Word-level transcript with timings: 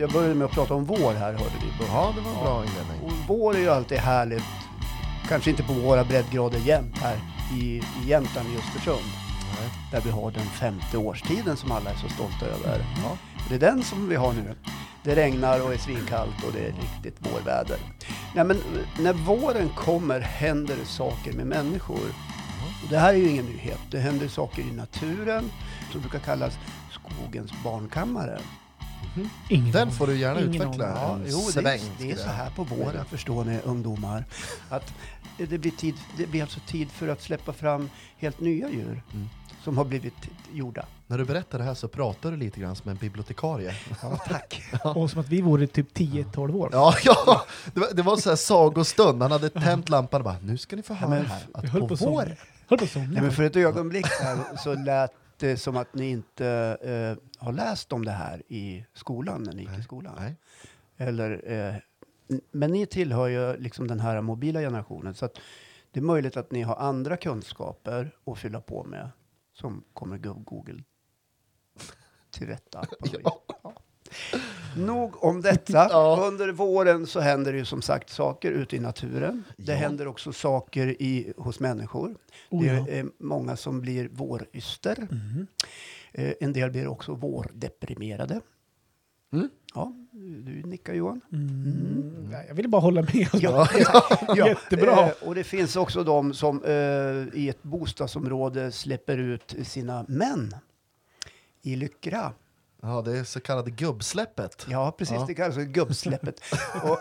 jag 0.00 0.10
började 0.10 0.34
med 0.34 0.44
att 0.44 0.50
prata 0.50 0.74
om 0.74 0.84
vår 0.84 1.14
här, 1.14 1.32
hörde 1.32 1.54
vi. 1.60 1.86
Ja, 1.86 2.12
det 2.16 2.20
var 2.20 2.30
en 2.30 2.44
bra 2.44 2.64
inledning. 2.64 3.00
Och 3.02 3.12
vår 3.28 3.54
är 3.54 3.58
ju 3.58 3.70
alltid 3.70 3.98
härligt. 3.98 4.44
Kanske 5.28 5.50
inte 5.50 5.62
på 5.62 5.72
våra 5.72 6.04
breddgrader 6.04 6.58
jämt 6.58 6.98
här 6.98 7.16
i, 7.54 7.64
i 7.64 7.82
Jämtland, 8.06 8.48
i 8.48 8.58
Östersund. 8.58 9.04
Nej. 9.60 9.70
Där 9.92 10.00
vi 10.00 10.10
har 10.10 10.30
den 10.30 10.46
femte 10.46 10.98
årstiden 10.98 11.56
som 11.56 11.72
alla 11.72 11.90
är 11.90 11.96
så 11.96 12.08
stolta 12.08 12.46
över. 12.46 12.84
Ja. 13.04 13.16
Det 13.48 13.54
är 13.54 13.58
den 13.58 13.82
som 13.82 14.08
vi 14.08 14.16
har 14.16 14.32
nu. 14.32 14.54
Det 15.02 15.16
regnar 15.16 15.64
och 15.64 15.72
är 15.72 15.78
svinkallt 15.78 16.44
och 16.46 16.52
det 16.52 16.60
är 16.60 16.72
riktigt 16.72 17.16
vårväder. 17.18 17.78
Nej, 18.34 18.44
men 18.44 18.60
när 18.98 19.12
våren 19.12 19.68
kommer 19.68 20.20
händer 20.20 20.76
det 20.80 20.86
saker 20.86 21.32
med 21.32 21.46
människor. 21.46 22.08
Och 22.82 22.88
det 22.90 22.98
här 22.98 23.14
är 23.14 23.18
ju 23.18 23.28
ingen 23.28 23.44
nyhet. 23.44 23.80
Det 23.90 23.98
händer 23.98 24.28
saker 24.28 24.62
i 24.62 24.72
naturen 24.72 25.50
som 25.92 26.00
brukar 26.00 26.18
kallas 26.18 26.58
skogens 26.90 27.52
barnkammare. 27.64 28.38
Ingen 29.48 29.72
Den 29.72 29.90
får 29.90 30.06
du 30.06 30.16
gärna 30.18 30.40
Ingen 30.40 30.54
utveckla 30.54 31.14
en 31.14 31.24
jo, 31.26 31.38
det, 31.46 31.52
sväng. 31.52 31.80
det 31.98 32.10
är 32.10 32.16
så 32.16 32.28
här 32.28 32.50
på 32.50 32.64
våren, 32.64 33.04
förstår 33.04 33.44
ni 33.44 33.58
ungdomar. 33.64 34.24
Att 34.68 34.92
det 35.36 35.58
blir, 35.58 35.70
tid, 35.70 35.94
det 36.16 36.26
blir 36.26 36.42
alltså 36.42 36.60
tid 36.66 36.90
för 36.90 37.08
att 37.08 37.22
släppa 37.22 37.52
fram 37.52 37.90
helt 38.16 38.40
nya 38.40 38.70
djur 38.70 39.02
Mm. 39.14 39.28
som 39.64 39.76
har 39.78 39.84
blivit 39.84 40.14
gjorda. 40.52 40.86
När 41.06 41.18
du 41.18 41.24
berättar 41.24 41.58
det 41.58 41.64
här 41.64 41.74
så 41.74 41.88
pratar 41.88 42.30
du 42.30 42.36
lite 42.36 42.60
grann 42.60 42.76
som 42.76 42.90
en 42.90 42.96
bibliotekarie. 42.96 43.74
Ja, 44.02 44.16
tack. 44.28 44.62
Och 44.84 45.10
som 45.10 45.20
att 45.20 45.28
vi 45.28 45.40
vore 45.40 45.66
typ 45.66 45.96
10-12 45.98 46.54
år. 46.56 46.68
Ja, 46.72 46.94
ja. 47.04 47.44
Det 47.74 47.80
var, 47.80 47.88
det 47.94 48.02
var 48.02 48.16
så 48.16 48.28
här 48.28 48.36
sagostund. 48.36 49.22
Han 49.22 49.32
hade 49.32 49.48
tänt 49.50 49.88
lampan 49.88 50.20
och 50.20 50.24
bara, 50.24 50.36
nu 50.42 50.58
ska 50.58 50.76
ni 50.76 50.82
få 50.82 50.94
höra 50.94 51.10
men 51.10 51.26
här. 51.26 51.42
Att 51.54 51.72
på 51.72 51.88
på 51.88 51.94
våren. 51.94 52.36
Höll 52.68 52.78
på. 52.78 52.86
Nej, 52.94 53.22
men 53.22 53.32
för 53.32 53.42
ett 53.42 53.56
ögonblick 53.56 54.06
här 54.20 54.38
så 54.64 54.74
lät 54.74 55.10
det 55.38 55.56
som 55.56 55.76
att 55.76 55.94
ni 55.94 56.10
inte 56.10 56.46
eh, 56.82 57.44
har 57.44 57.52
läst 57.52 57.92
om 57.92 58.04
det 58.04 58.10
här 58.10 58.42
i 58.48 58.84
skolan, 58.94 59.42
när 59.42 59.52
ni 59.52 59.62
gick 59.62 59.78
i 59.78 59.82
skolan. 59.82 60.14
Nej. 60.18 60.36
Eller, 60.96 61.50
eh, 61.52 61.74
men 62.50 62.70
ni 62.70 62.86
tillhör 62.86 63.28
ju 63.28 63.56
liksom 63.56 63.86
den 63.88 64.00
här 64.00 64.20
mobila 64.20 64.60
generationen. 64.60 65.14
Så 65.14 65.24
att 65.24 65.38
det 65.90 66.00
är 66.00 66.04
möjligt 66.04 66.36
att 66.36 66.50
ni 66.50 66.62
har 66.62 66.76
andra 66.76 67.16
kunskaper 67.16 68.16
att 68.24 68.38
fylla 68.38 68.60
på 68.60 68.84
med 68.84 69.10
som 69.52 69.84
kommer 69.92 70.18
Go- 70.18 70.42
Google 70.46 70.82
till 72.30 72.46
rätta. 72.46 72.84
Ja. 73.22 73.42
Ja. 73.62 73.72
Nog 74.76 75.24
om 75.24 75.40
detta. 75.40 75.72
Ja. 75.90 76.24
Under 76.28 76.48
våren 76.52 77.06
så 77.06 77.20
händer 77.20 77.52
det 77.52 77.58
ju 77.58 77.64
som 77.64 77.82
sagt 77.82 78.10
saker 78.10 78.50
ute 78.52 78.76
i 78.76 78.80
naturen. 78.80 79.44
Det 79.56 79.72
Ja. 79.72 79.78
händer 79.78 80.06
också 80.08 80.32
saker 80.32 81.02
i, 81.02 81.32
hos 81.36 81.60
människor. 81.60 82.14
Oh, 82.50 82.62
det 82.62 82.66
ja. 82.66 82.88
är 82.88 83.06
många 83.18 83.56
som 83.56 83.80
blir 83.80 84.08
våryster. 84.08 85.08
Mhm. 85.10 85.46
Eh, 86.12 86.32
en 86.40 86.52
del 86.52 86.70
blir 86.70 86.86
också 86.86 87.14
vårdeprimerade. 87.14 88.40
Mm. 89.32 89.48
Ja, 89.74 89.92
du 90.46 90.62
nickar 90.62 90.94
Johan. 90.94 91.20
Mm. 91.32 92.28
Ja, 92.32 92.38
Jag 92.48 92.54
ville 92.54 92.68
bara 92.68 92.80
hålla 92.82 93.02
med. 93.02 93.28
Ja, 93.32 93.68
Jättebra. 94.36 95.06
Eh, 95.06 95.12
och 95.28 95.34
det 95.34 95.44
finns 95.44 95.76
också 95.76 96.04
de 96.04 96.34
som 96.34 96.64
eh, 96.64 97.38
i 97.40 97.48
ett 97.48 97.62
bostadsområde 97.62 98.72
släpper 98.72 99.18
ut 99.18 99.54
sina 99.62 100.04
män 100.08 100.54
i 101.62 101.76
lyckra. 101.76 102.32
Ja, 102.82 103.02
det 103.02 103.18
är 103.18 103.24
så 103.24 103.40
kallade 103.40 103.70
gubbsläppet. 103.70 104.66
Ja, 104.70 104.92
precis. 104.98 105.14
Ja. 105.14 105.24
Det 105.26 105.34
kallas 105.34 105.54
för 105.54 105.62
gubbsläppet. 105.62 106.40
och, 106.82 106.98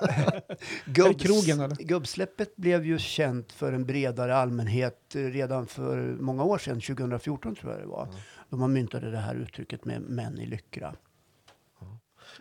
gubbs, 0.86 1.24
krogen 1.24 1.60
eller? 1.60 1.76
Gubbsläppet 1.76 2.56
blev 2.56 2.86
ju 2.86 3.00
känt 3.00 3.52
för 3.52 3.74
en 3.74 3.86
bredare 3.86 4.36
allmänhet 4.36 5.16
eh, 5.16 5.22
redan 5.22 5.68
för 5.68 5.98
många 6.20 6.44
år 6.44 6.58
sedan, 6.58 6.82
2014 6.82 7.56
tror 7.56 7.72
jag 7.72 7.82
det 7.82 7.88
var. 7.88 8.08
Då 8.50 8.58
man 8.58 8.74
myntade 8.74 9.12
det 9.12 9.18
här 9.18 9.36
uttrycket 9.36 9.86
med 9.86 10.02
män 10.02 10.40
i 10.40 10.46
lyckra. 10.46 10.96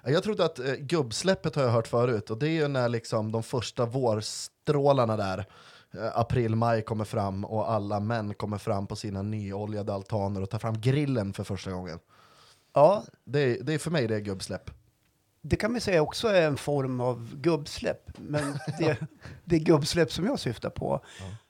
Ja, 0.03 0.11
Jag 0.11 0.23
trodde 0.23 0.45
att 0.45 0.59
eh, 0.59 0.75
gubbsläppet 0.75 1.55
har 1.55 1.63
jag 1.63 1.71
hört 1.71 1.87
förut 1.87 2.31
och 2.31 2.39
det 2.39 2.49
är 2.49 2.63
ju 2.63 2.69
när 2.69 2.89
liksom 2.89 3.33
de 3.33 3.43
första 3.43 3.87
vårstrålarna 3.87 5.17
där 5.17 5.47
eh, 5.95 6.19
april, 6.19 6.55
maj 6.55 6.83
kommer 6.83 7.05
fram 7.05 7.45
och 7.45 7.71
alla 7.71 8.01
män 8.01 8.35
kommer 8.35 8.59
fram 8.59 8.87
på 8.87 8.97
sina 8.97 9.23
nyoljade 9.23 9.95
altaner 9.95 10.43
och 10.43 10.51
tar 10.51 10.59
fram 10.59 10.81
grillen 10.81 11.33
för 11.33 11.45
första 11.45 11.71
gången. 11.71 11.99
Ja, 12.77 13.05
Det 13.25 13.41
är, 13.41 13.63
det 13.63 13.75
är 13.75 13.79
för 13.79 13.91
mig 13.91 14.07
det 14.07 14.15
är 14.17 14.21
gubbsläpp. 14.21 14.71
det 15.43 15.57
kan 15.57 15.73
man 15.73 15.81
säga 15.81 16.03
också 16.03 16.29
är 16.29 16.43
en 16.47 16.57
form 16.57 17.01
av 17.01 17.37
gubbsläpp. 17.37 18.11
Men 18.19 18.59
det, 18.79 18.97
det 19.45 19.59
gubbsläpp 19.59 20.13
som 20.13 20.27
jag 20.27 20.39
syftar 20.41 20.71
på, 20.71 21.01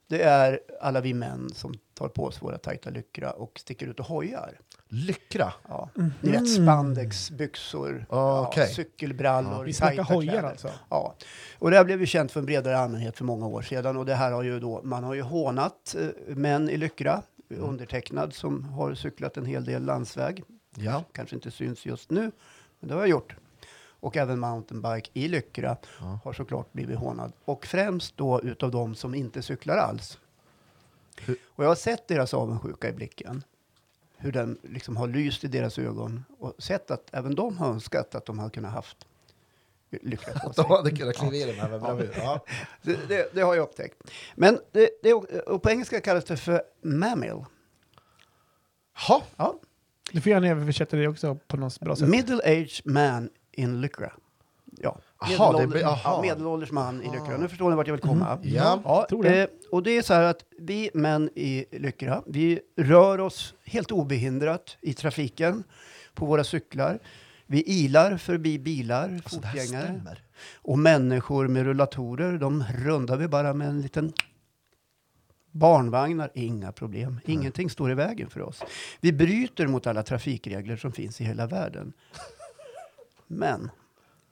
det 0.08 0.22
är 0.22 0.60
alla 0.80 1.00
vi 1.00 1.14
män 1.14 1.50
som 1.54 1.74
tar 1.94 2.08
på 2.08 2.24
oss 2.24 2.42
våra 2.42 2.58
tajta 2.58 2.90
lyckra 2.90 3.30
och 3.30 3.58
sticker 3.58 3.86
ut 3.86 4.00
och 4.00 4.06
hojar. 4.06 4.60
Lyckra. 4.88 5.52
Ja. 5.68 5.88
Ni 6.20 6.30
vet 6.30 6.48
spandexbyxor, 6.54 8.06
Ah, 8.10 8.46
okej. 8.46 8.64
ja, 8.68 8.74
cykelbrallor, 8.74 9.64
Vi 9.64 9.72
snackar 9.72 9.96
tajta 9.96 10.14
hojar 10.14 10.32
kläder. 10.32 10.48
alltså. 10.48 10.70
Ja, 10.90 11.14
och 11.58 11.70
det 11.70 11.76
här 11.76 11.84
blev 11.84 12.00
ju 12.00 12.06
känt 12.06 12.32
för 12.32 12.40
en 12.40 12.46
bredare 12.46 12.78
allmänhet 12.78 13.16
för 13.16 13.24
många 13.24 13.46
år 13.46 13.62
sedan 13.62 13.96
och 13.96 14.06
det 14.06 14.14
här 14.14 14.32
har 14.32 14.42
ju 14.42 14.60
då, 14.60 14.80
man 14.84 15.04
har 15.04 15.14
ju 15.14 15.22
hånat 15.22 15.96
eh, 15.98 16.36
män 16.36 16.70
i 16.70 16.76
lyckra, 16.76 17.22
undertecknad 17.48 18.34
som 18.34 18.64
har 18.64 18.94
cyklat 18.94 19.36
en 19.36 19.46
hel 19.46 19.64
del 19.64 19.82
landsväg. 19.84 20.44
Ja. 20.78 21.04
Kanske 21.12 21.36
inte 21.36 21.50
syns 21.50 21.86
just 21.86 22.10
nu, 22.10 22.30
men 22.80 22.88
det 22.88 22.94
har 22.94 23.00
jag 23.00 23.08
gjort. 23.08 23.36
Och 24.00 24.16
även 24.16 24.38
mountainbike 24.40 25.10
i 25.12 25.28
lyckra 25.28 25.76
Ja. 26.00 26.18
har 26.24 26.32
såklart 26.32 26.72
blivit 26.72 26.98
hånad. 26.98 27.32
Och 27.44 27.66
främst 27.66 28.16
då 28.16 28.40
utav 28.40 28.70
de 28.70 28.94
som 28.94 29.14
inte 29.14 29.42
cyklar 29.42 29.76
alls. 29.76 30.18
Hur- 31.20 31.38
Och 31.48 31.64
jag 31.64 31.68
har 31.68 31.74
sett 31.74 32.08
deras 32.08 32.34
avundsjuka 32.34 32.88
i 32.88 32.92
blicken. 32.92 33.44
Hur 34.16 34.32
den 34.32 34.58
liksom 34.62 34.96
har 34.96 35.06
lyst 35.08 35.44
i 35.44 35.48
deras 35.48 35.78
ögon 35.78 36.24
och 36.38 36.54
sett 36.58 36.90
att 36.90 37.08
även 37.14 37.34
de 37.34 37.58
har 37.58 37.68
önskat 37.68 38.14
att 38.14 38.26
de 38.26 38.38
hade 38.38 38.50
kunnat 38.50 38.72
haft 38.72 39.06
lyckra 39.90 40.32
på 40.38 40.52
sig. 40.52 40.64
De 40.64 40.70
hade 40.70 40.90
kunnat 40.90 41.16
kliva 41.16 41.34
i 41.36 41.44
den 41.44 41.60
här 41.60 41.68
med 41.70 41.80
bravur. 41.80 42.14
Ja. 42.16 42.44
Det, 42.82 43.08
det, 43.08 43.34
det 43.34 43.40
har 43.40 43.54
jag 43.54 43.62
upptäckt. 43.62 44.10
Men 44.34 44.60
det, 44.72 44.90
det, 45.02 45.14
och 45.14 45.62
på 45.62 45.70
engelska 45.70 46.00
kallas 46.00 46.24
det 46.24 46.36
för 46.36 46.62
mammal. 46.82 47.44
Ha. 49.08 49.22
Ja. 49.36 49.54
Du 50.12 50.20
får 50.20 50.30
gärna 50.30 50.48
översätta 50.48 50.96
det 50.96 51.08
också 51.08 51.38
på 51.48 51.56
något 51.56 51.80
bra 51.80 51.96
sätt. 51.96 52.08
Middle-aged 52.08 52.80
man 52.84 53.28
in 53.52 53.80
lycra. 53.80 54.12
Ja. 54.78 54.98
Aha, 55.18 55.52
Medelålder, 55.52 55.78
det 55.78 55.86
aha. 55.86 56.00
ja, 56.04 56.22
medelålders 56.22 56.70
man 56.70 57.02
i 57.02 57.04
lyckra. 57.04 57.36
Nu 57.38 57.48
förstår 57.48 57.70
ni 57.70 57.76
vart 57.76 57.86
jag 57.86 57.94
vill 57.94 58.02
komma. 58.02 58.38
Ja. 58.42 58.80
Ja, 58.84 59.06
tror 59.08 59.22
det. 59.22 59.42
eh, 59.42 59.48
och 59.70 59.82
det 59.82 59.90
är 59.90 60.02
så 60.02 60.14
här 60.14 60.22
att 60.22 60.44
vi 60.58 60.90
män 60.94 61.30
i 61.34 61.64
Lyckra, 61.72 62.22
vi 62.26 62.60
rör 62.76 63.20
oss 63.20 63.54
helt 63.64 63.90
obehindrat 63.90 64.76
i 64.80 64.94
trafiken 64.94 65.64
på 66.14 66.26
våra 66.26 66.44
cyklar. 66.44 66.98
Vi 67.46 67.62
ilar 67.62 68.16
förbi 68.16 68.58
bilar, 68.58 69.08
Alltså, 69.24 69.40
fotgängare 69.40 70.00
och 70.54 70.78
människor 70.78 71.48
med 71.48 71.64
rullatorer. 71.64 72.38
De 72.38 72.64
rundar 72.78 73.16
vi 73.16 73.28
bara 73.28 73.54
med 73.54 73.68
en 73.68 73.80
liten 73.82 74.12
barnvagnar, 75.56 76.30
inga 76.34 76.72
problem. 76.72 77.20
Ingenting 77.24 77.70
står 77.70 77.90
i 77.90 77.94
vägen 77.94 78.30
för 78.30 78.40
oss. 78.40 78.62
Vi 79.00 79.12
bryter 79.12 79.66
mot 79.66 79.86
alla 79.86 80.02
trafikregler 80.02 80.76
som 80.76 80.92
finns 80.92 81.20
i 81.20 81.24
hela 81.24 81.46
världen. 81.46 81.92
Men 83.26 83.70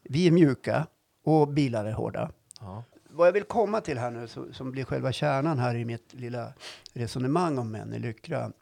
vi 0.02 0.26
är 0.26 0.30
mjuka 0.30 0.86
och 1.24 1.48
bilar 1.48 1.84
är 1.84 1.92
hårda 1.92 2.30
Ja. 2.60 2.84
vad 3.10 3.26
jag 3.28 3.32
vill 3.32 3.44
komma 3.44 3.80
till 3.80 3.98
här 3.98 4.10
nu, 4.10 4.28
så, 4.28 4.52
som 4.52 4.70
blir 4.70 4.84
själva 4.84 5.12
kärnan 5.12 5.58
här 5.58 5.74
i 5.74 5.84
mitt 5.84 6.14
lilla 6.14 6.52
resonemang 6.92 7.58
om 7.58 7.70
män 7.70 7.92
i 7.94 7.98
lyckra, 7.98 8.52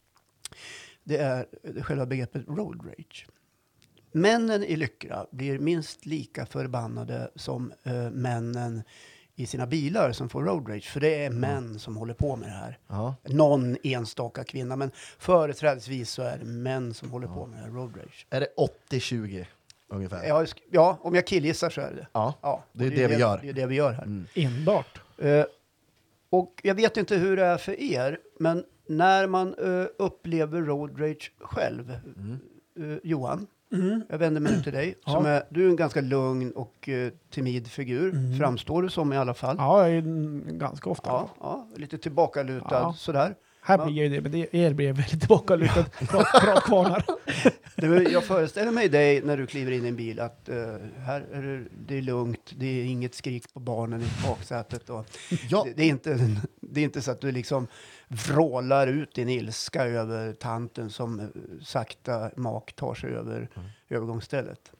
det 1.04 1.16
är 1.16 1.46
själva 1.82 2.06
begreppet 2.06 2.48
road 2.48 2.86
rage. 2.86 3.26
Männen 4.12 4.64
i 4.64 4.76
lyckra 4.76 5.26
blir 5.30 5.58
minst 5.58 6.06
lika 6.06 6.46
förbannade 6.46 7.30
som 7.36 7.72
eh, 7.82 8.10
männen 8.10 8.82
i 9.36 9.46
sina 9.46 9.66
bilar 9.66 10.12
som 10.12 10.28
får 10.28 10.42
road 10.44 10.68
rage. 10.68 10.90
För 10.90 11.00
det 11.00 11.24
är 11.24 11.30
män 11.30 11.78
som 11.78 11.96
håller 11.96 12.14
på 12.14 12.36
med 12.36 12.48
det 12.48 12.52
här. 12.54 12.78
Ja. 12.88 13.14
Någon 13.24 13.76
enstaka 13.82 14.44
kvinna, 14.44 14.76
men 14.76 14.90
företrädesvis 15.18 16.10
så 16.10 16.22
är 16.22 16.38
det 16.38 16.44
män 16.44 16.94
som 16.94 17.10
håller 17.10 17.26
på 17.26 17.46
med 17.46 17.58
det 17.58 17.62
här 17.64 17.70
road 17.70 17.96
rage. 17.96 18.26
Är 18.30 18.40
det 18.40 18.48
80-20 18.90 19.44
ungefär? 19.88 20.24
Ja, 20.26 20.46
ja, 20.70 20.98
om 21.00 21.14
jag 21.14 21.26
killgissar 21.26 21.70
så 21.70 21.80
är 21.80 21.90
det 21.90 21.96
det. 21.96 22.06
Ja. 22.12 22.34
Ja, 22.40 22.64
Det 22.72 22.84
är 22.84 22.88
och 22.90 22.96
det 22.96 23.06
vi 23.06 23.16
gör. 23.16 23.38
Det 23.42 23.48
är 23.48 23.52
det 23.52 23.66
vi 23.66 23.74
gör 23.74 23.92
här. 23.92 24.02
Mm. 24.02 24.26
Enbart. 24.34 25.00
Eh, 25.18 25.44
och 26.30 26.60
jag 26.62 26.74
vet 26.74 26.96
inte 26.96 27.16
hur 27.16 27.36
det 27.36 27.44
är 27.44 27.56
för 27.56 27.80
er, 27.80 28.18
men 28.38 28.64
när 28.86 29.26
man 29.26 29.54
eh, 29.54 29.86
upplever 29.98 30.62
road 30.62 31.00
rage 31.00 31.32
själv, 31.40 31.90
eh, 31.90 32.96
Johan, 33.02 33.46
jag 34.08 34.18
vänder 34.18 34.40
mig 34.40 34.52
nu 34.56 34.62
till 34.62 34.72
dig, 34.72 34.94
Ja. 35.06 35.12
som 35.12 35.26
är, 35.26 35.42
du 35.50 35.64
är 35.64 35.68
en 35.68 35.76
ganska 35.76 36.00
lugn 36.00 36.50
och 36.52 36.88
eh, 36.88 37.12
timid 37.30 37.68
figur, 37.70 38.36
framstår 38.38 38.82
du 38.82 38.90
som 38.90 39.12
i 39.12 39.16
alla 39.16 39.34
fall. 39.34 39.56
Ja, 39.58 39.80
jag 39.88 39.96
är 39.96 39.98
mm, 39.98 40.58
ganska 40.58 40.90
ofta. 40.90 41.10
Ja, 41.10 41.28
ja, 41.40 41.66
lite 41.76 41.98
tillbakalutad 41.98 42.66
Ja. 42.70 42.94
sådär. 42.98 43.34
Här 43.64 43.78
Ja. 43.78 43.84
blir 43.84 43.96
jag 43.96 44.04
ju 44.06 44.14
det, 44.16 44.20
men 44.20 44.32
det, 44.32 44.54
er 44.54 44.72
blir 44.74 44.86
jag 44.86 44.94
väldigt 44.94 45.20
tillbakalutad. 45.20 45.84
Bra, 46.10 46.24
bra 46.42 46.60
kvarnar. 46.60 47.04
Du, 47.76 48.02
jag 48.12 48.24
föreställer 48.24 48.72
mig 48.72 48.88
dig 48.88 49.22
när 49.22 49.36
du 49.36 49.46
kliver 49.46 49.72
in 49.72 49.84
i 49.84 49.88
en 49.88 49.96
bil 49.96 50.20
att 50.20 50.48
eh, 50.48 50.56
här 51.06 51.24
är 51.32 51.42
det, 51.42 51.64
det 51.86 51.98
är 51.98 52.02
lugnt, 52.02 52.52
det 52.56 52.66
är 52.66 52.84
inget 52.84 53.14
skrik 53.14 53.52
på 53.54 53.60
barnen 53.60 54.00
i 54.02 54.06
baksätet. 54.28 54.90
Och 54.90 55.06
Ja. 55.48 55.62
det, 55.66 55.72
det, 55.76 55.82
är 55.82 55.88
inte, 55.88 56.18
det 56.60 56.80
är 56.80 56.84
inte 56.84 57.02
så 57.02 57.10
att 57.10 57.20
du 57.20 57.32
liksom 57.32 57.66
vrålar 58.12 58.86
ut 58.86 59.14
din 59.14 59.28
ilska 59.28 59.84
över 59.84 60.32
tanten 60.32 60.90
som 60.90 61.20
eh, 61.20 61.26
sakta 61.64 62.30
mak 62.36 62.72
tar 62.72 62.94
sig 62.94 63.10
över 63.10 63.48
övergångsstället. 63.88 64.72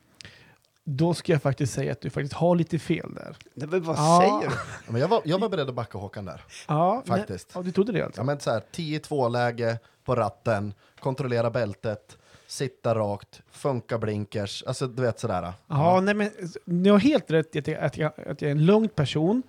Då 0.84 1.14
ska 1.14 1.32
jag 1.32 1.42
faktiskt 1.42 1.72
säga 1.74 1.92
att 1.92 2.00
du 2.00 2.10
faktiskt 2.10 2.32
har 2.34 2.56
lite 2.56 2.78
fel 2.78 3.14
där. 3.14 3.36
Men 3.54 3.82
vad 3.82 3.96
Ja. 3.96 4.18
säger 4.22 4.50
du? 4.50 4.56
Ja, 4.56 4.92
Men 4.92 5.00
jag, 5.00 5.08
var, 5.08 5.22
jag 5.24 5.38
var 5.38 5.48
beredd 5.48 5.68
att 5.68 5.74
backa 5.74 5.98
Håkan 5.98 6.24
där. 6.24 6.44
Ja, 6.68 7.02
Faktiskt. 7.06 7.54
Men, 7.54 7.62
ja, 7.62 7.66
du 7.66 7.72
trodde 7.72 7.92
det 7.92 8.02
alltså? 8.04 8.20
Ja, 8.20 8.24
men 8.24 8.40
så 8.40 8.50
här, 8.50 8.62
10-2-läge 8.72 9.78
på 10.04 10.14
ratten, 10.14 10.74
kontrollera 11.00 11.50
bältet, 11.50 12.18
sitta 12.46 12.94
rakt, 12.94 13.42
funka 13.50 13.98
blinkers, 13.98 14.62
alltså 14.66 14.86
du 14.86 15.02
vet 15.02 15.20
sådär. 15.20 15.52
Ja, 15.66 16.00
nej 16.00 16.14
men 16.14 16.30
ni 16.64 16.88
har 16.88 16.98
helt 16.98 17.30
rätt 17.30 17.56
i 17.56 17.58
att 17.58 17.66
jag, 17.68 17.78
att, 17.84 17.96
jag, 17.98 18.12
att 18.26 18.42
jag 18.42 18.48
är 18.48 18.52
en 18.52 18.66
lugn 18.66 18.88
person. 18.88 19.42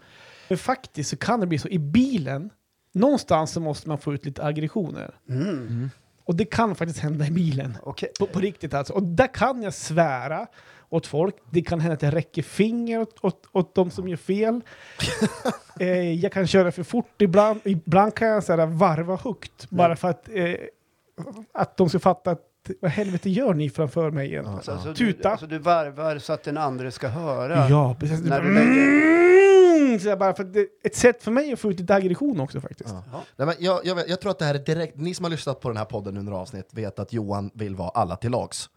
Men 0.49 0.57
faktiskt 0.57 1.09
så 1.09 1.17
kan 1.17 1.39
det 1.39 1.47
bli 1.47 1.57
så 1.59 1.67
i 1.67 1.79
bilen, 1.79 2.49
någonstans 2.93 3.51
så 3.51 3.59
måste 3.59 3.89
man 3.89 3.97
få 3.97 4.13
ut 4.13 4.25
lite 4.25 4.43
aggressioner. 4.43 5.15
Mm. 5.29 5.89
Och 6.25 6.35
det 6.35 6.45
kan 6.45 6.75
faktiskt 6.75 6.99
hända 6.99 7.27
i 7.27 7.31
bilen. 7.31 7.77
Okej. 7.83 8.11
På, 8.19 8.25
på 8.25 8.39
riktigt 8.39 8.73
alltså. 8.73 8.93
Och 8.93 9.03
där 9.03 9.27
kan 9.27 9.63
jag 9.63 9.73
svära 9.73 10.47
åt 10.89 11.07
folk. 11.07 11.35
Det 11.49 11.61
kan 11.61 11.79
hända 11.79 11.93
att 11.93 12.01
jag 12.01 12.15
räcker 12.15 12.41
finger 12.41 13.01
åt, 13.01 13.17
åt, 13.21 13.45
åt 13.51 13.75
de 13.75 13.91
som 13.91 14.07
gör 14.07 14.17
fel. 14.17 14.61
eh, 15.79 16.11
jag 16.11 16.31
kan 16.31 16.47
köra 16.47 16.71
för 16.71 16.83
fort 16.83 17.21
ibland. 17.21 17.59
Ibland 17.63 18.15
kan 18.15 18.27
jag 18.27 18.43
så 18.43 18.55
här, 18.55 18.65
varva 18.65 19.15
högt. 19.15 19.69
Bara 19.69 19.95
för 19.95 20.09
att, 20.09 20.29
eh, 20.33 20.55
att 21.53 21.77
de 21.77 21.89
ska 21.89 21.99
fatta 21.99 22.31
att 22.31 22.49
vad 22.81 22.91
helvete 22.91 23.29
gör 23.29 23.53
ni 23.53 23.69
framför 23.69 24.11
mig 24.11 24.27
egentligen? 24.27 24.55
Alltså, 24.55 24.71
alltså, 24.71 24.89
du, 24.89 24.95
Tuta. 24.95 25.29
alltså 25.29 25.47
du 25.47 25.57
varvar 25.57 26.17
så 26.17 26.33
att 26.33 26.43
den 26.43 26.57
andra 26.57 26.91
ska 26.91 27.07
höra. 27.07 27.69
Ja, 27.69 27.95
precis. 27.99 28.23
När 28.23 28.41
du 28.41 28.49
Mm, 29.73 29.99
så 29.99 30.07
jag 30.07 30.19
bara, 30.19 30.33
för 30.33 30.43
det 30.43 30.59
är 30.59 30.67
ett 30.83 30.95
sätt 30.95 31.23
för 31.23 31.31
mig 31.31 31.53
att 31.53 31.59
få 31.59 31.71
ut 31.71 31.79
lite 31.79 31.95
aggression 31.95 32.39
också 32.39 32.61
faktiskt. 32.61 32.89
Ja. 32.89 33.03
Ja. 33.11 33.23
Nej, 33.35 33.47
men 33.47 33.55
jag, 33.59 33.85
jag, 33.85 34.09
jag 34.09 34.21
tror 34.21 34.31
att 34.31 34.39
det 34.39 34.45
här 34.45 34.55
är 34.55 34.59
direkt, 34.59 34.97
ni 34.97 35.13
som 35.13 35.23
har 35.23 35.29
lyssnat 35.29 35.59
på 35.59 35.69
den 35.69 35.77
här 35.77 35.85
podden 35.85 36.17
under 36.17 36.33
avsnitt 36.33 36.67
vet 36.71 36.99
att 36.99 37.13
Johan 37.13 37.51
vill 37.53 37.75
vara 37.75 37.89
alla 37.89 38.15
till 38.15 38.31
lags. 38.31 38.69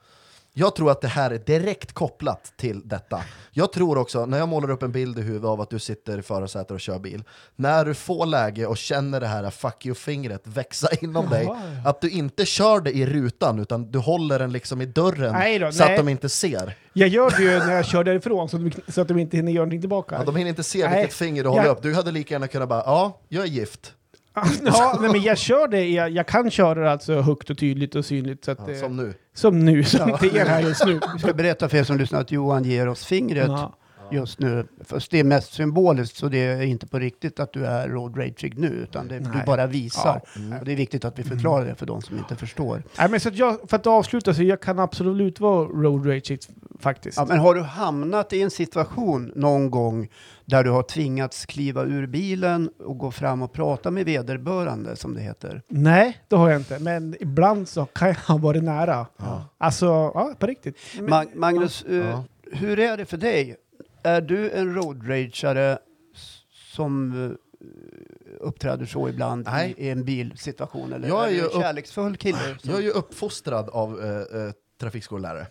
Jag 0.58 0.76
tror 0.76 0.90
att 0.90 1.00
det 1.00 1.08
här 1.08 1.30
är 1.30 1.38
direkt 1.38 1.92
kopplat 1.92 2.52
till 2.56 2.88
detta. 2.88 3.22
Jag 3.50 3.72
tror 3.72 3.98
också, 3.98 4.26
när 4.26 4.38
jag 4.38 4.48
målar 4.48 4.70
upp 4.70 4.82
en 4.82 4.92
bild 4.92 5.18
i 5.18 5.22
huvudet 5.22 5.48
av 5.48 5.60
att 5.60 5.70
du 5.70 5.78
sitter 5.78 6.18
i 6.18 6.22
förarsätet 6.22 6.70
och 6.70 6.80
kör 6.80 6.98
bil, 6.98 7.24
när 7.56 7.84
du 7.84 7.94
får 7.94 8.26
läge 8.26 8.66
och 8.66 8.76
känner 8.76 9.20
det 9.20 9.26
här 9.26 9.50
fuck 9.50 9.86
you-fingret 9.86 10.40
växa 10.44 10.88
inom 11.00 11.28
dig, 11.30 11.44
Jaha, 11.44 11.58
ja. 11.84 11.90
att 11.90 12.00
du 12.00 12.10
inte 12.10 12.46
kör 12.46 12.80
det 12.80 12.90
i 12.96 13.06
rutan 13.06 13.58
utan 13.58 13.90
du 13.90 13.98
håller 13.98 14.38
den 14.38 14.52
liksom 14.52 14.80
i 14.80 14.86
dörren 14.86 15.32
Nej 15.32 15.58
då, 15.58 15.72
så 15.72 15.84
nej. 15.84 15.92
att 15.94 16.04
de 16.04 16.08
inte 16.10 16.28
ser. 16.28 16.76
Jag 16.92 17.08
gör 17.08 17.30
det 17.30 17.42
ju 17.42 17.58
när 17.58 17.72
jag 17.74 17.86
kör 17.86 18.04
därifrån 18.04 18.48
så, 18.48 18.56
de- 18.58 18.70
så 18.92 19.00
att 19.00 19.08
de 19.08 19.18
inte 19.18 19.36
hinner 19.36 19.52
göra 19.52 19.64
någonting 19.64 19.80
tillbaka. 19.80 20.14
Ja, 20.18 20.24
de 20.24 20.36
hinner 20.36 20.48
inte 20.48 20.62
se 20.62 20.88
Nej. 20.88 20.98
vilket 20.98 21.16
finger 21.16 21.42
du 21.42 21.48
håller 21.48 21.64
Jag- 21.64 21.72
upp. 21.76 21.82
Du 21.82 21.94
hade 21.94 22.10
lika 22.12 22.34
gärna 22.34 22.48
kunnat 22.48 22.68
bara, 22.68 22.82
ja, 22.86 23.20
jag 23.28 23.42
är 23.44 23.48
gift. 23.48 23.92
ja, 24.64 24.98
men, 25.00 25.22
jag 25.22 25.38
kör 25.38 25.68
det, 25.68 25.88
jag, 25.88 26.10
jag 26.10 26.26
kan 26.26 26.50
köra 26.50 26.80
det 26.80 26.90
alltså 26.92 27.20
högt 27.20 27.50
och 27.50 27.58
tydligt 27.58 27.94
och 27.94 28.04
synligt. 28.04 28.44
Så 28.44 28.50
att, 28.50 28.58
Ja, 28.68 28.74
som 28.74 28.96
nu. 28.96 29.14
som 29.34 29.58
nu, 29.64 29.84
som 29.84 30.16
det 30.20 30.38
är 30.38 30.46
här 30.46 30.60
just 30.62 30.86
nu. 30.86 30.92
Jag 31.02 31.20
ska 31.20 31.32
berätta 31.32 31.68
för 31.68 31.76
er 31.76 31.84
som 31.84 31.98
lyssnar 31.98 32.20
att 32.20 32.30
Johan 32.30 32.64
ger 32.64 32.88
oss 32.88 33.04
fingret 33.06 33.48
Ja. 33.48 33.78
Just 34.10 34.38
nu. 34.40 34.66
Fast 34.84 35.10
det 35.10 35.20
är 35.20 35.24
mest 35.24 35.52
symboliskt 35.52 36.16
så 36.16 36.28
det 36.28 36.38
är 36.38 36.62
inte 36.62 36.86
på 36.86 36.98
riktigt 36.98 37.40
att 37.40 37.52
du 37.52 37.66
är 37.66 37.88
road 37.88 38.18
rageig 38.18 38.58
nu 38.58 38.66
utan 38.68 39.08
det, 39.08 39.18
du 39.18 39.30
bara 39.46 39.66
visar. 39.66 40.20
Ja. 40.34 40.40
Mm. 40.40 40.58
Och 40.58 40.64
det 40.64 40.72
är 40.72 40.76
viktigt 40.76 41.04
att 41.04 41.18
vi 41.18 41.22
förklarar 41.22 41.64
det 41.66 41.74
för 41.74 41.86
de 41.86 42.02
som 42.02 42.18
inte 42.18 42.36
förstår. 42.36 42.82
Nej, 42.98 43.10
men 43.10 43.20
så 43.20 43.28
att 43.28 43.36
jag, 43.36 43.58
för 43.70 43.76
att 43.76 43.86
avsluta 43.86 44.34
så 44.34 44.42
jag 44.42 44.60
kan 44.62 44.78
absolut 44.78 45.40
vara 45.40 45.64
road 45.68 46.06
rage 46.06 46.38
faktiskt. 46.80 47.16
Ja, 47.18 47.24
men 47.28 47.38
har 47.38 47.54
du 47.54 47.60
hamnat 47.62 48.32
i 48.32 48.42
en 48.42 48.50
situation 48.50 49.32
någon 49.36 49.70
gång 49.70 50.08
där 50.44 50.64
du 50.64 50.70
har 50.70 50.82
tvingats 50.82 51.46
kliva 51.46 51.82
ur 51.84 52.06
bilen 52.06 52.70
och 52.84 52.98
gå 52.98 53.10
fram 53.10 53.42
och 53.42 53.52
prata 53.52 53.90
med 53.90 54.04
vederbörande 54.04 54.96
som 54.96 55.14
det 55.14 55.20
heter? 55.20 55.62
Nej, 55.68 56.18
det 56.28 56.36
har 56.36 56.50
jag 56.50 56.60
inte. 56.60 56.78
Men 56.78 57.16
ibland 57.20 57.68
så 57.68 57.84
kan 57.84 58.08
jag 58.08 58.14
ha 58.14 58.36
varit 58.36 58.62
nära. 58.62 59.06
Ja. 59.16 59.44
Alltså, 59.58 59.86
ja, 59.86 60.34
på 60.38 60.46
riktigt. 60.46 60.76
Men, 61.00 61.10
Mag- 61.10 61.34
Magnus, 61.34 61.82
eh, 61.82 61.96
Ja. 61.96 62.24
hur 62.52 62.78
är 62.78 62.96
det 62.96 63.04
för 63.04 63.16
dig? 63.16 63.56
Är 64.06 64.20
du 64.20 64.50
en 64.50 64.74
road 64.74 65.08
rageare 65.10 65.78
s- 66.14 66.38
som 66.74 67.24
eh, 67.24 67.66
uppträder 68.40 68.86
så 68.86 69.08
ibland 69.08 69.46
Nej. 69.46 69.74
i, 69.78 69.90
en 69.90 70.04
bilsituation? 70.04 70.92
Eller 70.92 71.08
Jag 71.08 71.24
är 71.24 71.28
är 71.28 71.32
ju 71.32 71.40
en 71.44 71.50
kärleksfull 71.50 72.16
kille? 72.16 72.38
som- 72.60 72.70
Jag 72.70 72.78
är 72.78 72.84
ju 72.84 72.90
uppfostrad 72.90 73.68
av 73.68 74.00
eh, 74.04 74.40
eh, 74.42 74.52
trafikskollärare. 74.80 75.46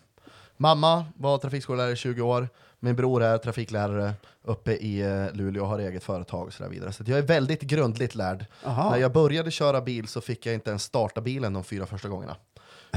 Mamma 0.57 1.06
var 1.18 1.38
trafikskollärare 1.38 1.92
i 1.92 1.96
20 1.96 2.22
år, 2.22 2.50
min 2.80 2.96
bror 2.96 3.24
är 3.24 3.38
trafiklärare 3.38 4.13
uppe 4.44 4.72
i 4.74 5.02
eh, 5.02 5.34
Luleå 5.34 5.63
och 5.63 5.69
har 5.69 5.80
eget 5.80 6.04
företag 6.04 6.48
och 6.48 6.54
så 6.54 6.68
vidare. 6.68 6.92
Så 6.94 7.04
jag 7.07 7.18
är 7.18 7.22
väldigt 7.22 7.62
grundligt 7.62 8.16
lärd. 8.16 8.46
Aha. 8.63 8.90
När 8.92 8.98
jag 8.98 9.12
började 9.13 9.52
köra 9.52 9.81
bil 9.81 10.07
så 10.07 10.22
fick 10.22 10.46
jag 10.46 10.54
inte 10.56 10.69
ens 10.69 10.84
starta 10.84 11.22
bilen 11.22 11.54
de 11.54 11.63
fyra 11.63 11.86
första 11.86 12.07
gångerna. 12.10 12.36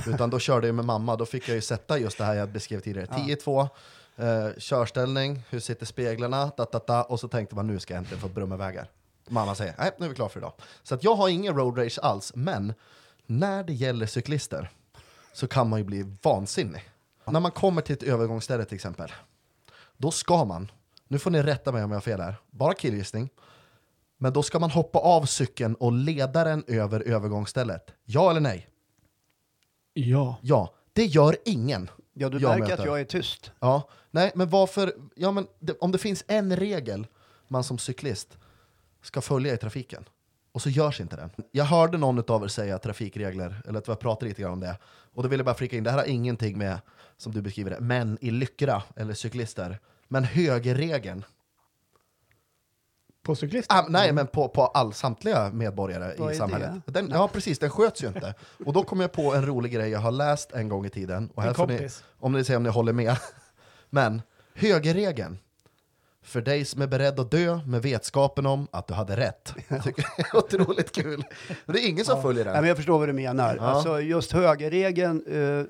Utan 0.07 0.31
då 0.31 0.39
körde 0.39 0.67
jag 0.67 0.75
med 0.77 0.85
mamma, 0.85 1.17
då 1.17 1.27
fick 1.27 1.49
jag 1.49 1.55
ju 1.55 1.61
sätta 1.61 1.99
just 1.99 2.19
det 2.19 2.25
här 2.25 2.35
jag 2.35 2.49
beskrev 2.49 2.81
tidigare. 2.81 3.07
10-2, 3.07 3.69
eh, 4.19 4.49
körställning, 4.59 5.43
hur 5.50 5.61
sitter 5.61 5.87
speglarna, 5.87 6.53
da, 6.56 6.67
da, 6.73 6.81
da, 6.87 7.03
och 7.03 7.20
så 7.20 7.29
tänkte 7.29 7.55
man 7.55 7.67
nu 7.67 7.79
ska 7.79 7.94
jag 7.94 7.99
äntligen 7.99 8.20
få 8.20 8.29
brumma 8.29 8.56
vägar. 8.56 8.91
Mamma 9.29 9.55
säger, 9.55 9.75
nej 9.79 9.91
nu 9.99 10.05
är 10.05 10.09
vi 10.09 10.15
klara 10.15 10.29
för 10.29 10.41
idag. 10.41 10.53
Så 10.82 10.94
att 10.94 11.05
jag 11.05 11.15
har 11.15 11.29
ingen 11.29 11.56
road 11.56 11.79
rage 11.79 11.99
alls, 12.03 12.32
men 12.35 12.75
när 13.26 13.65
det 13.65 13.73
gäller 13.73 14.06
cyklister 14.06 14.70
så 15.32 15.49
kan 15.49 15.69
man 15.69 15.79
ju 15.79 15.85
bli 15.85 16.17
vansinnig. 16.23 16.82
När 17.25 17.41
man 17.41 17.50
kommer 17.50 17.82
till 17.82 17.93
ett 17.93 18.03
övergångsställe 18.03 18.65
till 18.65 18.75
exempel, 18.75 19.12
då 19.97 20.11
ska 20.11 20.44
man, 20.44 20.71
nu 21.09 21.19
får 21.19 21.31
ni 21.31 21.43
rätta 21.43 21.73
mig 21.73 21.85
om 21.85 21.91
jag 21.91 21.97
har 21.97 22.00
fel 22.00 22.21
här, 22.21 22.35
bara 22.50 22.75
killgissning, 22.75 23.31
men 24.19 24.32
då 24.32 24.43
ska 24.43 24.59
man 24.59 24.71
hoppa 24.71 24.99
av 24.99 25.25
cykeln 25.25 25.75
och 25.75 25.93
leda 25.93 26.44
den 26.44 26.64
över 26.67 27.00
övergångsstället. 27.00 27.91
Ja 28.05 28.31
eller 28.31 28.41
nej? 28.41 28.69
ja. 29.94 30.38
Ja, 30.43 30.75
det 30.93 31.05
gör 31.05 31.37
ingen. 31.44 31.91
Ja, 32.19 32.29
du 32.29 32.38
jag 32.38 32.49
märker 32.49 32.62
möter. 32.62 32.82
att 32.82 32.87
jag 32.87 33.00
är 33.00 33.05
tyst. 33.05 33.53
Ja, 33.61 33.88
nej, 34.11 34.32
men 34.35 34.49
varför? 34.49 34.93
Ja, 35.15 35.31
men 35.31 35.47
det, 35.59 35.79
om 35.79 35.93
det 35.93 35.99
finns 35.99 36.25
en 36.29 36.56
regel 36.56 37.06
man 37.49 37.65
som 37.65 37.79
cyklist 37.79 38.38
ska 39.03 39.20
följa 39.20 39.55
i 39.55 39.56
trafiken 39.56 40.05
och 40.53 40.62
så 40.62 40.70
görs 40.70 41.00
inte 41.00 41.17
den. 41.17 41.31
Jag 41.50 41.65
hörde 41.65 41.99
någon 41.99 42.31
av 42.31 42.44
er 42.44 42.49
säga 42.49 42.79
trafikregler, 42.79 43.62
eller 43.69 43.79
att 43.79 43.88
vi 43.88 43.94
pratar 43.94 44.26
lite 44.26 44.43
grann 44.43 44.53
om 44.53 44.61
det. 44.61 44.79
Och 45.15 45.23
då 45.23 45.29
vill 45.29 45.38
jag 45.38 45.47
bara 45.47 45.55
flika 45.55 45.76
in, 45.76 45.85
det 45.85 45.91
här 45.91 45.99
har 45.99 46.05
ingenting 46.05 46.59
med, 46.59 46.81
som 47.17 47.32
du 47.32 47.43
beskriver 47.43 47.70
det, 47.70 47.81
män 47.81 48.19
i 48.21 48.31
lyckra 48.31 48.82
eller 48.97 49.14
cyklister. 49.14 49.79
Men 50.09 50.25
högerregeln, 50.25 51.25
På 53.29 53.35
cyklist? 53.35 53.73
ah, 53.73 53.85
nej 53.89 54.13
men 54.13 54.27
på, 54.27 54.49
på 54.49 54.67
all, 54.67 54.93
samtliga 54.93 55.51
medborgare 55.51 56.15
Vad 56.19 56.33
i 56.33 56.37
samhället. 56.37 56.71
Den, 56.87 57.11
ja 57.11 57.29
precis, 57.33 57.59
den 57.59 57.71
sköts 57.71 58.03
ju 58.03 58.09
inte. 58.09 58.35
Och 58.67 58.73
då 58.73 58.83
kom 58.83 59.00
jag 59.00 59.12
på 59.12 59.35
en 59.35 59.47
rolig 59.47 59.73
grej 59.73 59.91
jag 59.91 59.99
har 59.99 60.11
läst 60.11 60.52
en 60.52 60.69
gång 60.69 60.87
i 60.87 60.91
tiden. 60.91 61.31
Och 61.35 61.43
här 61.43 61.49
Min 61.49 61.55
får 61.55 61.67
ni, 61.67 61.76
kompis. 61.76 62.05
om 62.19 62.33
ni 62.33 62.45
säger 62.45 62.57
om 62.57 62.62
ni 62.62 62.69
håller 62.69 62.93
med. 62.93 63.17
Men 63.91 64.23
högerregeln, 64.55 65.38
för 66.28 66.40
dig 66.40 66.64
som 66.64 66.82
är 66.82 66.87
beredd 66.87 67.20
att 67.20 67.30
dö 67.30 67.61
med 67.66 67.82
vetskapen 67.82 68.47
om 68.47 68.66
att 68.70 68.87
du 68.88 68.94
hade 68.94 69.16
rätt. 69.16 69.54
Tycker 69.85 70.04
jag 70.16 70.26
är 70.35 70.37
otroligt 70.37 70.92
kul. 70.94 71.25
Men 71.66 71.75
det 71.76 71.80
är 71.85 71.88
ingen 71.88 72.04
som 72.04 72.23
följer 72.23 72.44
Nej, 72.44 72.52
den. 72.54 72.62
men 72.62 72.68
jag 72.68 72.76
förstår 72.76 72.99
vad 72.99 73.08
du 73.08 73.12
menar. 73.12 73.56
Ja. 73.56 73.62
Alltså, 73.62 74.00
just 74.00 74.32
högerregeln 74.32 75.25
eh, 75.26 75.64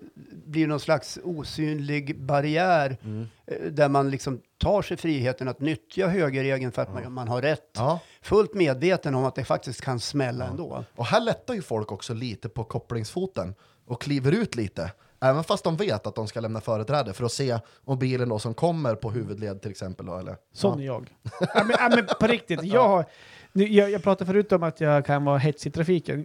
blir 0.47 0.67
någon 0.67 0.81
slags 0.81 1.19
osynlig 1.25 2.21
barriär 2.21 2.97
Mm. 3.05 3.27
eh, 3.47 3.57
där 3.71 3.89
man 3.89 4.11
liksom 4.11 4.41
tar 4.59 4.83
sig 4.83 4.97
friheten 4.97 5.49
att 5.49 5.61
nyttja 5.61 6.07
högerregeln 6.09 6.73
för 6.73 6.83
att 6.83 6.95
man, 6.95 7.13
man 7.13 7.29
har 7.29 7.43
rätt. 7.43 7.71
Ja. 7.77 8.01
Fullt 8.23 8.55
medveten 8.55 9.15
om 9.15 9.25
att 9.25 9.35
det 9.35 9.45
faktiskt 9.45 9.81
kan 9.81 10.01
smälla 10.01 10.47
ändå. 10.47 10.85
Och 10.97 11.07
här 11.07 11.21
lättar 11.21 11.55
ju 11.55 11.63
folk 11.63 11.93
också 11.93 12.15
lite 12.15 12.49
på 12.49 12.65
kopplingsfoten 12.65 13.55
och 13.87 14.03
kliver 14.03 14.33
ut 14.33 14.55
lite. 14.55 14.91
Även 15.21 15.45
fast 15.45 15.65
de 15.65 15.77
vet 15.77 16.07
att 16.07 16.15
de 16.15 16.27
ska 16.27 16.41
lämna 16.41 16.61
företräde 16.61 17.13
för 17.13 17.25
att 17.25 17.33
se 17.33 17.59
om 17.85 17.99
bilen 17.99 18.29
då 18.29 18.39
som 18.39 18.55
kommer 18.55 18.95
på 18.95 19.11
huvudled 19.11 19.63
till 19.63 19.71
exempel. 19.71 20.07
Då, 20.07 20.17
eller? 20.17 20.37
Sån 20.53 20.81
är 20.81 20.87
jag. 20.87 21.15
ja, 21.41 21.65
men, 21.65 21.77
ja, 21.79 21.89
men 21.89 22.07
på 22.21 22.27
riktigt, 22.27 22.63
jag, 22.65 22.89
har, 22.89 23.05
nu, 23.53 23.69
jag, 23.69 23.91
jag 23.91 24.03
pratade 24.03 24.27
förut 24.27 24.53
om 24.53 24.63
att 24.63 24.81
jag 24.81 25.07
kan 25.07 25.25
vara 25.25 25.39
hetsig 25.39 25.71
i 25.71 25.73
trafiken. 25.73 26.25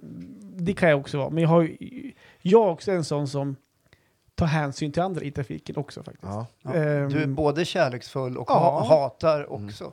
Det 0.56 0.74
kan 0.74 0.90
jag 0.90 1.00
också 1.00 1.18
vara. 1.18 1.30
Men 1.30 1.44
jag, 1.44 1.50
har, 1.50 1.70
jag 2.42 2.68
är 2.68 2.70
också 2.72 2.92
en 2.92 3.04
sån 3.06 3.28
som 3.28 3.56
tar 4.36 4.46
hänsyn 4.46 4.92
till 4.92 5.02
andra 5.02 5.22
i 5.22 5.32
trafiken 5.32 5.78
också 5.78 6.04
faktiskt. 6.04 6.24
Ja. 6.34 6.46
Ja. 6.62 6.74
Ehm, 6.74 7.10
Du 7.10 7.24
är 7.24 7.28
både 7.28 7.66
kärleksfull 7.66 8.38
och 8.38 8.50
ja. 8.50 8.54
ha, 8.60 8.88
hatar 8.88 9.54
också. 9.54 9.92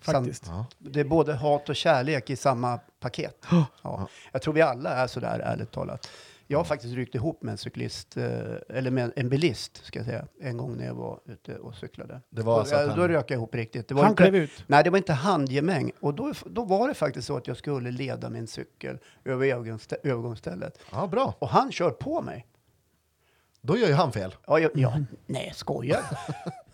faktiskt. 0.00 0.44
Ja. 0.46 0.66
Det 0.78 1.00
är 1.00 1.04
både 1.04 1.34
hat 1.34 1.68
och 1.68 1.76
kärlek 1.76 2.30
i 2.30 2.36
samma 2.36 2.78
paket. 3.00 3.46
Ja. 3.82 4.08
Jag 4.32 4.42
tror 4.42 4.54
vi 4.54 4.62
alla 4.62 4.90
är 4.90 5.06
sådär, 5.06 5.38
ärligt 5.38 5.72
talat. 5.72 6.08
Jag 6.48 6.58
har 6.58 6.64
faktiskt 6.64 6.94
ryckt 6.94 7.14
ihop 7.14 7.42
med 7.42 7.52
en 7.52 7.58
cyklist, 7.58 8.16
eh, 8.16 8.24
eller 8.68 8.90
med 8.90 9.12
en 9.16 9.28
bilist, 9.28 9.84
ska 9.84 9.98
jag 9.98 10.06
säga, 10.06 10.26
en 10.40 10.56
gång 10.56 10.76
när 10.76 10.86
jag 10.86 10.94
var 10.94 11.20
ute 11.24 11.56
och 11.58 11.74
cyklade. 11.74 12.20
Det 12.30 12.42
var 12.42 12.58
alltså 12.60 12.76
han- 12.76 12.98
då 12.98 13.08
rök 13.08 13.30
jag 13.30 13.36
ihop 13.36 13.54
riktigt. 13.54 13.88
Det 13.88 13.94
var 13.94 14.02
Han 14.02 14.10
inte, 14.12 14.22
klev 14.22 14.36
ut. 14.36 14.64
Nej, 14.66 14.84
det 14.84 14.90
var 14.90 14.98
inte 14.98 15.12
handgemäng. 15.12 15.92
Och 16.00 16.14
då, 16.14 16.32
då 16.46 16.64
var 16.64 16.88
det 16.88 16.94
faktiskt 16.94 17.26
så 17.26 17.36
att 17.36 17.46
jag 17.46 17.56
skulle 17.56 17.90
leda 17.90 18.30
min 18.30 18.46
cykel 18.46 18.98
över 19.24 19.46
övergångsstä- 19.46 19.96
övergångsstället. 20.02 20.78
ja, 20.92 21.06
bra. 21.06 21.34
Och 21.38 21.48
han 21.48 21.72
kör 21.72 21.90
på 21.90 22.22
mig. 22.22 22.46
Då 23.60 23.76
gör 23.78 23.88
ju 23.88 23.94
han 23.94 24.12
fel. 24.12 24.34
Ja, 24.46 24.58
jag, 24.58 24.70
ja 24.74 24.96
nej, 25.26 25.52
skojar 25.54 26.00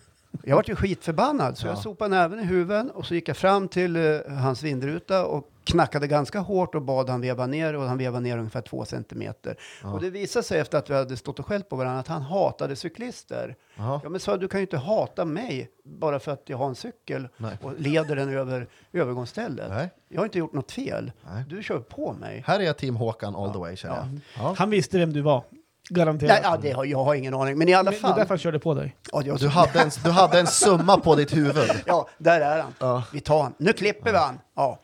Jag 0.45 0.57
var 0.57 0.65
ju 0.67 0.77
skitförbannad, 0.77 1.59
så 1.59 1.67
Ja. 1.67 1.71
jag 1.71 1.79
sopade 1.79 2.11
näven 2.11 2.41
i 2.41 2.45
huven 2.45 2.91
och 2.91 3.07
så 3.07 3.15
gick 3.15 3.29
jag 3.29 3.37
fram 3.37 3.69
till 3.69 3.97
eh, 3.97 4.19
hans 4.29 4.63
vindruta 4.63 5.27
och 5.27 5.49
knackade 5.65 6.07
ganska 6.07 6.41
hårt 6.41 6.75
och 6.75 6.83
bad 6.83 7.09
han 7.09 7.21
veva 7.21 7.47
ner 7.47 7.75
och 7.77 7.83
han 7.83 7.99
vevade 7.99 8.21
ner 8.23 8.39
ungefär 8.39 8.61
två 8.61 8.85
centimeter. 8.85 9.57
Ja. 9.83 9.93
Och 9.93 10.01
det 10.01 10.11
visade 10.11 10.43
sig 10.43 10.61
efter 10.61 10.79
att 10.79 10.91
vi 10.91 10.95
hade 10.95 11.17
stått 11.17 11.39
och 11.39 11.47
skällt 11.47 11.69
på 11.69 11.77
varandra 11.77 12.01
att 12.01 12.09
han 12.09 12.23
hatade 12.23 12.77
cyklister. 12.77 13.57
Jaha. 13.77 14.01
Ja 14.03 14.09
men 14.09 14.21
sa 14.21 14.37
du 14.37 14.49
kan 14.49 14.61
ju 14.61 14.63
inte 14.67 14.77
hata 14.77 15.25
mig 15.25 15.71
bara 15.85 16.19
för 16.21 16.33
att 16.33 16.43
jag 16.47 16.57
har 16.59 16.67
en 16.69 16.75
cykel 16.75 17.29
Nej. 17.37 17.59
och 17.63 17.81
leder 17.81 18.17
den 18.17 18.29
över 18.29 18.67
övergångsstället. 18.93 19.69
Nej. 19.71 19.91
Jag 20.09 20.21
har 20.21 20.25
inte 20.25 20.39
gjort 20.39 20.53
något 20.53 20.73
fel. 20.73 21.13
Nej. 21.33 21.45
Du 21.49 21.63
kör 21.63 21.79
på 21.79 22.13
mig. 22.13 22.43
Här 22.47 22.61
är 22.61 22.65
jag 22.65 22.77
team 22.79 22.97
Håkan 22.97 23.37
all 23.37 23.53
the 23.53 23.59
way 23.59 23.77
känner 23.77 23.97
jag. 23.97 24.21
Ja. 24.39 24.55
Han 24.59 24.71
visste 24.71 24.99
vem 24.99 25.13
du 25.13 25.21
var. 25.21 25.43
Nej, 25.97 26.05
Garanterat. 26.05 26.41
ja, 26.43 26.59
det 26.63 26.73
har, 26.73 26.85
jag 26.85 27.05
har 27.05 27.15
ingen 27.15 27.35
aning, 27.35 27.59
men 27.59 27.69
i 27.69 27.75
alla 27.75 27.91
Men 27.91 28.01
Det 28.01 28.07
är 28.07 28.09
därför 28.09 28.19
fall. 28.19 28.29
han 28.29 28.39
körde 28.39 28.59
på 28.59 28.75
dig. 28.75 28.97
Ja, 29.13 29.23
jag, 29.25 29.39
Du, 29.39 29.49
hade 29.49 29.81
en, 29.81 29.91
du 30.05 30.11
hade 30.11 30.41
en 30.41 30.47
summa 30.47 30.97
på 31.01 31.15
ditt 31.15 31.37
huvud. 31.37 31.71
ja, 31.87 32.09
där 32.19 32.41
är 32.41 32.63
han. 32.63 32.75
Ja. 32.79 33.03
Vi 33.13 33.21
tar 33.21 33.43
han. 33.43 33.55
Nu 33.59 33.73
klipper 33.73 34.13
vi 34.13 34.19
han. 34.19 34.39
Ja. 34.57 34.81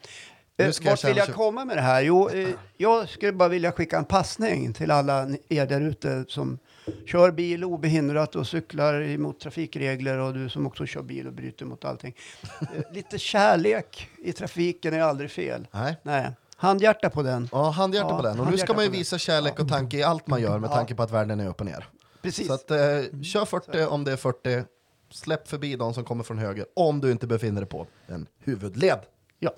Nu 0.58 0.64
Eh, 0.64 0.70
ska 0.70 0.84
jag 0.84 0.90
Vart 0.92 1.04
vill 1.04 1.08
känna 1.08 1.16
jag 1.18 1.26
sig- 1.26 1.34
komma 1.34 1.64
med 1.64 1.76
det 1.76 1.80
här? 1.80 2.00
Jo, 2.02 2.28
eh, 2.30 2.48
jag 2.76 3.08
skulle 3.08 3.32
bara 3.32 3.48
vilja 3.48 3.72
skicka 3.72 3.98
en 3.98 4.04
passning 4.04 4.72
till 4.72 4.90
alla 4.90 5.24
ni- 5.24 5.40
er 5.48 5.66
där 5.66 5.80
ute 5.80 6.24
som 6.28 6.58
kör 7.06 7.30
bil 7.30 7.64
obehindrat 7.64 8.36
och 8.36 8.46
cyklar 8.46 9.00
emot 9.02 9.40
trafikregler 9.40 10.18
och 10.18 10.34
du 10.34 10.48
som 10.48 10.66
också 10.66 10.86
kör 10.86 11.02
bil 11.02 11.26
och 11.26 11.32
bryter 11.32 11.64
mot 11.64 11.84
allting. 11.84 12.14
Eh, 12.60 12.66
Lite 12.92 13.18
kärlek 13.18 14.08
i 14.18 14.32
trafiken 14.32 14.94
är 14.94 15.00
aldrig 15.02 15.30
fel. 15.30 15.66
Nej. 15.72 15.96
Nej, 16.02 16.30
handhjärta 16.58 17.10
på 17.10 17.22
den. 17.22 17.48
Ja, 17.52 17.70
handhjärta 17.70 18.08
Ja, 18.08 18.16
på 18.16 18.22
den. 18.22 18.30
Och 18.30 18.36
nu 18.36 18.42
handhjärta 18.42 18.66
ska 18.66 18.74
man 18.74 18.82
ju 18.84 18.88
på 18.88 18.92
den. 18.92 18.98
visa 18.98 19.18
kärlek 19.18 19.60
och 19.60 19.68
tanke 19.68 19.96
i 19.96 20.02
allt 20.02 20.26
man 20.26 20.40
gör 20.40 20.58
med 20.58 20.70
Ja. 20.70 20.74
tanke 20.74 20.94
på 20.94 21.02
att 21.02 21.10
världen 21.10 21.40
är 21.40 21.48
upp 21.48 21.60
och 21.60 21.66
ner. 21.66 21.88
Precis. 22.22 22.46
Så 22.46 22.52
att, 22.52 22.70
eh, 22.70 22.78
kör 23.22 23.44
40 23.44 23.84
om 23.84 24.04
det 24.04 24.12
är 24.12 24.16
40. 24.16 24.64
Släpp 25.12 25.48
förbi 25.48 25.76
de 25.76 25.94
som 25.94 26.04
kommer 26.04 26.24
från 26.24 26.38
höger 26.38 26.66
om 26.76 27.00
du 27.00 27.10
inte 27.10 27.26
befinner 27.26 27.60
dig 27.60 27.70
på 27.70 27.86
en 28.06 28.26
huvudled. 28.44 28.98
ja. 29.38 29.50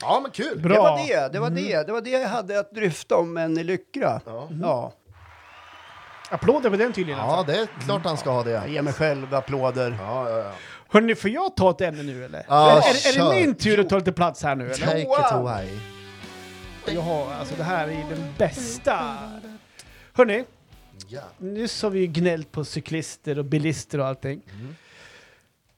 Ja, 0.00 0.20
men 0.22 0.30
kul! 0.30 0.60
Bra. 0.62 0.74
Det 0.74 0.80
var 0.80 0.98
det, 1.08 1.32
det 1.32 1.40
var 1.40 1.50
det. 1.50 1.86
Det 1.86 1.92
var 1.92 2.00
det 2.00 2.10
jag 2.10 2.28
hade 2.28 2.60
att 2.60 2.70
dryfta 2.72 3.16
om 3.16 3.36
en 3.36 3.58
i 3.58 3.64
Lyckra. 3.64 4.20
Ja. 4.26 4.48
Ja. 4.62 4.92
Applåder 6.30 6.70
på 6.70 6.76
den 6.76 6.92
tydligen. 6.92 7.18
Ja, 7.20 7.36
Alltså. 7.36 7.52
det 7.52 7.58
är 7.58 7.68
klart 7.84 8.04
han 8.04 8.16
ska 8.16 8.30
ha 8.30 8.42
det. 8.42 8.50
Jag 8.50 8.68
ger 8.68 8.82
mig 8.82 8.92
själv 8.92 9.34
applåder. 9.34 9.96
Ja, 10.00 10.30
ja, 10.30 10.38
ja. 10.38 10.52
Hörni, 10.88 11.14
får 11.14 11.30
jag 11.30 11.56
ta 11.56 11.70
ett 11.70 11.80
ämne 11.80 12.02
nu 12.02 12.24
eller? 12.24 12.44
Ja, 12.48 12.70
är, 12.70 12.76
är, 12.76 12.78
är 12.80 13.12
kör. 13.12 13.24
det 13.34 13.40
min 13.46 13.54
tur 13.54 13.80
att 13.80 13.88
ta 13.88 13.96
lite 13.98 14.12
plats 14.12 14.42
här 14.42 14.54
nu 14.54 14.64
eller? 14.70 14.86
Take 14.86 15.00
it 15.00 15.32
away. 15.32 15.68
Jag 16.94 17.00
har, 17.02 17.32
alltså 17.32 17.54
det 17.56 17.62
här 17.62 17.88
är 17.88 18.10
den 18.10 18.34
bästa. 18.38 19.18
Hörni, 20.12 20.44
Ja. 21.08 21.22
nyss 21.38 21.82
har 21.82 21.90
vi 21.90 21.98
ju 22.00 22.06
gnällt 22.06 22.52
på 22.52 22.64
cyklister 22.64 23.38
och 23.38 23.44
bilister 23.44 24.00
och 24.00 24.06
allting. 24.06 24.42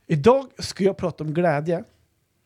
Idag 0.07 0.47
ska 0.59 0.85
jag 0.85 0.97
prata 0.97 1.25
om 1.25 1.35
glädje. 1.35 1.85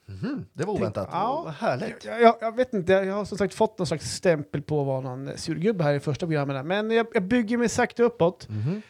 Mhm, 0.06 0.46
det 0.52 0.64
var 0.64 0.74
oväntat. 0.74 1.08
Ja. 1.12 1.42
Vad 1.44 1.54
härligt. 1.54 2.04
Jag, 2.04 2.20
jag, 2.22 2.36
jag 2.40 2.56
vet 2.56 2.74
inte, 2.74 2.92
jag 2.92 3.14
har 3.14 3.24
som 3.24 3.38
sagt 3.38 3.54
fått 3.54 3.78
någon 3.78 3.86
slags 3.86 4.10
stämpel 4.14 4.62
på 4.62 4.80
att 4.80 4.86
vara 4.86 5.00
någon 5.00 5.38
surgubbe 5.38 5.84
här 5.84 5.94
i 5.94 6.00
första 6.00 6.26
programmet. 6.26 6.66
Men 6.66 6.90
jag, 6.90 7.06
jag 7.14 7.22
bygger 7.22 7.56
mig 7.58 7.68
sakta 7.68 8.02
uppåt. 8.02 8.48
Mhm. 8.48 8.82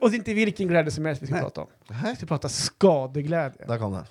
Och 0.00 0.10
det 0.10 0.14
är 0.16 0.18
inte 0.18 0.34
vilken 0.34 0.68
glädje 0.68 0.90
som 0.90 1.04
helst 1.06 1.22
vi 1.22 1.26
ska 1.26 1.34
Nej. 1.34 1.42
prata 1.42 1.60
om. 1.60 1.66
Vi 2.10 2.16
ska 2.16 2.26
prata 2.26 2.48
skadeglädje. 2.48 3.66
Där 3.66 3.78
kom 3.78 3.92
den. 3.92 4.04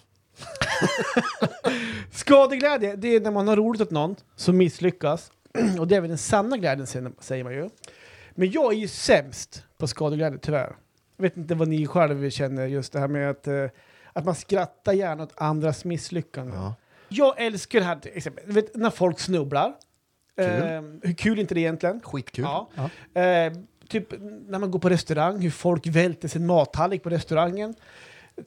Skadeglädje, 2.12 2.96
det 2.96 3.16
är 3.16 3.22
när 3.22 3.32
man 3.32 3.48
har 3.48 3.56
roligt 3.56 3.82
åt 3.82 3.92
någon 3.92 4.16
som 4.36 4.58
misslyckas. 4.58 5.32
Och 5.80 5.88
det 5.88 5.96
är 5.96 6.02
väl 6.02 6.10
den 6.10 6.18
sanna 6.18 6.58
glädjen 6.58 6.88
säger- 7.20 7.44
man 7.44 7.54
ju. 7.54 7.70
Men 8.32 8.52
jag 8.52 8.74
är 8.74 8.78
ju 8.78 8.88
sämst 8.88 9.64
på 9.78 9.88
skadeglädje 9.88 10.40
tyvärr. 10.42 10.76
Jag 11.18 11.24
vet 11.24 11.38
inte 11.38 11.56
vad 11.56 11.68
ni 11.68 11.88
själva 11.88 12.30
känner 12.30 12.66
just 12.68 12.94
det 12.94 13.00
här 13.00 13.08
med 13.08 13.30
att, 13.30 13.48
eh, 13.48 13.66
att 14.14 14.26
man 14.26 14.36
skrattar 14.36 14.94
gärna 14.94 15.24
åt 15.24 15.34
andras 15.36 15.86
misslyckanden. 15.86 16.56
Ja. 16.56 16.76
Jag 17.10 17.42
älskar 17.42 17.80
det 17.80 17.86
här 17.86 17.96
till 17.96 18.12
exempel, 18.18 18.44
vet, 18.48 18.76
när 18.76 18.90
folk 18.90 19.20
snubblar. 19.20 19.74
Kul. 20.36 20.46
Eh, 20.46 20.82
hur 21.02 21.14
kul 21.14 21.38
är 21.38 21.42
inte 21.42 21.54
det 21.54 21.60
egentligen? 21.62 22.02
Skitkul. 22.04 22.44
Ja. 22.44 22.70
Ja. 23.14 23.22
Eh, 23.22 23.54
typ 23.88 24.08
när 24.48 24.60
man 24.60 24.72
går 24.72 24.80
på 24.80 24.90
restaurang, 24.90 25.42
hur 25.42 25.50
folk 25.52 25.88
välter 25.88 26.28
sin 26.28 26.46
mattallrik 26.46 27.04
på 27.04 27.10
restaurangen. 27.10 27.76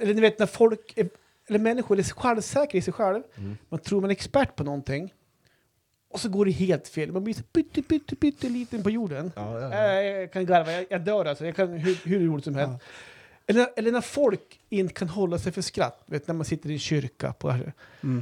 Eller 0.00 0.14
ni 0.14 0.20
vet 0.20 0.38
när 0.38 0.46
folk, 0.46 0.92
är, 0.96 1.08
eller 1.48 1.58
människor 1.58 1.98
är 1.98 2.02
självsäkra 2.02 2.78
i 2.78 2.82
sig 2.82 2.92
själv. 2.92 3.22
Mm. 3.36 3.56
Man 3.68 3.80
tror 3.80 4.00
man 4.00 4.10
är 4.10 4.14
expert 4.14 4.56
på 4.56 4.64
någonting. 4.64 5.12
Och 6.10 6.20
så 6.20 6.28
går 6.28 6.44
det 6.44 6.50
helt 6.50 6.88
fel. 6.88 7.12
Man 7.12 7.24
blir 7.24 7.34
så 7.34 7.42
pytte, 7.42 7.82
pytte, 7.82 8.16
pytte 8.16 8.48
liten 8.48 8.82
på 8.82 8.90
jorden. 8.90 9.32
Ja, 9.36 9.60
ja, 9.60 9.70
ja. 9.70 10.02
Jag 10.02 10.32
kan 10.32 10.46
garva, 10.46 10.72
jag, 10.72 10.86
jag 10.90 11.00
dör 11.00 11.24
alltså. 11.24 11.46
Jag 11.46 11.56
kan 11.56 11.68
hur, 11.68 11.94
hur 12.04 12.26
roligt 12.26 12.44
som 12.44 12.54
helst. 12.54 12.84
Eller, 13.46 13.66
eller 13.76 13.92
när 13.92 14.00
folk 14.00 14.60
inte 14.68 14.94
kan 14.94 15.08
hålla 15.08 15.38
sig 15.38 15.52
för 15.52 15.62
skratt. 15.62 16.02
Vet, 16.06 16.26
när 16.28 16.34
man 16.34 16.44
sitter 16.44 16.70
i 16.70 16.72
en 16.72 16.78
kyrka 16.78 17.32
på, 17.32 17.56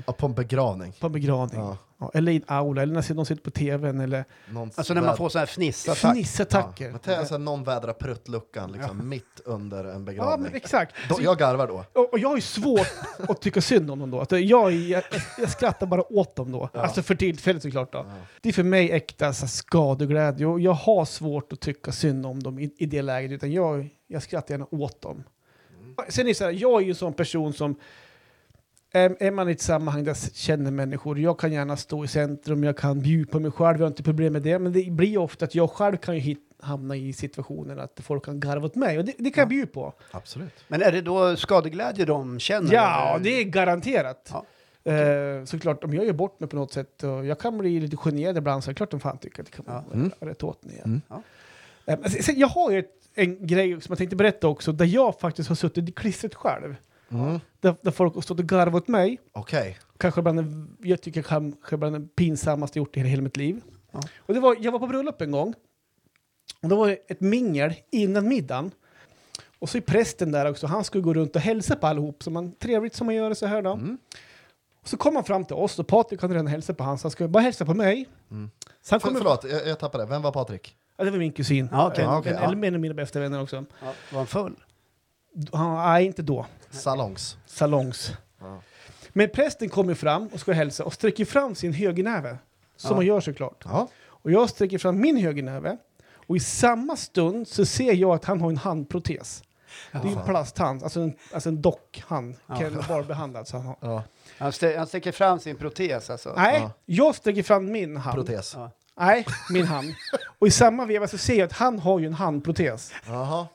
Ja, 0.06 0.12
på 0.12 0.26
en 0.26 0.34
begravning. 0.34 0.92
på 1.00 1.06
en 1.06 1.12
begravning. 1.12 1.60
Ja. 1.60 1.76
Ja, 1.98 2.10
eller 2.14 2.32
i 2.32 2.36
en 2.36 2.42
aula, 2.46 2.82
eller 2.82 2.94
när 2.94 3.14
någon 3.14 3.26
sitter 3.26 3.42
på 3.42 3.50
tvn. 3.50 4.00
Eller 4.00 4.24
Alltså 4.74 4.94
när 4.94 5.02
man 5.02 5.16
får 5.16 5.28
sån 5.28 5.38
här 5.38 5.46
fnissattack. 5.46 6.12
fnissattacker. 6.14 6.90
Ja, 6.90 6.98
men 7.06 7.18
alltså, 7.18 7.38
någon 7.38 7.64
vädrar 7.64 7.92
pruttluckan 7.92 8.72
liksom, 8.72 9.08
mitt 9.08 9.40
under 9.44 9.84
en 9.84 9.90
Ja, 9.92 9.98
begravning. 9.98 10.42
men 10.42 10.54
exakt. 10.54 10.94
då, 11.08 11.18
jag 11.22 11.38
garvar 11.38 11.66
då. 11.66 11.84
Och, 11.92 12.12
och 12.12 12.18
jag 12.18 12.28
har 12.28 12.36
ju 12.36 12.42
svårt 12.42 12.86
att 13.28 13.40
tycka 13.40 13.60
synd 13.60 13.90
om 13.90 13.98
dem 13.98 14.10
då. 14.10 14.20
Att 14.20 14.32
jag, 14.32 14.72
jag, 14.72 15.02
jag 15.38 15.50
skrattar 15.50 15.86
bara 15.86 16.12
åt 16.12 16.36
dem 16.36 16.52
då. 16.52 16.68
Ja. 16.72 16.80
Alltså 16.80 17.02
för 17.02 17.14
tillfället 17.14 17.62
såklart 17.62 17.92
då. 17.92 17.98
Ja. 17.98 18.14
Det 18.40 18.48
är 18.48 18.52
för 18.52 18.62
mig 18.62 18.90
äkta 18.90 19.32
så 19.32 19.40
här, 19.40 19.48
skadeglädje 19.48 20.46
och 20.46 20.60
jag 20.60 20.72
har 20.74 21.04
svårt 21.04 21.52
att 21.52 21.60
tycka 21.60 21.92
synd 21.92 22.26
om 22.26 22.42
dem 22.42 22.58
i, 22.58 22.74
i 22.78 22.86
det 22.86 23.02
läget. 23.02 23.30
Utan 23.32 23.52
jag, 23.52 23.88
jag 24.12 24.23
skrattar 24.23 24.54
gärna 24.54 24.66
åt 24.71 25.00
dem. 25.00 25.25
Sen 26.09 26.25
är 26.26 26.28
det 26.28 26.35
så 26.35 26.45
här, 26.45 26.50
jag 26.50 26.81
är 26.81 26.85
ju 26.85 26.90
en 26.90 26.95
sån 26.97 27.12
person 27.12 27.52
som 27.52 27.75
är, 28.92 29.16
är 29.21 29.31
man 29.31 29.49
i 29.49 29.52
ett 29.52 29.61
sammanhang 29.61 30.04
där 30.04 30.11
jag 30.11 30.35
känner 30.35 30.71
människor, 30.71 31.19
jag 31.19 31.38
kan 31.38 31.52
gärna 31.52 31.76
stå 31.76 32.04
i 32.04 32.09
centrum, 32.09 32.64
jag 32.64 32.76
kan 32.76 33.00
bjuda 33.00 33.33
på 33.33 33.40
mig 33.40 33.50
själv, 33.50 33.78
jag 33.78 33.85
har 33.85 33.90
inte 33.90 34.02
problem 34.02 34.33
med 34.33 34.42
det. 34.42 34.59
Men 34.59 34.73
det 34.73 34.90
blir 34.90 35.19
ofta 35.19 35.45
att 35.45 35.54
jag 35.54 35.71
själv 35.71 35.97
kan 35.97 36.14
ju 36.14 36.21
hit, 36.21 36.38
hamna 36.61 36.97
i 36.97 37.12
situationen 37.12 37.81
att 37.81 38.00
folk 38.02 38.25
kan 38.25 38.40
garva 38.40 38.66
åt 38.66 38.75
mig. 38.75 38.99
Och 38.99 39.04
det, 39.04 39.14
det 39.19 39.31
kan 39.31 39.42
jag 39.42 39.49
bjuda 39.49 39.73
på. 39.73 39.92
Absolut. 40.11 40.64
Men 40.69 40.83
är 40.83 40.92
det 40.92 41.00
då 41.00 41.37
skadeglädje 41.37 42.04
de 42.04 42.38
känner? 42.38 42.73
Ja, 42.75 43.14
eller? 43.14 43.25
det 43.25 43.31
är 43.40 43.45
garanterat. 43.45 44.33
Ja. 44.33 44.45
Eh, 44.92 45.45
såklart, 45.45 45.85
om 45.85 45.95
jag 45.95 46.07
gör 46.07 46.12
bort 46.12 46.40
mig 46.40 46.49
på 46.49 46.57
något 46.57 46.73
sätt 46.73 47.02
och 47.02 47.26
jag 47.26 47.38
kan 47.38 47.59
bli 47.59 47.81
lite 47.81 47.97
generad 47.97 48.37
ibland 48.37 48.64
så 48.64 48.71
är 48.71 48.73
det 48.73 48.76
klart 48.76 48.90
de 48.90 49.00
fan 49.00 49.19
tycker 49.19 49.40
att 49.42 49.47
det 49.47 49.57
kan 49.57 49.64
vara 49.64 49.85
Ja. 49.90 49.95
Mm. 49.95 50.11
rätt 50.21 50.42
åt 50.42 50.64
mig. 50.64 50.83
Mm. 50.85 51.00
Ja. 51.09 51.23
Eh, 51.86 52.02
sen, 52.02 52.38
jag 52.38 52.48
har 52.48 52.70
ju 52.70 52.78
ett, 52.78 52.92
en 53.14 53.46
grej 53.46 53.80
som 53.80 53.90
jag 53.92 53.98
tänkte 53.98 54.16
berätta 54.16 54.48
också, 54.48 54.72
där 54.72 54.86
jag 54.86 55.20
faktiskt 55.20 55.48
har 55.48 55.56
suttit 55.56 55.88
i 55.88 55.92
klistret 55.92 56.34
själv. 56.34 56.76
Mm. 57.08 57.40
Där, 57.60 57.74
där 57.82 57.90
folk 57.90 58.14
har 58.14 58.22
stått 58.22 58.38
och 58.38 58.46
garvat 58.46 58.82
åt 58.82 58.88
mig. 58.88 59.20
Okej. 59.32 59.78
Kanske 59.98 60.22
bland 60.22 60.38
den, 60.38 60.76
jag 60.82 61.02
tycker 61.02 61.22
kanske 61.22 61.76
bland 61.76 61.94
den 61.94 62.08
pinsammaste 62.08 62.78
jag 62.78 62.82
gjort 62.82 62.96
i 62.96 63.00
hela, 63.00 63.22
mitt 63.22 63.36
liv. 63.36 63.60
Ja. 63.90 64.00
Och 64.18 64.34
det 64.34 64.40
var, 64.40 64.56
jag 64.60 64.72
var 64.72 64.78
på 64.78 64.86
bröllop 64.86 65.20
en 65.20 65.30
gång. 65.30 65.54
Och 66.62 66.68
det 66.68 66.74
var 66.74 66.98
ett 67.08 67.20
mingel 67.20 67.74
innan 67.90 68.28
middagen. 68.28 68.70
Och 69.58 69.68
så 69.68 69.78
är 69.78 69.82
prästen 69.82 70.32
där 70.32 70.50
också, 70.50 70.66
han 70.66 70.84
skulle 70.84 71.04
gå 71.04 71.14
runt 71.14 71.36
och 71.36 71.42
hälsa 71.42 71.76
på 71.76 71.86
allihop, 71.86 72.22
som 72.22 72.32
man, 72.32 72.52
trevligt 72.52 72.94
som 72.94 73.06
man 73.06 73.14
gör 73.14 73.34
så 73.34 73.46
här 73.46 73.62
då. 73.62 73.72
Mm. 73.72 73.98
Och 74.82 74.88
så 74.88 74.96
kom 74.96 75.16
han 75.16 75.24
fram 75.24 75.44
till 75.44 75.56
oss 75.56 75.78
och 75.78 75.86
Patrik 75.86 76.22
hade 76.22 76.34
redan 76.34 76.46
hälsat 76.46 76.76
på 76.76 76.84
han, 76.84 76.98
så 76.98 77.04
han 77.04 77.10
skulle 77.10 77.28
bara 77.28 77.42
hälsa 77.42 77.64
på 77.64 77.74
mig. 77.74 78.08
Mm. 78.30 78.50
Så 78.82 78.94
han 78.94 79.00
För, 79.00 79.10
förlåt, 79.10 79.44
jag, 79.44 79.68
jag 79.68 79.78
tappade. 79.78 80.06
Vem 80.06 80.22
var 80.22 80.32
Patrik? 80.32 80.76
Ja, 81.02 81.04
det 81.04 81.11
var 81.11 81.18
min 81.18 81.32
kusin. 81.32 81.68
Ja. 81.73 81.92
En- 81.94 82.04
Ja, 82.04 82.18
okej, 82.18 82.32
en, 82.32 82.38
ja. 82.38 82.44
Eller 82.52 82.64
en 82.68 82.75
av 82.75 82.80
mina 82.80 82.94
bästa 82.94 83.21
vänner 83.21 83.42
också. 83.42 83.56
Ja, 83.80 83.92
var 84.11 84.18
han 84.18 84.26
full? 84.26 84.54
Han, 85.52 85.75
nej, 85.76 86.06
inte 86.06 86.23
då. 86.23 86.47
Salongs. 86.71 87.37
Salongs. 87.47 88.12
Ja. 88.40 88.61
Men 89.09 89.28
prästen 89.28 89.68
kommer 89.68 89.94
fram 89.94 90.26
och 90.32 90.40
ska 90.40 90.52
hälsa 90.52 90.85
och 90.85 90.92
sträcker 90.92 91.25
fram 91.25 91.54
sin 91.54 91.73
högernäve. 91.73 92.38
Som 92.76 92.90
Ja. 92.90 92.97
man 92.97 93.06
gör 93.06 93.21
såklart. 93.21 93.64
Ja. 93.64 93.88
Och 94.06 94.30
jag 94.30 94.50
sträcker 94.50 94.78
fram 94.78 95.00
min 95.00 95.16
högernäve. 95.16 95.76
Och 96.26 96.37
i 96.37 96.40
samma 96.40 96.97
stund 96.97 97.49
så 97.49 97.64
ser 97.66 97.92
jag 97.94 98.11
att 98.11 98.25
han 98.25 98.40
har 98.40 98.50
en 98.50 98.56
handprotes. 98.56 99.42
Det 99.92 99.99
är 99.99 100.16
en 100.18 100.25
plasthand, 100.25 100.82
alltså 100.82 101.00
en, 101.00 101.14
alltså 101.32 101.49
en 101.49 101.62
dockhand. 101.62 102.37
Ja. 102.47 102.54
Alltså 103.37 103.56
han 103.56 103.66
har. 103.66 103.76
ja. 103.80 104.02
Han, 104.38 104.50
stä- 104.50 104.76
han 104.78 104.87
sträcker 104.87 105.12
fram 105.12 105.40
sin 105.40 105.56
protes 105.56 106.11
alltså? 106.11 106.32
Nej, 106.37 106.61
Ja. 106.61 106.71
jag 106.87 107.14
sträcker 107.14 107.42
fram 107.42 107.73
min 107.73 107.97
hand. 107.97 108.14
Protes. 108.14 108.54
Ja. 108.56 108.71
Nej, 108.97 109.26
min 109.50 109.66
hand. 109.66 109.94
Och 110.42 110.49
i 110.49 110.50
samma 110.50 110.87
veva 110.87 111.08
så 111.08 111.18
ser 111.18 111.34
jag 111.34 111.46
att 111.46 111.52
han 111.52 111.78
har 111.78 111.99
ju 111.99 112.06
en 112.06 112.12
handprotes. 112.14 112.92
Jaha. 113.06 113.46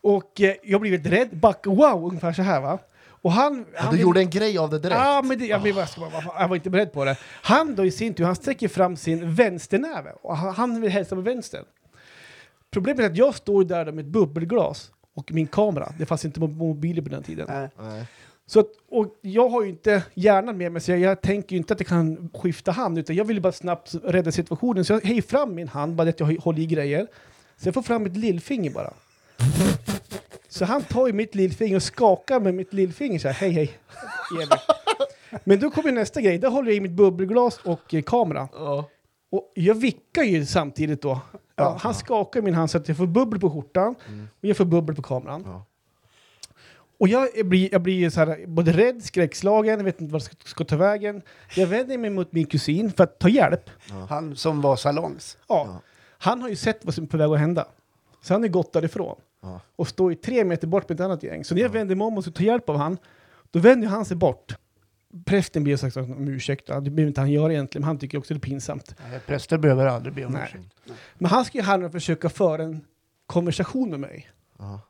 Och 0.00 0.40
eh, 0.40 0.54
jag 0.62 0.80
blir 0.80 0.90
lite 0.90 1.10
rädd, 1.10 1.36
back, 1.36 1.66
wow, 1.66 2.04
ungefär 2.04 2.32
så 2.32 2.42
här 2.42 2.60
va. 2.60 2.78
Och 3.06 3.32
han... 3.32 3.66
Ja, 3.74 3.80
han 3.80 3.94
du 3.94 4.00
gjorde 4.00 4.20
en 4.20 4.30
grej 4.30 4.58
av 4.58 4.70
det 4.70 4.78
direkt. 4.78 5.00
Ja, 5.00 5.22
men 5.24 5.38
det, 5.38 5.46
jag, 5.46 5.62
blev, 5.62 5.76
jag, 5.76 5.86
bara- 5.96 6.40
jag 6.40 6.48
var 6.48 6.56
inte 6.56 6.70
beredd 6.70 6.92
på 6.92 7.04
det. 7.04 7.16
Han 7.42 7.74
då 7.74 7.84
i 7.84 7.90
sin 7.90 8.14
tur, 8.14 8.24
han 8.24 8.34
sträcker 8.36 8.68
fram 8.68 8.96
sin 8.96 9.34
vänsternäve 9.34 10.12
och 10.22 10.36
han, 10.36 10.54
han 10.54 10.80
vill 10.80 10.90
hälsa 10.90 11.14
med 11.14 11.24
vänster. 11.24 11.62
Problemet 12.70 13.00
är 13.04 13.06
att 13.10 13.16
jag 13.16 13.34
står 13.34 13.64
där 13.64 13.92
med 13.92 14.04
ett 14.04 14.10
bubbelglas 14.12 14.90
och 15.14 15.32
min 15.32 15.46
kamera. 15.46 15.92
Det 15.98 16.06
fanns 16.06 16.24
inte 16.24 16.40
mo- 16.40 16.56
mobiler 16.56 17.02
på 17.02 17.08
den 17.08 17.22
tiden. 17.22 17.70
Nej. 17.78 18.04
Så 18.48 18.60
att, 18.60 18.66
och 18.88 19.18
jag 19.20 19.48
har 19.48 19.62
ju 19.62 19.68
inte 19.68 20.02
hjärnan 20.14 20.56
med 20.56 20.72
mig 20.72 20.82
så 20.82 20.90
jag, 20.90 20.98
jag 20.98 21.20
tänker 21.20 21.52
ju 21.52 21.56
inte 21.56 21.74
att 21.74 21.80
jag 21.80 21.86
kan 21.86 22.30
skifta 22.34 22.72
hand 22.72 22.98
utan 22.98 23.16
jag 23.16 23.24
vill 23.24 23.40
bara 23.40 23.52
snabbt 23.52 23.94
rädda 24.04 24.32
situationen. 24.32 24.84
Så 24.84 24.92
jag 24.92 25.04
höjer 25.04 25.22
fram 25.22 25.54
min 25.54 25.68
hand, 25.68 25.94
bara 25.94 26.04
det 26.04 26.10
att 26.10 26.20
jag 26.20 26.40
håller 26.40 26.58
i 26.60 26.66
grejer. 26.66 27.06
Så 27.56 27.68
jag 27.68 27.74
får 27.74 27.82
fram 27.82 28.06
ett 28.06 28.16
lillfinger 28.16 28.70
bara. 28.70 28.92
Så 30.48 30.64
han 30.64 30.82
tar 30.82 31.06
ju 31.06 31.12
mitt 31.12 31.34
lillfinger 31.34 31.76
och 31.76 31.82
skakar 31.82 32.40
med 32.40 32.54
mitt 32.54 32.72
lillfinger 32.72 33.18
så 33.18 33.28
här, 33.28 33.34
hej 33.34 33.50
hej. 33.50 33.78
Men 35.44 35.60
då 35.60 35.70
kommer 35.70 35.92
nästa 35.92 36.20
grej, 36.20 36.38
där 36.38 36.48
håller 36.48 36.70
jag 36.70 36.76
i 36.76 36.80
mitt 36.80 36.92
bubbelglas 36.92 37.58
och 37.64 37.94
eh, 37.94 38.02
kamera. 38.02 38.48
Ja. 38.52 38.88
Och 39.30 39.52
jag 39.54 39.74
vickar 39.74 40.22
ju 40.22 40.46
samtidigt 40.46 41.02
då. 41.02 41.20
Ja, 41.56 41.78
han 41.80 41.94
skakar 41.94 42.42
min 42.42 42.54
hand 42.54 42.70
så 42.70 42.78
att 42.78 42.88
jag 42.88 42.96
får 42.96 43.06
bubbel 43.06 43.40
på 43.40 43.50
skjortan 43.50 43.94
och 44.40 44.44
jag 44.44 44.56
får 44.56 44.64
bubbel 44.64 44.96
på 44.96 45.02
kameran. 45.02 45.42
Ja. 45.46 45.66
Och 46.98 47.08
jag 47.08 47.28
blir, 47.44 47.68
jag 47.72 47.82
blir 47.82 48.10
så 48.10 48.20
här, 48.20 48.46
både 48.46 48.72
rädd, 48.72 49.02
skräckslagen, 49.02 49.78
jag 49.78 49.84
vet 49.84 50.00
inte 50.00 50.12
vart 50.12 50.22
jag 50.22 50.32
ska, 50.32 50.48
ska 50.48 50.64
ta 50.64 50.76
vägen. 50.76 51.22
Jag 51.56 51.66
vänder 51.66 51.98
mig 51.98 52.10
mot 52.10 52.32
min 52.32 52.46
kusin 52.46 52.92
för 52.92 53.04
att 53.04 53.18
ta 53.18 53.28
hjälp. 53.28 53.70
Han 54.08 54.36
som 54.36 54.60
var 54.60 54.76
salongs. 54.76 55.38
Ja. 55.48 55.64
Ja. 55.68 55.80
Han 56.18 56.42
har 56.42 56.48
ju 56.48 56.56
sett 56.56 56.84
vad 56.84 56.94
som 56.94 57.04
är 57.04 57.08
på 57.08 57.16
väg 57.16 57.30
att 57.30 57.38
hända. 57.38 57.68
Så 58.22 58.34
han 58.34 58.44
är 58.44 58.48
gått 58.48 58.72
därifrån. 58.72 59.16
Ja. 59.42 59.60
Och 59.76 59.88
står 59.88 60.12
ju 60.12 60.16
tre 60.16 60.44
meter 60.44 60.66
bort 60.66 60.88
med 60.88 61.00
ett 61.00 61.04
annat 61.04 61.22
gäng. 61.22 61.44
Så 61.44 61.54
när 61.54 61.62
jag 61.62 61.68
vänder 61.68 61.94
mig 61.94 62.04
om 62.04 62.16
och 62.16 62.24
ska 62.24 62.32
ta 62.32 62.42
hjälp 62.42 62.68
av 62.68 62.76
han, 62.76 62.98
då 63.50 63.58
vänder 63.58 63.88
han 63.88 64.04
sig 64.04 64.16
bort. 64.16 64.56
Prästen 65.24 65.64
ber 65.64 65.76
sagt 65.76 65.96
om 65.96 66.28
ursäkt, 66.28 66.66
det 66.66 66.80
behöver 66.80 67.06
inte 67.06 67.20
han 67.20 67.30
göra 67.30 67.52
egentligen, 67.52 67.82
men 67.82 67.86
han 67.86 67.98
tycker 67.98 68.18
också 68.18 68.34
det 68.34 68.38
är 68.38 68.40
pinsamt. 68.40 68.94
Nej, 69.10 69.20
Präster 69.26 69.58
behöver 69.58 69.86
aldrig 69.86 70.14
be 70.14 70.24
om 70.24 70.36
ursäkt. 70.36 70.74
Men 71.14 71.30
han 71.30 71.44
ska 71.44 71.58
ju 71.58 71.64
här 71.64 71.84
och 71.84 71.92
försöka 71.92 72.28
föra 72.28 72.62
en 72.62 72.84
konversation 73.26 73.90
med 73.90 74.00
mig. 74.00 74.30
Ja. 74.58 74.80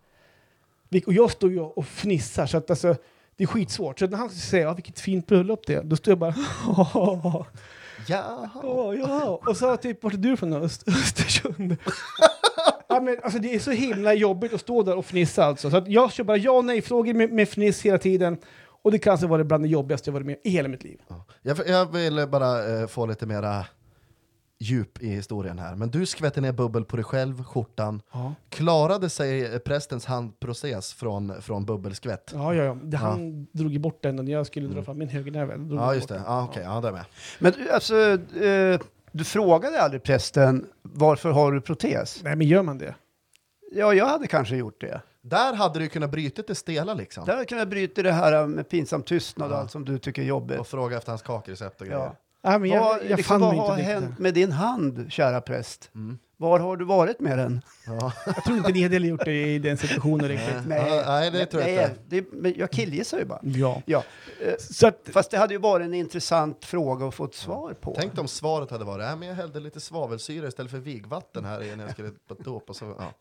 Och 1.07 1.13
jag 1.13 1.31
står 1.31 1.51
ju 1.51 1.61
och 1.61 1.87
fnissar, 1.87 2.47
så 2.47 2.57
att 2.57 2.71
alltså, 2.71 2.97
det 3.37 3.45
är 3.45 3.49
skitsvårt. 3.49 3.99
Så 3.99 4.07
när 4.07 4.19
han 4.19 4.31
säger 4.31 4.65
ja, 4.65 4.75
vilket 4.75 5.01
fint 5.01 5.27
bröllop 5.27 5.67
det 5.67 5.75
är, 5.75 5.83
då 5.83 5.97
står 5.97 6.11
jag 6.11 6.19
bara 6.19 6.35
Jaha. 6.77 7.45
Ja, 8.09 8.51
ja. 8.95 9.41
Och 9.47 9.57
så 9.57 9.77
typ, 9.77 10.03
vart 10.03 10.13
är 10.13 10.19
du 10.19 10.37
från? 10.37 10.53
Öst 10.53 10.89
Östersund. 10.89 11.77
ja, 12.89 13.01
men, 13.01 13.17
alltså, 13.23 13.39
det 13.39 13.55
är 13.55 13.59
så 13.59 13.71
himla 13.71 14.15
jobbigt 14.15 14.55
att 14.55 14.61
stå 14.61 14.83
där 14.83 14.97
och 14.97 15.07
fnissa 15.07 15.45
alltså. 15.45 15.71
Så 15.71 15.77
att 15.77 15.89
jag 15.89 16.13
kör 16.13 16.25
bara 16.25 16.37
ja 16.37 16.51
och 16.53 16.65
nej-frågor 16.65 17.15
med, 17.15 17.33
med 17.33 17.49
fniss 17.49 17.83
hela 17.83 17.99
tiden. 17.99 18.39
Och 18.83 18.93
det 18.93 18.99
kanske 18.99 19.27
var 19.27 19.39
det 19.39 19.45
bland 19.45 19.65
det 19.65 19.69
jobbigaste 19.69 20.11
jag 20.11 20.13
varit 20.13 20.27
med 20.27 20.37
i 20.45 20.51
hela 20.51 20.69
mitt 20.69 20.85
liv. 20.85 21.01
Ja. 21.09 21.25
Jag, 21.43 21.59
jag 21.69 21.93
vill 21.93 22.27
bara 22.29 22.81
eh, 22.81 22.87
få 22.87 23.07
lite 23.07 23.27
mera 23.27 23.67
djup 24.59 25.03
i 25.03 25.09
historien 25.09 25.59
här. 25.59 25.75
Men 25.75 25.91
du 25.91 26.07
skvätte 26.07 26.41
ner 26.41 26.53
bubbel 26.53 26.85
på 26.85 26.97
dig 26.97 27.05
själv, 27.05 27.45
skjortan. 27.45 28.03
Ja, 28.13 28.35
Klarade 28.49 29.11
sig 29.11 29.59
prästens 29.59 30.07
handproces 30.07 30.93
från, 30.93 31.43
från 31.43 31.65
bubbelskvätt? 31.65 32.31
ja, 32.35 32.55
ja. 32.55 32.65
ja. 32.65 32.75
Det, 32.83 32.97
han 32.97 33.47
drog 33.53 33.73
ju 33.73 33.79
bort 33.79 34.03
den 34.03 34.19
och 34.19 34.25
när 34.25 34.33
jag 34.33 34.47
skulle 34.47 34.69
dra 34.69 34.83
fram 34.83 34.99
min 34.99 35.09
högernäve. 35.09 35.59
Ja, 35.71 35.95
just 35.95 36.09
bort 36.09 36.19
det. 36.19 36.25
Ja, 36.27 36.45
okej. 36.45 36.63
Ja, 36.63 36.81
det 36.81 36.89
är 36.89 36.93
med. 36.93 37.05
Men 37.39 37.53
du, 37.53 37.71
alltså, 37.71 37.97
eh, 38.43 38.81
du 39.13 39.25
frågade 39.25 39.83
aldrig 39.83 40.03
prästen 40.03 40.67
varför 40.83 41.31
har 41.31 41.53
du 41.53 41.61
protes? 41.61 42.21
Nej, 42.23 42.37
men 42.37 42.47
gör 42.47 42.63
man 42.63 42.79
det? 42.79 42.95
Ja, 43.73 43.95
jag 43.95 44.07
hade 44.07 44.27
kanske 44.27 44.57
gjort 44.57 44.81
det. 44.81 45.01
Där 45.23 45.55
hade 45.55 45.79
du 45.79 45.89
kunnat 45.89 46.11
bryta 46.11 46.43
det 46.47 46.55
stela 46.55 46.95
liksom. 46.95 47.25
Där 47.25 47.33
hade 47.33 47.41
jag 47.41 47.49
kunnat 47.49 47.69
bryta 47.69 48.03
det 48.03 48.13
här 48.13 48.47
med 48.47 48.69
pinsam 48.69 49.03
tystnad 49.03 49.53
och 49.53 49.59
allt 49.59 49.71
som 49.71 49.85
du 49.85 49.99
tycker 49.99 50.23
är 50.23 50.27
jobbigt. 50.27 50.59
Och 50.59 50.67
fråga 50.67 50.97
efter 50.97 51.13
hans 51.13 51.23
kakrecept 51.23 51.81
och 51.81 51.87
grejer. 51.87 52.13
Nej, 52.47 52.59
men 52.59 52.71
jag, 52.71 52.81
vad, 52.81 52.99
jag, 53.09 53.17
liksom, 53.17 53.41
vad 53.41 53.57
har 53.57 53.77
hänt 53.77 54.19
med 54.19 54.35
din 54.35 54.53
hand, 54.53 55.07
kära 55.13 55.41
präst? 55.41 55.91
Mm. 55.95 56.19
Var 56.39 56.59
har 56.59 56.77
du 56.77 56.85
varit 56.85 57.21
med 57.21 57.39
den? 57.39 57.61
Ja. 57.87 58.13
Jag 58.27 58.45
tror 58.45 58.57
inte 58.57 58.73
ni 58.73 58.83
hade 58.83 58.97
gjort 58.97 59.25
det 59.25 59.55
i 59.55 59.59
den 59.59 59.77
situationen 59.77 60.29
riktigt. 60.29 60.67
Nej. 60.67 60.97
Ja, 60.97 61.03
nej, 61.07 61.31
det 61.31 61.47
tror 61.47 61.63
jag 61.63 61.75
nej, 61.75 61.85
inte. 61.85 61.97
Det, 62.07 62.25
men 62.33 62.55
jag 62.57 62.71
killgissar 62.71 63.19
ju 63.19 63.25
bara. 63.25 63.41
Ja. 63.43 63.83
Ja, 63.87 64.03
eh, 64.41 64.55
Så 64.59 64.87
att, 64.87 65.09
fast 65.13 65.31
det 65.31 65.39
hade 65.39 65.55
ju 65.55 65.61
varit 65.61 65.85
en 65.85 65.95
intressant 65.95 66.65
fråga 66.65 67.07
att 67.07 67.15
få 67.15 67.25
ett 67.25 67.35
svar 67.35 67.75
på. 67.81 67.95
Tänk 67.99 68.19
om 68.19 68.29
svaret 68.29 68.71
hade 68.71 68.85
varit, 68.85 69.05
äh, 69.05 69.17
men 69.17 69.29
jag 69.29 69.35
hällde 69.35 69.61
lite 69.61 69.81
svavelsyra 69.81 70.49
istället 70.49 70.71
för 70.71 70.79
vigvatten 70.79 71.45
här 71.45 71.63
i 71.63 71.77
när 71.77 71.85
jag 71.85 71.93
skulle 71.93 72.11
och 72.67 72.77
så, 72.77 72.95
ja. 72.99 73.13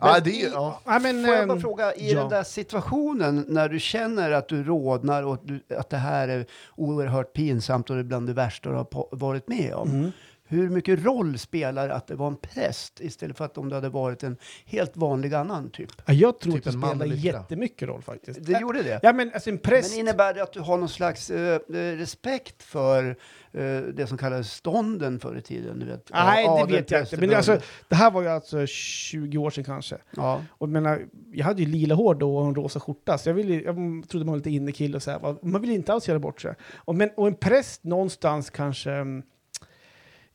Ja, 0.00 0.20
det 0.20 0.42
är 0.42 0.50
ja. 0.50 0.80
nej, 0.86 1.00
men, 1.00 1.24
Får 1.24 1.34
jag 1.34 1.48
bara 1.48 1.54
ehm, 1.54 1.60
fråga, 1.60 1.94
i 1.94 2.12
ja. 2.12 2.20
den 2.20 2.28
där 2.28 2.42
situationen 2.42 3.44
när 3.48 3.68
du 3.68 3.80
känner 3.80 4.30
att 4.30 4.48
du 4.48 4.64
rodnar 4.64 5.22
och 5.22 5.34
att, 5.34 5.46
du, 5.46 5.60
att 5.78 5.90
det 5.90 5.96
här 5.96 6.28
är 6.28 6.46
oerhört 6.76 7.32
pinsamt 7.32 7.90
och 7.90 7.96
det 7.96 8.02
är 8.02 8.04
bland 8.04 8.26
det 8.26 8.32
värsta 8.32 8.70
du 8.70 8.76
har 8.76 9.16
varit 9.16 9.48
med 9.48 9.74
om. 9.74 9.90
Mm. 9.90 10.12
Hur 10.50 10.68
mycket 10.70 11.04
roll 11.04 11.38
spelar 11.38 11.88
att 11.88 12.06
det 12.06 12.14
var 12.14 12.26
en 12.26 12.36
präst 12.36 13.00
istället 13.00 13.36
för 13.36 13.44
att 13.44 13.58
om 13.58 13.68
det 13.68 13.74
hade 13.74 13.88
varit 13.88 14.22
en 14.22 14.36
helt 14.64 14.96
vanlig 14.96 15.34
annan 15.34 15.70
typ? 15.70 15.90
Ja, 16.06 16.12
jag 16.12 16.40
tror 16.40 16.52
Typ 16.52 16.66
att 16.66 16.72
det 16.72 16.78
spelar 16.78 17.06
jättemycket 17.06 17.88
roll 17.88 18.02
faktiskt. 18.02 18.44
Det 18.44 18.60
gjorde 18.60 18.82
det? 18.82 19.00
Ja, 19.02 19.12
men 19.12 19.30
alltså 19.34 19.50
en 19.50 19.58
präst... 19.58 19.90
Men 19.90 20.00
innebär 20.00 20.34
det 20.34 20.42
att 20.42 20.52
du 20.52 20.60
har 20.60 20.76
någon 20.76 20.88
slags 20.88 21.30
eh, 21.30 21.54
eh, 21.54 21.60
respekt 21.72 22.62
för 22.62 23.16
eh, 23.52 23.80
det 23.80 24.06
som 24.08 24.18
kallades 24.18 24.52
stånden 24.52 25.20
förr 25.20 25.36
i 25.36 25.42
tiden? 25.42 25.78
Du 25.78 25.86
vet, 25.86 26.10
Nej, 26.12 26.44
det 26.44 26.50
Adel, 26.50 26.76
vet 26.76 26.90
jag 26.90 27.00
inte. 27.00 27.16
Men 27.16 27.28
det, 27.28 27.36
alltså, 27.36 27.60
det 27.88 27.94
här 27.94 28.10
var 28.10 28.22
ju 28.22 28.28
alltså 28.28 28.66
20 28.66 29.38
år 29.38 29.50
sedan 29.50 29.64
kanske. 29.64 29.96
ja. 30.16 30.42
Och 30.50 30.68
menar, 30.68 31.06
jag 31.32 31.44
hade 31.44 31.62
ju 31.62 31.68
lila 31.68 31.94
hår 31.94 32.14
då 32.14 32.36
och 32.36 32.46
en 32.46 32.54
rosa 32.54 32.80
skjorta, 32.80 33.18
så 33.18 33.28
jag, 33.28 33.34
ville, 33.34 33.54
jag 33.54 33.76
trodde 34.08 34.24
man 34.26 34.32
var 34.32 34.36
lite 34.36 34.50
innekille 34.50 34.96
och 34.96 35.02
så 35.02 35.10
här. 35.10 35.46
Man 35.46 35.60
vill 35.60 35.70
inte 35.70 35.92
alls 35.92 36.08
göra 36.08 36.18
bort 36.18 36.40
sig. 36.40 36.54
Och, 36.74 36.94
men, 36.94 37.10
och 37.16 37.26
en 37.26 37.34
präst 37.34 37.84
någonstans 37.84 38.50
kanske... 38.50 38.90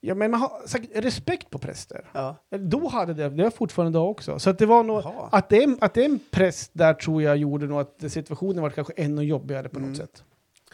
mm, 0.03 0.07
Ja, 0.09 0.15
men 0.15 0.31
man 0.31 0.39
har 0.39 0.67
säkert 0.67 1.03
respekt 1.03 1.49
på 1.49 1.57
präster. 1.59 2.09
Ja. 2.13 2.35
Då 2.59 2.87
hade 2.87 3.13
det, 3.13 3.29
det 3.29 3.37
har 3.37 3.43
jag 3.43 3.53
fortfarande 3.53 3.89
idag 3.99 4.11
också. 4.11 4.39
Så 4.39 4.49
att 4.49 4.57
det 4.57 4.65
var 4.65 4.83
nog, 4.83 5.01
Jaha. 5.03 5.29
att 5.31 5.49
det, 5.49 5.63
är, 5.63 5.77
att 5.81 5.93
det 5.93 6.01
är 6.01 6.05
en 6.05 6.19
präst 6.31 6.71
där 6.73 6.93
tror 6.93 7.21
jag 7.23 7.37
gjorde 7.37 7.65
nog 7.65 7.79
att 7.79 8.03
situationen 8.11 8.61
var 8.61 8.69
kanske 8.69 8.93
ännu 8.93 9.23
jobbigare 9.23 9.69
på 9.69 9.77
Mm. 9.77 9.89
något 9.89 9.97
sätt. 9.97 10.23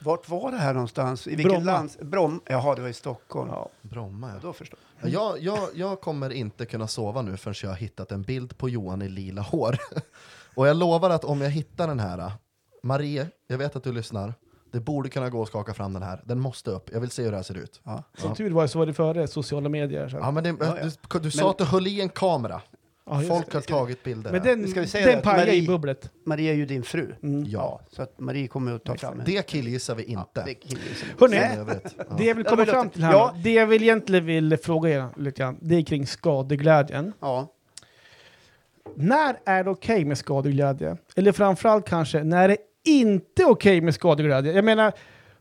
Vart 0.02 0.30
var 0.30 0.52
det 0.52 0.58
här 0.58 0.74
någonstans? 0.74 1.28
I 1.28 1.36
vilket 1.36 1.64
Bromma. 1.64 1.72
lands... 1.72 1.98
Jaha, 2.46 2.76
det 2.76 2.82
var 2.82 2.90
i 2.90 2.94
Stockholm. 2.94 3.50
Ja. 3.52 3.70
Bromma 3.82 4.32
ja. 4.34 4.40
Då 4.42 4.54
förstår 4.54 4.80
Ja, 5.02 5.08
Jag, 5.10 5.40
jag, 5.40 5.60
jag 5.76 6.02
kommer 6.02 6.30
inte 6.30 6.66
kunna 6.66 6.88
sova 6.88 7.22
nu 7.22 7.38
förrän 7.38 7.56
jag 7.64 7.70
har 7.70 7.76
hittat 7.76 8.12
en 8.12 8.22
bild 8.22 8.58
på 8.58 8.70
Johan 8.70 9.02
i 9.02 9.10
lila 9.10 9.42
hår. 9.42 9.76
Och 10.56 10.68
jag 10.68 10.78
lovar 10.78 11.10
att 11.10 11.24
om 11.24 11.42
jag 11.42 11.50
hittar 11.50 11.88
den 11.88 12.00
här, 12.00 12.32
Marie, 12.84 13.28
jag 13.48 13.58
vet 13.58 13.76
att 13.76 13.84
du 13.84 13.92
lyssnar, 13.92 14.34
det 14.72 14.80
borde 14.80 15.10
kunna 15.10 15.30
gå 15.30 15.42
att 15.42 15.48
skaka 15.48 15.74
fram 15.74 15.94
den 15.94 16.04
här. 16.04 16.22
Den 16.26 16.40
måste 16.40 16.72
upp, 16.72 16.90
jag 16.94 17.00
vill 17.00 17.10
se 17.12 17.24
hur 17.24 17.32
det 17.32 17.38
här 17.38 17.44
ser 17.44 17.58
ut. 17.58 17.82
Ja. 17.84 18.04
Som 18.18 18.36
tur 18.36 18.52
var 18.52 18.68
så 18.68 18.80
var 18.80 18.86
det 18.86 18.94
före 18.94 19.28
sociala 19.28 19.70
medier. 19.70 20.10
Så. 20.10 20.18
Ja, 20.18 20.32
men 20.32 20.44
det, 20.44 20.50
Ja, 20.60 20.78
ja. 20.82 20.90
Du, 21.12 21.20
du 21.20 21.32
sa 21.32 21.42
Men- 21.44 21.50
att 21.50 21.58
du 21.58 21.64
höll 21.64 21.88
i 21.88 22.02
en 22.02 22.10
kamera. 22.10 22.62
Ja, 23.12 23.22
Folk 23.22 23.54
har 23.54 23.62
tagit 23.62 24.04
bilder. 24.04 24.32
Men 24.32 24.44
den, 24.44 24.68
Ska 24.68 24.82
vi 24.82 24.88
säga 24.88 25.08
den 25.12 25.22
pajade 25.22 25.56
i 25.56 25.68
bubblet. 25.68 26.12
Marie 26.26 26.52
är 26.52 26.56
ju 26.56 26.66
din 26.66 26.84
fru. 26.84 27.16
Mm. 27.24 27.44
Ja. 27.48 27.82
Så 27.92 28.02
att 28.02 28.20
Marie 28.20 28.48
kommer 28.48 28.76
att 28.76 28.84
ta 28.84 28.98
fram 28.98 29.20
en. 29.20 29.26
Det 29.26 29.48
killgissar 29.48 29.96
vi 29.96 30.04
inte. 30.04 30.44
det 30.46 30.54
killgissar 30.54 31.08
vi. 31.08 31.14
Hörrni, 31.20 31.36
Nej. 31.36 31.56
I 31.56 31.60
övrigt, 31.60 31.96
ja. 31.98 32.04
Det 32.18 32.24
jag 32.24 32.36
vill 32.36 32.46
komma 32.46 32.66
fram 32.66 32.90
till 32.90 33.04
här 33.04 33.12
ja. 33.14 33.34
det 33.44 33.54
jag 33.54 33.68
vill 33.68 33.84
egentligen 33.84 34.26
vill 34.26 34.58
fråga 34.58 34.90
er 34.90 35.08
lite 35.18 35.42
grann, 35.42 35.58
det 35.62 35.76
är 35.76 35.82
kring 35.82 36.08
skadeglädjen. 36.08 37.14
Ja. 37.20 37.48
När 38.96 39.40
är 39.46 39.64
det 39.64 39.70
okej 39.70 40.06
med 40.06 40.18
skadeglädje? 40.18 40.98
Eller 41.16 41.32
framförallt 41.32 41.88
kanske, 41.88 42.24
när 42.24 42.44
är 42.44 42.48
det 42.48 42.58
inte 42.86 43.46
okej 43.46 43.82
med 43.82 43.94
skadeglädje? 43.94 44.54
Jag 44.54 44.66
menar, 44.66 44.94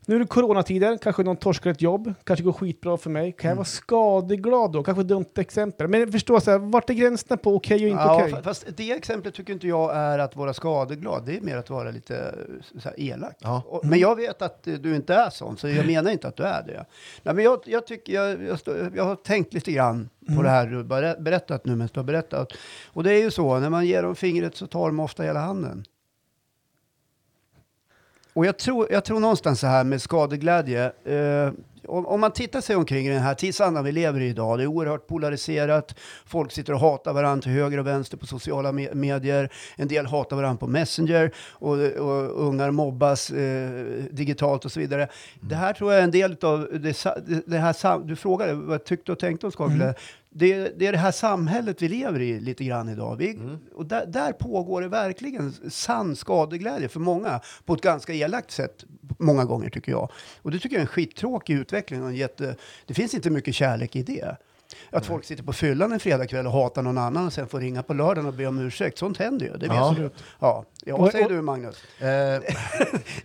nu 0.07 0.15
är 0.15 0.19
det 0.19 0.27
coronatider, 0.27 0.99
kanske 0.99 1.23
någon 1.23 1.37
torskar 1.37 1.71
ett 1.71 1.83
jobb, 1.83 2.15
kanske 2.25 2.45
går 2.45 2.53
skitbra 2.53 2.97
för 2.97 3.11
mig. 3.11 3.33
Kan 3.33 3.49
jag 3.49 3.57
vara 3.57 3.65
skadeglad 3.65 4.73
då? 4.73 4.83
Kanske 4.83 5.01
ett 5.01 5.09
dumt 5.09 5.27
exempel. 5.39 5.89
Men 5.89 6.13
förstå, 6.13 6.41
så 6.41 6.51
här, 6.51 6.59
vart 6.59 6.91
är 6.91 6.95
gränserna 6.95 7.37
på 7.37 7.55
okej 7.57 7.83
och 7.85 7.89
inte 7.91 8.03
ja, 8.03 8.23
okej? 8.23 8.33
fa- 8.33 8.43
Fast 8.43 8.67
det 8.77 8.93
exemplet 8.93 9.35
tycker 9.35 9.53
inte 9.53 9.69
jag 9.69 9.97
är 9.97 10.19
att 10.19 10.37
vara 10.37 10.55
skadeglad. 10.55 11.27
Det 11.27 11.37
är 11.37 11.41
mer 11.41 11.57
att 11.57 11.71
vara 11.71 11.91
lite 11.91 12.35
så 12.79 12.89
här, 12.89 13.01
elak. 13.01 13.37
Ja. 13.41 13.63
Och, 13.67 13.85
men 13.87 13.99
jag 13.99 14.17
vet 14.17 14.43
att 14.43 14.67
eh, 14.67 14.75
du 14.75 14.95
inte 14.97 15.15
är 15.15 15.31
sån, 15.31 15.57
så 15.57 15.69
jag 15.69 15.87
menar 15.87 16.11
inte 16.11 16.29
att 16.29 16.37
du 16.37 16.43
är 16.43 16.63
det. 16.63 16.85
Nej, 17.23 17.35
men 17.35 17.45
jag, 17.45 17.61
jag, 17.65 17.87
tycker, 17.87 18.13
jag, 18.13 18.43
jag, 18.43 18.59
stå- 18.59 18.91
jag 18.97 19.05
har 19.05 19.17
tänkt 19.17 19.55
lite 19.55 19.73
grann 19.73 20.09
på 20.37 20.43
det 20.43 20.49
här 20.51 20.67
du 20.67 20.85
berättat 21.23 21.65
nu, 21.65 21.77
men 21.77 21.89
du 21.93 22.01
har 22.01 22.05
berättat. 22.05 22.53
Och 22.87 23.03
det 23.05 23.13
är 23.13 23.19
ju 23.23 23.31
så, 23.31 23.59
när 23.59 23.71
man 23.71 23.87
ger 23.87 24.03
dem 24.03 24.15
fingret 24.17 24.57
så 24.57 24.67
tar 24.67 24.87
de 24.87 25.01
ofta 25.01 25.23
hela 25.23 25.41
handen. 25.41 25.85
Och 28.39 28.47
jag 28.47 28.59
tror, 28.59 28.87
jag 28.91 29.05
tror 29.05 29.21
någonstans 29.21 29.61
så 29.61 29.67
här 29.67 29.85
med 29.85 30.03
skadeglädje. 30.03 30.85
Eh, 31.05 31.53
om, 31.89 32.07
om 32.07 32.21
man 32.21 32.33
tittar 32.33 32.61
sig 32.61 32.77
omkring 32.77 33.07
i 33.07 33.11
den 33.11 33.23
här 33.23 33.35
tidsandan 33.35 33.85
vi 33.85 33.93
lever 33.93 34.21
i 34.21 34.29
idag, 34.29 34.59
det 34.59 34.63
är 34.63 34.67
oerhört 34.67 35.07
polariserat. 35.07 35.95
Folk 36.27 36.53
sitter 36.53 36.73
och 36.73 36.81
hatar 36.81 37.13
varandra 37.13 37.43
till 37.43 37.53
höger 37.53 37.79
och 37.79 37.87
vänster 37.87 38.17
på 38.17 38.27
sociala 38.27 38.73
me- 38.73 38.95
medier. 38.95 39.53
En 39.77 39.89
del 39.89 40.07
hatar 40.07 40.37
varandra 40.37 40.59
på 40.59 40.67
Messenger 40.67 41.33
och, 41.53 41.73
och 41.79 42.47
ungar 42.49 42.71
mobbas 42.71 43.31
eh, 43.31 43.71
digitalt 44.11 44.65
och 44.65 44.73
så 44.73 44.81
vidare. 44.81 45.09
Det 45.41 45.55
här 45.55 45.73
tror 45.73 45.93
jag 45.93 46.01
är 46.01 46.05
en 46.05 46.11
del 46.11 46.37
av 46.43 46.69
det, 46.73 47.05
det, 47.47 47.59
här, 47.59 48.07
du 48.07 48.17
frågade 48.17 48.55
vad 48.55 48.75
jag 48.75 48.85
tyckte 48.85 49.13
och 49.13 49.19
tänkte 49.19 49.47
om 49.47 49.53
skadeglädje. 49.53 49.95
Det, 50.31 50.79
det 50.79 50.87
är 50.87 50.93
det 50.93 50.99
här 50.99 51.13
samhället 51.13 51.83
vi 51.83 51.89
lever 51.89 52.21
i 52.21 52.41
lite 52.41 52.65
grann 52.65 52.89
idag. 52.89 53.17
Vi, 53.17 53.39
Och 53.75 53.87
där, 53.87 54.07
där 54.07 54.33
pågår 54.33 54.83
det 54.83 54.89
verkligen 54.89 55.53
sann 55.71 56.17
skadeglädje 56.17 56.89
för 56.89 57.01
många 57.01 57.41
på 57.65 57.75
ett 57.75 57.81
ganska 57.81 58.13
elakt 58.13 58.51
sätt 58.51 58.85
många 59.19 59.45
gånger 59.45 59.71
tycker 59.71 59.93
jag. 59.93 60.11
Och 60.43 60.51
det 60.51 60.59
tycker 60.59 60.77
jag 60.77 60.81
är 60.81 60.83
en 60.83 60.87
skittråkig 60.87 61.55
utveckling. 61.55 61.78
Och 61.87 61.93
en 61.93 62.15
jätte, 62.17 62.55
det 62.87 62.95
finns 62.95 63.15
inte 63.15 63.31
mycket 63.31 63.55
kärlek 63.55 63.97
i 63.97 64.03
det. 64.03 64.37
Att 64.91 65.07
folk 65.07 65.25
sitter 65.25 65.43
på 65.43 65.53
fyllan 65.53 65.93
en 65.93 66.01
fredagkväll 66.01 66.47
och 66.47 66.53
hatar 66.53 66.83
någon 66.83 66.99
annan 66.99 67.27
och 67.27 67.33
sen 67.33 67.49
får 67.49 67.61
ringa 67.61 67.83
på 67.83 67.95
lördagen 67.95 68.27
och 68.27 68.33
be 68.35 68.47
om 68.47 68.59
ursäkt. 68.59 68.99
Sånt 68.99 69.17
händer 69.19 69.47
ju. 69.47 69.53
Det 69.53 69.59
vet 69.69 69.77
Ja. 69.77 69.95
du. 69.99 70.11
Ja. 70.39 70.65
ja, 70.85 70.97
vad 70.97 71.13
säger 71.13 71.29
du 71.29 71.43
Magnus? 71.43 71.83
Eh, 72.01 72.41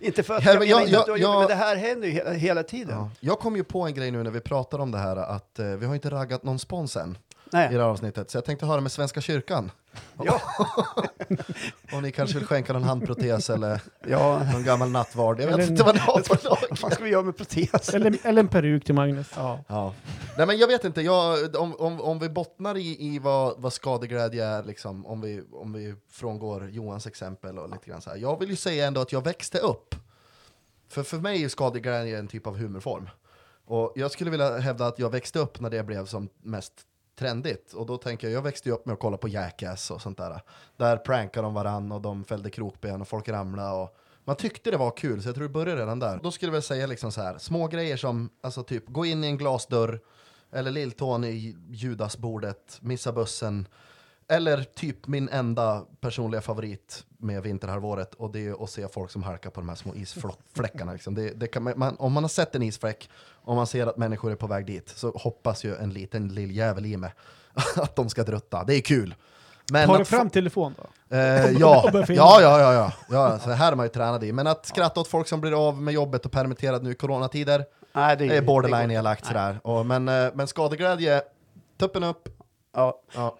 Inte 0.00 0.22
för 0.22 0.34
att 0.34 0.44
Ja, 0.44 0.52
jag, 0.52 0.64
jag- 0.64 0.80
jag- 0.82 0.88
gjort 0.88 1.06
det, 1.06 1.16
jag- 1.22 1.38
men 1.38 1.48
det 1.48 1.54
här 1.54 1.76
händer 1.76 2.08
ju 2.08 2.14
hela, 2.14 2.30
hela 2.32 2.62
tiden. 2.62 2.96
ja. 2.96 3.10
Jag 3.20 3.38
kom 3.38 3.56
ju 3.56 3.64
på 3.64 3.82
en 3.82 3.94
grej 3.94 4.10
nu 4.10 4.22
när 4.22 4.30
vi 4.30 4.40
pratar 4.40 4.78
om 4.78 4.90
det 4.90 4.98
här 4.98 5.16
att 5.16 5.58
eh, 5.58 5.66
vi 5.66 5.86
har 5.86 5.94
inte 5.94 6.10
raggat 6.10 6.42
någon 6.42 6.58
spons 6.58 6.96
än. 6.96 7.18
Nej. 7.54 7.70
i 7.70 7.74
det 7.76 7.82
här 7.82 7.88
avsnittet. 7.90 8.30
Så 8.30 8.36
jag 8.36 8.44
tänkte 8.44 8.66
höra 8.66 8.80
med 8.80 8.92
Svenska 8.92 9.20
kyrkan. 9.20 9.70
Ja. 10.24 10.40
Om 11.92 12.02
ni 12.02 12.12
kanske 12.12 12.38
vill 12.38 12.46
skänka 12.46 12.72
någon 12.72 12.82
handprotes 12.82 13.50
eller 13.50 13.80
Ja, 14.08 14.42
någon 14.52 14.64
gammal 14.64 14.90
nattvard. 14.90 15.40
Jag 15.40 15.46
vet 15.46 15.54
Eller 15.54 15.64
en- 15.64 15.70
inte 15.70 15.82
vad 15.84 15.94
ni 15.94 16.00
har 16.00 16.20
på 16.20 16.22
vad 16.34 16.44
lag. 16.44 16.78
fan 16.78 16.90
ska 16.90 17.04
vi 17.04 17.10
göra 17.10 17.22
med 17.22 17.36
protes? 17.36 17.88
Eller, 17.88 18.18
eller 18.26 18.40
en 18.42 18.48
peruk 18.48 18.84
till 18.84 18.94
Magnus. 18.94 19.30
Ja. 19.36 19.64
Ja. 19.68 19.94
Nej 20.38 20.46
men 20.46 20.58
jag 20.58 20.66
vet 20.66 20.84
inte, 20.84 21.00
jag, 21.02 21.56
om, 21.56 21.74
om, 21.80 22.00
om 22.00 22.18
vi 22.18 22.28
bottnar 22.28 22.76
i, 22.76 23.14
i 23.14 23.18
vad, 23.18 23.54
vad 23.60 23.72
skadeglädje 23.72 24.44
är, 24.46 24.62
liksom, 24.62 25.06
om, 25.06 25.20
vi, 25.20 25.42
om 25.52 25.72
vi 25.72 25.94
frångår 26.10 26.70
Johans 26.70 27.06
exempel 27.06 27.58
och 27.58 27.70
lite 27.70 27.90
grann 27.90 28.00
så 28.02 28.10
här. 28.10 28.16
Jag 28.16 28.40
vill 28.40 28.50
ju 28.50 28.56
säga 28.56 28.86
ändå 28.86 29.00
att 29.00 29.12
jag 29.12 29.24
växte 29.24 29.58
upp. 29.58 29.94
För 30.88 31.02
för 31.02 31.16
mig 31.18 31.44
är 31.44 31.48
skadeglädje 31.48 32.18
en 32.18 32.28
typ 32.28 32.46
av 32.46 32.56
humorform. 32.58 33.08
Och 33.66 33.92
jag 33.96 34.10
skulle 34.10 34.30
vilja 34.30 34.58
hävda 34.58 34.86
att 34.86 34.98
jag 34.98 35.10
växte 35.10 35.38
upp 35.38 35.60
när 35.60 35.70
det 35.70 35.82
blev 35.82 36.06
som 36.06 36.28
mest 36.42 36.72
trendigt. 37.16 37.72
Och 37.72 37.86
då 37.86 37.96
tänker 37.96 38.26
jag, 38.26 38.36
jag 38.36 38.42
växte 38.42 38.68
ju 38.68 38.74
upp 38.74 38.86
med 38.86 38.92
att 38.92 39.00
kolla 39.00 39.16
på 39.16 39.28
Jackass 39.28 39.90
och 39.90 40.02
sånt 40.02 40.18
där. 40.18 40.40
Där 40.76 40.96
prankade 40.96 41.46
de 41.46 41.54
varann 41.54 41.92
och 41.92 42.00
de 42.00 42.24
fällde 42.24 42.50
krokben 42.50 43.00
och 43.00 43.08
folk 43.08 43.28
ramlade 43.28 43.82
och 43.82 43.96
man 44.24 44.36
tyckte 44.36 44.70
det 44.70 44.76
var 44.76 44.90
kul, 44.90 45.22
så 45.22 45.28
jag 45.28 45.34
tror 45.34 45.42
det 45.42 45.52
började 45.52 45.80
redan 45.80 45.98
där. 45.98 46.20
Då 46.22 46.30
skulle 46.30 46.48
jag 46.48 46.52
väl 46.52 46.62
säga 46.62 46.86
liksom 46.86 47.12
så 47.12 47.22
här, 47.22 47.38
små 47.38 47.68
grejer 47.68 47.96
som, 47.96 48.30
alltså 48.40 48.62
typ, 48.62 48.88
gå 48.88 49.06
in 49.06 49.24
i 49.24 49.26
en 49.26 49.38
glasdörr, 49.38 50.00
eller 50.52 50.70
lilltån 50.70 51.24
i 51.24 51.56
Judasbordet, 51.70 52.78
missa 52.80 53.12
bussen, 53.12 53.68
eller 54.28 54.62
typ 54.62 55.06
min 55.06 55.28
enda 55.28 55.84
personliga 56.00 56.40
favorit 56.40 57.04
med 57.18 57.42
vinterhalvåret, 57.42 58.14
och 58.14 58.30
det 58.30 58.46
är 58.46 58.64
att 58.64 58.70
se 58.70 58.88
folk 58.88 59.10
som 59.10 59.22
halkar 59.22 59.50
på 59.50 59.60
de 59.60 59.68
här 59.68 59.76
små 59.76 59.94
isfläckarna. 59.94 60.92
Liksom. 60.92 61.14
Det, 61.14 61.30
det 61.30 61.46
kan 61.46 61.62
man, 61.62 61.72
man, 61.76 61.96
om 61.98 62.12
man 62.12 62.24
har 62.24 62.28
sett 62.28 62.54
en 62.54 62.62
isfläck, 62.62 63.10
och 63.44 63.56
man 63.56 63.66
ser 63.66 63.86
att 63.86 63.96
människor 63.96 64.32
är 64.32 64.36
på 64.36 64.46
väg 64.46 64.66
dit, 64.66 64.88
så 64.88 65.10
hoppas 65.10 65.64
ju 65.64 65.76
en 65.76 65.90
liten 65.90 66.28
lilljävel 66.28 66.86
i 66.86 66.96
mig 66.96 67.12
att 67.76 67.96
de 67.96 68.08
ska 68.08 68.24
drutta. 68.24 68.64
Det 68.64 68.74
är 68.74 68.80
kul. 68.80 69.14
Men 69.72 69.88
Tar 69.88 69.98
du 69.98 70.04
fram 70.04 70.30
telefon 70.30 70.74
då? 70.76 71.16
Eh, 71.16 71.50
ja. 71.58 71.90
ja, 71.92 72.04
ja, 72.08 72.40
ja, 72.40 72.72
ja, 72.72 72.92
ja. 73.08 73.38
Så 73.38 73.50
här 73.50 73.72
är 73.72 73.76
man 73.76 73.86
ju 73.86 73.90
tränad 73.90 74.24
i. 74.24 74.32
Men 74.32 74.46
att 74.46 74.66
skratta 74.66 75.00
åt 75.00 75.08
folk 75.08 75.28
som 75.28 75.40
blir 75.40 75.68
av 75.68 75.82
med 75.82 75.94
jobbet 75.94 76.26
och 76.26 76.32
permitterad 76.32 76.82
nu 76.82 76.90
i 76.90 76.94
coronatider, 76.94 77.64
Nej, 77.92 78.16
det 78.16 78.26
det 78.26 78.36
är 78.36 78.42
borderline 78.42 78.90
elakt 78.90 79.26
sådär. 79.26 79.60
Och, 79.62 79.86
men, 79.86 80.08
eh, 80.08 80.30
men 80.34 80.46
skadeglädje, 80.46 81.22
tuppen 81.78 82.04
upp. 82.04 82.28
Ja. 82.74 83.00
Ja. 83.14 83.36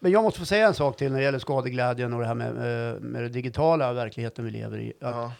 Men 0.00 0.12
jag 0.12 0.22
måste 0.22 0.40
få 0.40 0.46
säga 0.46 0.66
en 0.66 0.74
sak 0.74 0.96
till 0.96 1.10
när 1.12 1.18
det 1.18 1.24
gäller 1.24 1.38
skadeglädjen 1.38 2.12
och 2.12 2.20
det 2.20 2.26
här 2.26 2.34
med, 2.34 2.48
eh, 2.48 3.00
med 3.00 3.22
den 3.22 3.32
digitala 3.32 3.92
verkligheten 3.92 4.44
vi 4.44 4.50
lever 4.50 4.78
i. 4.78 4.92
Ja. 5.00 5.32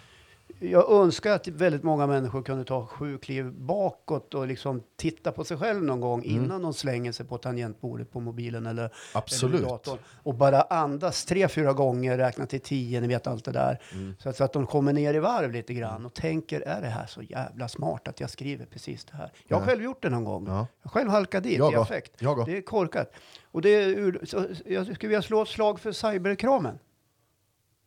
Jag 0.61 0.93
önskar 0.93 1.31
att 1.33 1.49
väldigt 1.49 1.83
många 1.83 2.07
människor 2.07 2.43
kunde 2.43 2.65
ta 2.65 2.87
sju 2.87 3.19
kliv 3.19 3.53
bakåt 3.53 4.35
och 4.35 4.47
liksom 4.47 4.83
titta 4.97 5.33
på 5.33 5.45
sig 5.45 5.57
själv 5.57 5.83
någon 5.85 6.01
gång 6.01 6.25
Mm. 6.25 6.45
innan 6.45 6.63
de 6.63 6.75
slänger 6.75 7.13
sig 7.13 7.27
på 7.27 7.39
tangentbordet 7.39 8.13
på 8.13 8.21
mobilen 8.21 8.67
eller, 8.67 8.91
Absolut. 9.15 9.61
eller 9.61 9.69
datorn. 9.69 9.99
Och 10.23 10.35
bara 10.35 10.61
andas 10.63 11.25
tre, 11.25 11.49
fyra 11.49 11.73
gånger, 11.73 12.19
räkna 12.19 12.47
till 12.47 12.61
tio, 12.61 13.01
ni 13.01 13.09
vet 13.09 13.27
allt 13.27 13.45
det 13.45 13.53
där. 13.53 13.81
Mm. 13.93 14.15
Så, 14.19 14.29
att, 14.29 14.37
så 14.37 14.45
att 14.45 14.53
de 14.53 14.67
kommer 14.67 14.93
ner 14.93 15.15
i 15.15 15.19
varv 15.19 15.53
lite 15.53 15.75
grann 15.75 16.07
och 16.07 16.15
tänker, 16.15 16.61
är 16.61 16.81
det 16.81 16.89
här 16.89 17.07
så 17.07 17.23
jävla 17.23 17.69
smart 17.69 18.09
att 18.09 18.21
jag 18.21 18.31
skriver 18.31 18.67
precis 18.67 19.05
det 19.05 19.17
här? 19.17 19.33
Jag 19.49 19.57
har 19.59 19.67
själv 19.67 19.83
gjort 19.83 20.03
det 20.03 20.11
någon 20.11 20.25
gång. 20.25 20.47
Ja. 20.49 20.67
Jag 20.83 20.93
själv 20.93 21.11
halkat 21.11 21.43
dit 21.43 21.59
Jag 21.59 21.73
i 21.73 21.77
affekt. 21.77 22.13
Det 22.19 22.57
är 22.57 22.61
korkat. 22.63 23.13
Och 23.57 23.63
det 23.63 23.69
är 23.75 23.89
ur, 23.89 24.21
så, 24.25 24.45
jag 24.67 24.85
skulle 24.85 25.09
vilja 25.09 25.23
slå 25.23 25.43
ett 25.43 25.49
slag 25.49 25.81
för 25.81 25.93
cyberkramen. 25.93 26.79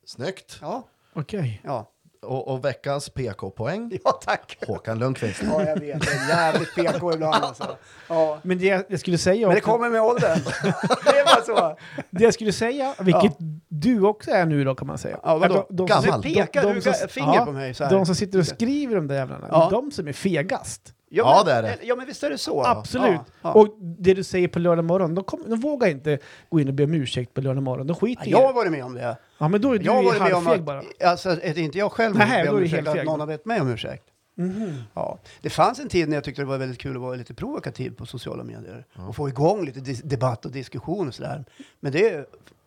Snyggt. 0.05 0.57
Ja, 0.61 0.87
Okej. 1.13 1.61
ja. 1.63 1.91
Och, 2.21 2.47
och 2.47 2.65
veckans 2.65 3.09
PK-poäng, 3.09 3.99
ja 4.03 4.11
tack. 4.11 4.57
Håkan 4.67 4.99
Lundqvist. 4.99 5.41
Ja, 5.43 5.63
jag 5.63 5.79
vet. 5.79 6.01
Det 6.01 6.11
är 6.11 6.29
jävligt 6.29 6.75
PK 6.75 7.13
ibland 7.13 7.43
alltså. 7.43 7.77
Ja. 8.07 8.39
Men 8.43 8.57
det 8.57 8.65
jag, 8.65 8.83
jag 8.89 8.99
skulle 8.99 9.17
säga 9.17 9.47
Men 9.47 9.55
det 9.55 9.61
också- 9.61 9.71
kommer 9.71 9.89
med 9.89 10.01
åldern. 10.01 10.39
Det 11.03 11.09
är 11.19 11.25
bara 11.25 11.41
så. 11.71 11.77
Det 12.09 12.23
jag 12.23 12.33
skulle 12.33 12.53
säga, 12.53 12.95
vilket 12.99 13.35
du 13.67 14.01
också 14.01 14.31
är 14.31 14.45
nu 14.45 14.63
då 14.63 14.75
kan 14.75 14.87
man 14.87 14.97
säga. 14.97 15.19
Ja, 15.23 15.37
vadå? 15.37 15.57
Att 15.59 15.67
de- 15.69 15.75
de 15.75 15.87
som- 15.87 16.01
Gammal. 16.05 16.21
Du 16.21 16.33
pekar 16.33 16.63
de 16.63 16.73
du 16.79 17.07
finger 17.07 17.35
ja, 17.35 17.45
på 17.45 17.51
mig 17.51 17.73
så 17.73 17.83
här. 17.83 17.91
De 17.91 18.05
som 18.05 18.15
sitter 18.15 18.39
och 18.39 18.47
skriver 18.47 18.95
de 18.95 19.07
där 19.07 19.15
jävlarna, 19.15 19.47
Ja. 19.51 19.67
de 19.71 19.91
som 19.91 20.07
är 20.07 20.13
fegast. 20.13 20.93
Ja, 21.09 21.43
men, 21.45 21.45
det 21.45 21.51
är 21.51 21.61
det. 21.77 21.85
Ja, 21.85 21.95
men 21.95 22.05
visst 22.05 22.23
är 22.23 22.29
det 22.29 22.37
så. 22.37 22.63
Absolut. 22.63 23.11
Ja, 23.11 23.23
ja. 23.41 23.53
Och 23.53 23.75
det 23.79 24.13
du 24.13 24.23
säger 24.23 24.47
på 24.47 24.59
lördag 24.59 24.85
morgon, 24.85 25.15
de, 25.15 25.23
kom, 25.23 25.43
de 25.47 25.59
vågar 25.59 25.87
inte 25.87 26.19
gå 26.49 26.59
in 26.59 26.67
och 26.67 26.73
be 26.73 26.83
om 26.83 26.93
ursäkt 26.93 27.33
på 27.33 27.41
lördag 27.41 27.63
morgon. 27.63 27.87
De 27.87 27.95
skiter 27.95 28.27
i 28.27 28.31
jag 28.31 28.37
har 28.41 28.47
det. 28.47 28.53
varit 28.53 28.71
med 28.71 28.83
om 28.85 28.93
det. 28.93 29.17
Ja, 29.37 29.47
men 29.47 29.61
då 29.61 29.73
är 29.73 29.79
du 29.79 29.85
Jag 29.85 30.07
om 30.07 30.15
halvfeg 30.19 30.63
bara. 30.63 30.83
alltså, 31.05 31.29
att 31.29 31.57
inte 31.57 31.77
jag 31.77 31.91
själv 31.91 32.15
Nej, 32.17 32.39
är 32.39 32.43
bett 32.43 32.53
om 32.53 32.59
du 32.59 32.65
ursäkt, 32.65 32.87
att 32.87 33.05
någon 33.05 33.19
har 33.19 33.27
bett 33.27 33.45
mig 33.45 33.61
om 33.61 33.69
ursäkt. 33.69 34.03
Mhm. 34.35 34.73
Ja. 34.93 35.19
Det 35.41 35.49
fanns 35.49 35.79
en 35.79 35.89
tid 35.89 36.09
när 36.09 36.17
jag 36.17 36.23
tyckte 36.23 36.41
det 36.41 36.45
var 36.45 36.57
väldigt 36.57 36.79
kul 36.79 36.95
att 36.95 37.01
vara 37.01 37.15
lite 37.15 37.33
provokativ 37.33 37.91
på 37.91 38.05
sociala 38.05 38.43
medier 38.43 38.85
och 39.07 39.15
få 39.15 39.29
igång 39.29 39.65
lite 39.65 39.79
debatt 40.03 40.45
och 40.45 40.51
diskussion 40.51 41.07
och 41.07 41.13
sådär. 41.15 41.45
Men 41.79 41.91
det 41.91 42.09
är 42.09 42.25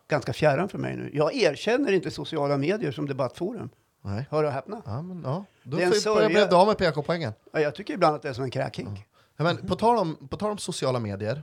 ganska 0.08 0.32
fjärran 0.32 0.68
för 0.68 0.78
mig 0.78 0.96
nu. 0.96 1.10
Jag 1.12 1.34
erkänner 1.34 1.92
inte 1.92 2.10
sociala 2.10 2.56
medier 2.56 2.92
som 2.92 3.08
debattforum. 3.08 3.70
Nej. 4.02 4.26
Hör 4.30 4.44
och 4.44 4.52
häpna. 4.52 4.82
Ja, 4.84 5.02
men, 5.02 5.22
ja. 5.24 5.44
Då 5.62 5.76
Det 5.76 5.82
är 5.82 5.86
en 5.86 5.92
får- 5.92 5.98
sörja- 6.00 6.28
blev 6.28 6.48
du 6.48 6.56
av 6.56 6.66
med 6.66 6.78
PK-poängen. 6.78 7.32
Ja, 7.52 7.60
jag 7.60 7.74
tycker 7.74 7.94
ibland 7.94 8.16
att 8.16 8.22
det 8.22 8.28
är 8.28 8.32
som 8.32 8.44
en 8.44 8.50
kräkhink. 8.50 9.06
Ja, 9.36 9.44
men 9.44 9.56
på, 9.56 9.76
tal 9.76 9.96
om, 9.98 10.28
på 10.30 10.36
tal 10.36 10.50
om 10.50 10.58
sociala 10.58 10.98
medier 10.98 11.42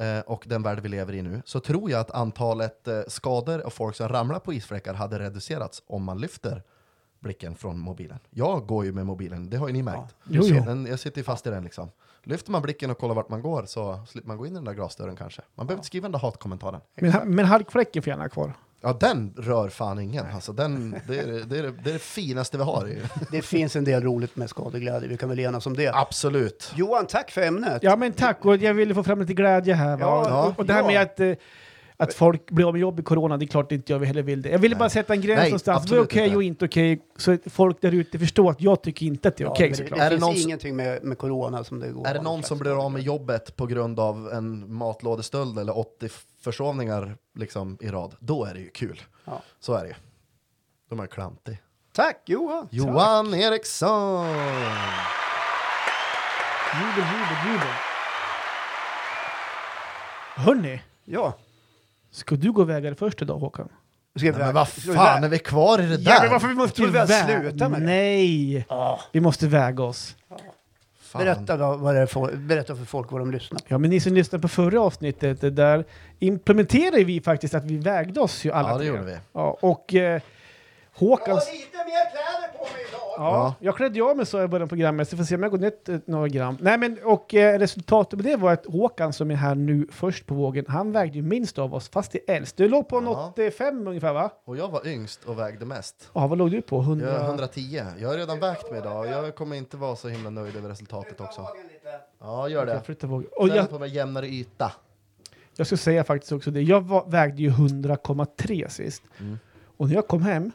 eh, 0.00 0.20
och 0.26 0.44
den 0.46 0.62
värld 0.62 0.80
vi 0.80 0.88
lever 0.88 1.12
i 1.12 1.22
nu, 1.22 1.42
så 1.44 1.60
tror 1.60 1.90
jag 1.90 2.00
att 2.00 2.10
antalet 2.10 2.88
eh, 2.88 3.00
skador 3.08 3.66
och 3.66 3.72
folk 3.72 3.96
som 3.96 4.08
ramlar 4.08 4.38
på 4.38 4.52
isfläckar 4.52 4.94
hade 4.94 5.18
reducerats 5.18 5.82
om 5.86 6.04
man 6.04 6.20
lyfter 6.20 6.62
blicken 7.20 7.56
från 7.56 7.78
mobilen. 7.78 8.18
Jag 8.30 8.66
går 8.66 8.84
ju 8.84 8.92
med 8.92 9.06
mobilen, 9.06 9.50
det 9.50 9.56
har 9.56 9.66
ju 9.66 9.72
ni 9.72 9.82
märkt. 9.82 10.14
Jo, 10.24 10.42
jo. 10.44 10.64
Men 10.64 10.86
jag 10.86 10.98
sitter 10.98 11.18
ju 11.18 11.24
fast 11.24 11.46
i 11.46 11.50
den 11.50 11.64
liksom. 11.64 11.90
Lyfter 12.22 12.50
man 12.52 12.62
blicken 12.62 12.90
och 12.90 12.98
kollar 12.98 13.14
vart 13.14 13.28
man 13.28 13.42
går 13.42 13.64
så 13.66 14.00
slipper 14.08 14.28
man 14.28 14.36
gå 14.36 14.46
in 14.46 14.52
i 14.52 14.54
den 14.54 14.64
där 14.64 14.72
glasdörren 14.72 15.16
kanske. 15.16 15.42
Man 15.54 15.66
behöver 15.66 15.78
inte 15.78 15.86
skriva 15.86 16.02
den 16.04 16.12
där 16.12 16.18
hatkommentaren. 16.18 16.80
Men, 16.94 17.34
men 17.34 17.44
halkfläcken 17.44 18.02
får 18.02 18.10
gärna 18.10 18.28
kvar. 18.28 18.52
Ja, 18.86 18.96
den 19.00 19.34
rör 19.36 19.68
fan 19.68 19.98
ingen. 19.98 20.26
Alltså, 20.34 20.52
den, 20.52 20.96
det, 21.08 21.18
är, 21.18 21.26
det, 21.26 21.58
är, 21.58 21.62
det 21.84 21.90
är 21.90 21.92
det 21.92 21.98
finaste 21.98 22.56
vi 22.58 22.64
har. 22.64 22.88
i- 22.88 23.02
Det 23.30 23.42
finns 23.42 23.76
en 23.76 23.84
del 23.84 24.02
roligt 24.02 24.36
med 24.36 24.50
skadeglädje, 24.50 25.08
vi 25.08 25.16
kan 25.16 25.28
väl 25.28 25.40
enas 25.40 25.66
om 25.66 25.76
det. 25.76 25.88
Absolut. 25.94 26.72
Johan, 26.76 27.06
tack 27.06 27.30
för 27.30 27.42
ämnet. 27.42 27.82
Ja 27.82 27.96
men 27.96 28.12
tack, 28.12 28.44
och 28.44 28.56
jag 28.56 28.74
ville 28.74 28.94
få 28.94 29.02
fram 29.02 29.20
lite 29.20 29.34
glädje 29.34 29.74
här. 29.74 29.96
Va? 29.96 30.24
Ja, 30.28 30.46
och, 30.46 30.58
och 30.58 30.66
det 30.66 30.72
här 30.72 30.80
ja. 30.80 30.86
med 30.86 31.02
att, 31.02 31.20
eh, 31.20 31.32
att 31.96 32.14
folk 32.14 32.50
blir 32.50 32.66
av 32.66 32.72
med 32.72 32.80
jobb 32.80 33.00
i 33.00 33.02
corona, 33.02 33.36
det 33.36 33.44
är 33.44 33.46
klart 33.46 33.72
inte 33.72 33.92
jag 33.92 34.04
heller 34.04 34.22
vill 34.22 34.42
det. 34.42 34.48
Jag 34.48 34.58
ville 34.58 34.76
bara 34.76 34.88
sätta 34.90 35.12
en 35.14 35.20
gräns 35.20 35.38
Nej, 35.38 35.48
någonstans. 35.50 35.90
Vad 35.90 35.98
är 35.98 36.02
okej 36.04 36.24
inte. 36.24 36.36
och 36.36 36.42
inte 36.42 36.64
okej, 36.64 37.00
så 37.16 37.32
att 37.32 37.40
folk 37.46 37.80
där 37.80 37.94
ute 37.94 38.18
förstår 38.18 38.50
att 38.50 38.60
jag 38.60 38.82
tycker 38.82 39.06
inte 39.06 39.28
att 39.28 39.36
det 39.36 39.44
är 39.44 39.46
Ja, 39.46 39.50
okej 39.52 39.68
men 39.68 39.76
såklart. 39.76 39.98
det, 39.98 40.04
Är 40.04 40.10
det 40.10 40.16
det 40.16 40.20
finns 40.20 40.36
någon 40.36 40.36
ingenting 40.42 40.76
med, 40.76 41.04
med 41.04 41.18
corona 41.18 41.64
som 41.64 41.80
det 41.80 41.88
går 41.88 42.06
Är 42.06 42.14
det 42.14 42.22
någon 42.22 42.42
som 42.42 42.58
blir 42.58 42.84
av 42.84 42.92
med 42.92 43.02
jobbet 43.02 43.56
på 43.56 43.66
grund 43.66 44.00
av 44.00 44.30
en 44.32 44.74
matlådestöld 44.74 45.58
eller 45.58 45.78
80 45.78 46.08
försovningar 46.50 47.16
liksom, 47.34 47.78
i 47.80 47.88
rad, 47.88 48.14
då 48.20 48.44
är 48.44 48.54
det 48.54 48.60
ju 48.60 48.70
kul. 48.70 49.02
Ja. 49.24 49.42
Så 49.60 49.74
är 49.74 49.82
det 49.82 49.88
ju. 49.88 49.94
De 50.88 51.00
är 51.00 51.06
klantig. 51.06 51.62
Tack 51.92 52.22
Johan! 52.26 52.68
Johan 52.70 53.34
Eriksson! 53.34 54.26
Jubel, 56.74 57.04
jubel, 57.12 57.52
jubel. 57.52 57.68
Hörni, 60.36 60.82
Ja. 61.04 61.34
ska 62.10 62.34
du 62.36 62.52
gå 62.52 62.64
vägar 62.64 62.94
först 62.94 63.22
idag 63.22 63.38
Håkan? 63.38 63.68
Ska 64.16 64.26
vi 64.26 64.30
Nej, 64.30 64.40
men 64.46 64.54
vad 64.54 64.68
fan 64.68 65.24
är 65.24 65.28
vi 65.28 65.38
kvar 65.38 65.78
i 65.78 65.86
det 65.86 65.96
där? 65.96 66.10
Ja, 66.12 66.18
men 66.22 66.30
varför 66.30 66.48
vi 66.48 66.54
måste 66.54 66.82
vi 66.82 66.98
har 66.98 67.06
vä- 67.06 67.26
slutat 67.26 67.70
med 67.70 67.80
det? 67.80 67.86
Nej, 67.86 68.66
Ja. 68.68 69.00
vi 69.12 69.20
måste 69.20 69.46
väga 69.48 69.82
oss. 69.82 70.16
Fan. 71.06 71.24
Berätta, 71.24 71.56
då, 71.56 71.76
vad 71.76 71.94
det 71.94 72.00
är 72.00 72.06
för, 72.06 72.36
berätta 72.36 72.76
för 72.76 72.84
folk 72.84 73.12
vad 73.12 73.20
de 73.20 73.30
lyssnar 73.30 73.58
på. 73.58 73.64
Ja, 73.68 73.78
men 73.78 73.90
ni 73.90 74.00
som 74.00 74.14
lyssnade 74.14 74.42
på 74.42 74.48
förra 74.48 74.80
avsnittet, 74.80 75.56
där 75.56 75.84
implementerade 76.18 77.04
vi 77.04 77.20
faktiskt 77.20 77.54
att 77.54 77.64
vi 77.64 77.76
vägde 77.78 78.20
oss 78.20 78.44
ju 78.44 78.52
alla 78.52 78.68
Ja, 78.68 78.72
det 78.74 78.78
tre. 78.78 78.86
gjorde 78.88 79.02
vi. 79.02 79.16
Ja, 79.32 79.56
och 79.60 79.94
eh, 79.94 80.20
Håkan... 80.98 81.34
lite 81.36 81.76
mer 81.76 82.10
kläder 82.10 82.58
på 82.58 82.64
mig 82.64 82.84
idag! 82.88 83.00
Ja, 83.16 83.54
jag 83.60 83.76
klädde 83.76 84.02
av 84.02 84.16
mig 84.16 84.26
så 84.26 84.42
i 84.42 84.48
början 84.48 84.62
av 84.62 84.68
programmet, 84.68 85.08
så 85.08 85.16
får 85.16 85.24
se 85.24 85.34
om 85.34 85.42
jag 85.42 85.50
går 85.50 85.58
ner 85.58 85.72
eh, 85.88 85.98
några 86.06 86.28
gram. 86.28 86.56
Nej, 86.60 86.78
men 86.78 86.98
och 87.04 87.34
eh, 87.34 87.58
resultatet 87.58 88.18
på 88.18 88.22
det 88.22 88.36
var 88.36 88.52
att 88.52 88.66
Håkan 88.66 89.12
som 89.12 89.30
är 89.30 89.34
här 89.34 89.54
nu 89.54 89.86
först 89.92 90.26
på 90.26 90.34
vågen, 90.34 90.64
han 90.68 90.92
vägde 90.92 91.16
ju 91.16 91.22
minst 91.22 91.58
av 91.58 91.74
oss, 91.74 91.88
fast 91.88 92.12
det 92.12 92.30
är 92.30 92.36
äldst. 92.36 92.56
Du 92.56 92.68
låg 92.68 92.88
på 92.88 93.02
Ja. 93.04 93.28
85 93.32 93.88
ungefär 93.88 94.12
va? 94.12 94.30
Och 94.44 94.56
jag 94.56 94.68
var 94.68 94.86
yngst 94.86 95.24
och 95.24 95.38
vägde 95.38 95.64
mest. 95.66 96.10
Ja, 96.12 96.26
vad 96.26 96.38
låg 96.38 96.50
du 96.50 96.62
på? 96.62 96.80
100... 96.80 97.06
Jag 97.06 97.20
är 97.20 97.24
110. 97.24 97.82
Jag 97.98 98.08
har 98.08 98.16
redan 98.16 98.40
vägt 98.40 98.70
mig 98.70 98.80
idag 98.80 98.98
och 99.00 99.06
jag 99.06 99.34
kommer 99.34 99.56
inte 99.56 99.76
vara 99.76 99.96
så 99.96 100.08
himla 100.08 100.30
nöjd 100.30 100.56
över 100.56 100.68
resultatet 100.68 101.20
också. 101.20 101.46
Ja, 102.20 102.48
gör 102.48 102.66
det. 102.66 102.72
Jag 102.72 102.84
flyttar 102.86 103.08
vågen. 103.08 103.28
Och 103.36 103.46
Ställ 103.46 103.56
jag, 103.56 103.70
på 103.70 103.78
mig 103.78 103.94
jämnare 103.94 104.26
yta. 104.26 104.72
jag 105.56 105.66
ska 105.66 105.76
säga 105.76 106.04
faktiskt 106.04 106.32
också 106.32 106.50
det, 106.50 106.62
jag 106.62 106.80
var, 106.80 107.04
vägde 107.06 107.42
ju 107.42 107.50
100,3 107.50 108.68
sist. 108.68 109.02
Mm. 109.18 109.38
Och 109.76 109.88
när 109.88 109.94
jag 109.94 110.08
kom 110.08 110.22
hem, 110.22 110.52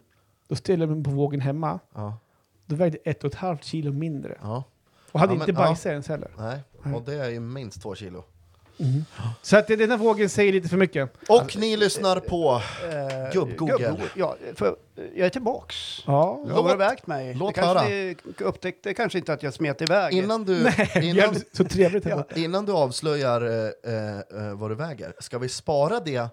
då 0.51 0.55
ställde 0.55 0.85
jag 0.85 0.95
mig 0.95 1.03
på 1.03 1.11
vågen 1.11 1.41
hemma, 1.41 1.79
Ja, 1.95 2.17
då 2.65 2.75
vägde 2.75 2.97
jag 3.03 3.11
ett 3.11 3.23
och 3.23 3.29
ett 3.29 3.35
halvt 3.39 3.63
kilo 3.63 3.91
mindre. 3.91 4.37
ja. 4.41 4.63
Och 5.11 5.19
hade 5.19 5.33
Ja, 5.33 5.37
men- 5.39 5.49
inte 5.49 5.53
bajsat 5.61 5.85
ens 5.85 6.07
heller. 6.07 6.31
Nej, 6.37 6.59
Nej. 6.83 6.93
och 6.95 7.01
det 7.01 7.13
är 7.13 7.29
ju 7.29 7.39
minst 7.39 7.81
två 7.81 7.95
kilo. 7.95 8.23
Så 9.41 9.57
att 9.57 9.67
den 9.67 9.89
här 9.91 9.97
vågen 9.97 10.29
säger 10.29 10.53
lite 10.53 10.69
för 10.69 10.77
mycket. 10.77 11.09
Och 11.29 11.57
ni 11.57 11.77
lyssnar 11.77 12.19
på... 12.19 12.61
Eh, 12.83 13.33
Gubb-Google. 13.33 13.77
Gubb-Google. 13.77 14.09
Ja, 14.15 14.35
för 14.55 14.75
jag 15.15 15.25
är 15.25 15.29
tillbaks. 15.29 15.75
Ja. 16.07 16.43
Jag 16.47 16.53
har 16.63 16.73
ivägt 16.73 17.07
mig. 17.07 17.33
låt 17.33 17.55
det 17.55 17.61
kanske 17.61 17.79
höra. 17.79 17.89
ni 17.89 18.15
upptäckte 18.39 18.93
kanske 18.93 19.17
inte 19.17 19.33
att 19.33 19.43
jag 19.43 19.53
smet 19.53 19.81
iväg. 19.81 20.13
Innan 20.13 20.43
du, 20.45 20.57
innan, 20.95 21.15
Jävligt 21.15 21.55
så 21.55 21.63
trevligt. 21.63 22.05
Ja. 22.05 22.23
innan 22.35 22.65
du 22.65 22.71
avslöjar 22.71 23.41
eh, 23.41 23.93
eh, 23.93 24.19
eh, 24.47 24.53
vad 24.53 24.71
du 24.71 24.75
väger, 24.75 25.13
ska 25.19 25.37
vi 25.39 25.49
spara 25.49 25.99
det 25.99 26.27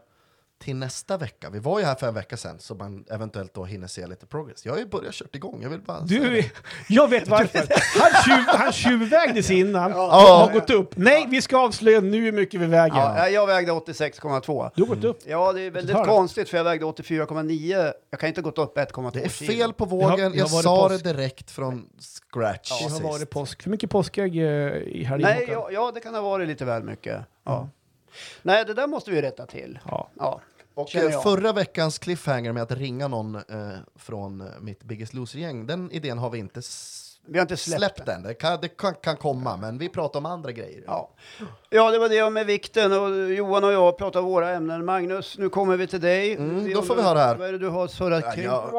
till 0.59 0.77
nästa 0.77 1.17
vecka? 1.17 1.51
Vi 1.51 1.59
var 1.59 1.79
ju 1.79 1.85
här 1.85 1.95
för 1.95 2.09
en 2.09 2.15
vecka 2.15 2.37
sedan, 2.37 2.57
så 2.59 2.75
man 2.75 3.05
eventuellt 3.11 3.55
då 3.55 3.65
hinner 3.65 3.87
se 3.87 4.07
lite 4.07 4.27
progress. 4.27 4.67
Jag 4.67 4.73
har 4.73 4.79
ju 4.79 4.87
börjat 4.87 5.15
kört 5.15 5.35
igång, 5.37 5.63
jag 5.63 5.71
vill 5.71 5.81
bara 5.81 6.01
Du, 6.01 6.45
jag 6.89 7.09
vet 7.09 7.29
varför. 7.29 7.59
Han, 8.01 8.23
tjuv, 8.25 8.45
han 8.47 8.73
tjuvvägdes 8.73 9.51
innan 9.51 9.93
och 9.93 9.99
Ja. 9.99 10.47
har 10.49 10.61
gått 10.61 10.71
upp. 10.71 10.97
Nej, 10.97 11.27
vi 11.31 11.43
ska 11.43 11.59
avslöja 11.59 12.01
nu 12.01 12.21
hur 12.21 12.33
mycket 12.33 12.61
vi 12.61 12.67
väger. 12.67 12.97
Ja, 12.97 13.29
jag 13.29 13.47
vägde 13.47 13.73
86,2. 13.73 14.71
Du 14.75 14.83
har 14.83 14.89
gått 14.95 15.05
upp. 15.05 15.19
Ja, 15.27 15.53
det 15.53 15.61
är 15.63 15.71
väldigt 15.71 15.97
Tar 15.97 16.03
det. 16.05 16.11
konstigt 16.11 16.49
för 16.49 16.57
jag 16.57 16.65
vägde 16.65 16.85
84,9. 16.87 17.93
Jag 18.11 18.21
kan 18.21 18.29
inte 18.29 18.41
ha 18.41 18.45
gått 18.51 18.59
upp 18.59 18.79
1,2 18.79 19.11
Det 19.13 19.25
är 19.25 19.29
kilo. 19.29 19.53
fel 19.53 19.73
på 19.73 19.85
vågen, 19.85 20.33
jag 20.35 20.49
varit 20.49 20.65
sa 20.65 20.89
påsk. 20.89 21.05
det 21.05 21.13
direkt 21.13 21.51
från 21.51 21.89
scratch 22.33 22.83
Det 22.83 22.93
har 22.93 23.01
varit 23.13 23.31
påsk. 23.31 23.63
För 23.63 23.71
mycket 23.71 23.91
påskägg 23.91 24.37
eh, 24.37 24.43
i 24.77 25.05
helgen. 25.05 25.31
Nej, 25.37 25.49
ja, 25.53 25.69
ja, 25.73 25.91
det 25.95 26.01
kan 26.01 26.15
ha 26.15 26.21
varit 26.23 26.49
lite 26.49 26.65
väl 26.65 26.83
mycket. 26.83 27.21
Ja. 27.45 27.69
Nej, 28.43 28.65
det 28.65 28.75
där 28.75 28.87
måste 28.87 29.11
vi 29.11 29.23
rätta 29.23 29.47
till. 29.47 29.79
Ja. 29.85 30.09
Ja. 30.19 30.41
Och 30.75 30.97
eh, 30.97 31.23
förra 31.23 31.53
veckans 31.53 31.99
cliffhanger 31.99 32.53
med 32.53 32.63
att 32.63 32.73
ringa 32.73 33.09
någon 33.09 33.35
eh, 33.35 33.79
från 33.97 34.51
mitt 34.61 34.83
Biggest 34.83 35.15
Loser-gäng, 35.15 35.67
den 35.67 35.93
idén 35.93 36.19
har 36.19 36.31
vi 36.31 36.39
inte 36.39 36.63
Vi 37.27 37.39
har 37.39 37.43
inte 37.43 37.57
släppt, 37.57 37.79
släppt 37.81 38.07
den. 38.07 38.23
Det, 38.23 38.35
kan, 38.35 38.59
det 38.61 38.69
kan, 38.69 38.95
kan 38.95 39.17
komma, 39.17 39.57
men 39.57 39.79
vi 39.79 39.89
pratar 39.89 40.19
om 40.21 40.27
andra 40.27 40.53
grejer. 40.53 40.83
Ja. 40.87 41.11
ja, 41.71 41.91
det 41.91 41.99
var 41.99 42.09
det 42.09 42.31
med 42.31 42.47
vikten. 42.47 42.93
Och 42.93 43.31
Johan 43.31 43.65
och 43.65 43.73
jag 43.73 43.99
pratar 43.99 44.21
våra 44.21 44.51
ämnen. 44.51 44.85
Magnus, 44.85 45.39
nu 45.39 45.49
kommer 45.49 45.77
vi 45.77 45.87
till 45.87 46.01
dig. 46.01 46.33
Mm, 46.35 46.73
då 46.75 46.83
får 46.83 46.97
vi 46.97 47.03
höra 47.03 47.19
här. 47.19 47.37
Vad 47.37 47.49
är 47.49 47.53
det 47.53 47.59
du 47.59 47.69
har 47.69 47.89
surrat 47.89 48.25
Ja, 48.27 48.33
kring? 48.33 48.45
jag, 48.45 48.75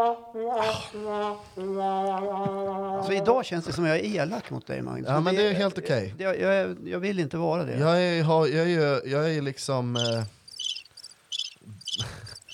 Alltså, 2.98 3.14
idag 3.14 3.46
känns 3.46 3.66
det 3.66 3.74
som 3.74 3.86
jag 3.86 3.98
är 3.98 4.04
elak 4.04 4.50
mot 4.50 4.68
dig, 4.68 4.82
Magnus. 4.82 5.08
ja, 5.10 5.20
men 5.20 5.36
det 5.36 5.48
är 5.48 5.54
helt 5.54 5.78
okej. 5.78 6.14
det- 6.18 6.24
Jag, 6.24 6.40
jag, 6.40 6.78
jag 6.88 7.00
vill 7.00 7.20
inte 7.20 7.38
vara 7.38 7.64
det. 7.64 7.78
Jag 7.80 8.02
är, 8.04 8.24
jag 8.56 8.70
är 8.70 9.08
jag 9.08 9.36
är 9.36 9.42
liksom 9.42 9.96
eh, 9.96 10.02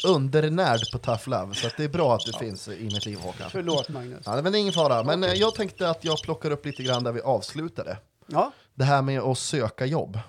undernärd 0.05 0.91
på 0.91 0.97
tough 0.97 1.29
love, 1.29 1.53
så 1.55 1.67
att 1.67 1.77
det 1.77 1.83
är 1.83 1.89
bra 1.89 2.15
att 2.15 2.25
du 2.25 2.33
finns 2.33 2.67
i 2.67 2.83
mitt 2.83 3.05
liv 3.05 3.19
Håkan. 3.19 3.49
Förlåt, 3.49 3.89
Magnus. 3.89 4.21
Ja, 4.25 4.41
men 4.41 4.51
det 4.51 4.57
är 4.57 4.59
ingen 4.59 4.73
fara, 4.73 5.03
men 5.03 5.23
eh, 5.23 5.33
jag 5.33 5.55
tänkte 5.55 5.89
att 5.89 6.03
jag 6.03 6.21
plockar 6.21 6.51
upp 6.51 6.65
lite 6.65 6.83
grann 6.83 7.03
där 7.03 7.11
vi 7.11 7.21
avslutade. 7.21 7.97
Ja, 8.27 8.51
Det 8.75 8.83
här 8.83 9.01
med 9.01 9.21
att 9.21 9.37
söka 9.37 9.85
jobb. 9.85 10.19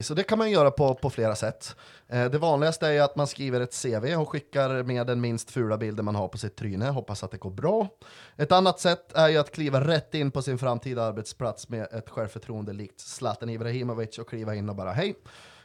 Så 0.00 0.14
det 0.14 0.22
kan 0.22 0.38
man 0.38 0.50
göra 0.50 0.70
på, 0.70 0.94
på 0.94 1.10
flera 1.10 1.36
sätt. 1.36 1.76
Eh, 2.08 2.24
det 2.24 2.38
vanligaste 2.38 2.88
är 2.88 3.02
att 3.02 3.16
man 3.16 3.26
skriver 3.26 3.60
ett 3.60 3.82
CV 3.82 4.14
och 4.16 4.28
skickar 4.28 4.82
med 4.82 5.06
den 5.06 5.20
minst 5.20 5.50
fula 5.50 5.78
bilden 5.78 6.04
man 6.04 6.14
har 6.14 6.28
på 6.28 6.38
sitt 6.38 6.56
tryne. 6.56 6.88
Hoppas 6.88 7.24
att 7.24 7.30
det 7.30 7.36
går 7.36 7.50
bra. 7.50 7.88
Ett 8.36 8.52
annat 8.52 8.80
sätt 8.80 9.12
är 9.12 9.28
ju 9.28 9.38
att 9.38 9.52
kliva 9.52 9.86
rätt 9.86 10.14
in 10.14 10.30
på 10.30 10.42
sin 10.42 10.58
framtida 10.58 11.02
arbetsplats 11.02 11.68
med 11.68 11.88
ett 11.92 12.10
självförtroende 12.10 12.72
likt 12.72 13.00
Zlatan 13.00 13.50
Ibrahimovic 13.50 14.18
och 14.18 14.28
kliva 14.28 14.54
in 14.54 14.68
och 14.68 14.76
bara 14.76 14.92
hej, 14.92 15.14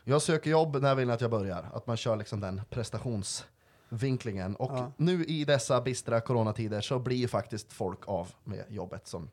jag 0.04 0.22
söker 0.22 0.50
jobb, 0.52 0.82
när 0.82 0.96
vill 0.96 1.08
ni 1.08 1.14
att 1.14 1.22
jag 1.22 1.32
börjar? 1.32 1.66
Att 1.74 1.88
man 1.88 1.98
kör 1.98 2.16
liksom 2.16 2.40
den 2.40 2.62
prestationsvinklingen. 2.70 4.56
Och 4.56 4.72
Ja. 4.72 4.92
nu 4.98 5.26
i 5.26 5.46
dessa 5.46 5.82
bistra 5.82 6.22
coronatider 6.22 6.82
så 6.82 7.00
blir 7.00 7.28
faktiskt 7.28 7.74
folk 7.74 8.08
av 8.08 8.32
med 8.44 8.64
jobbet 8.70 9.08
som 9.08 9.30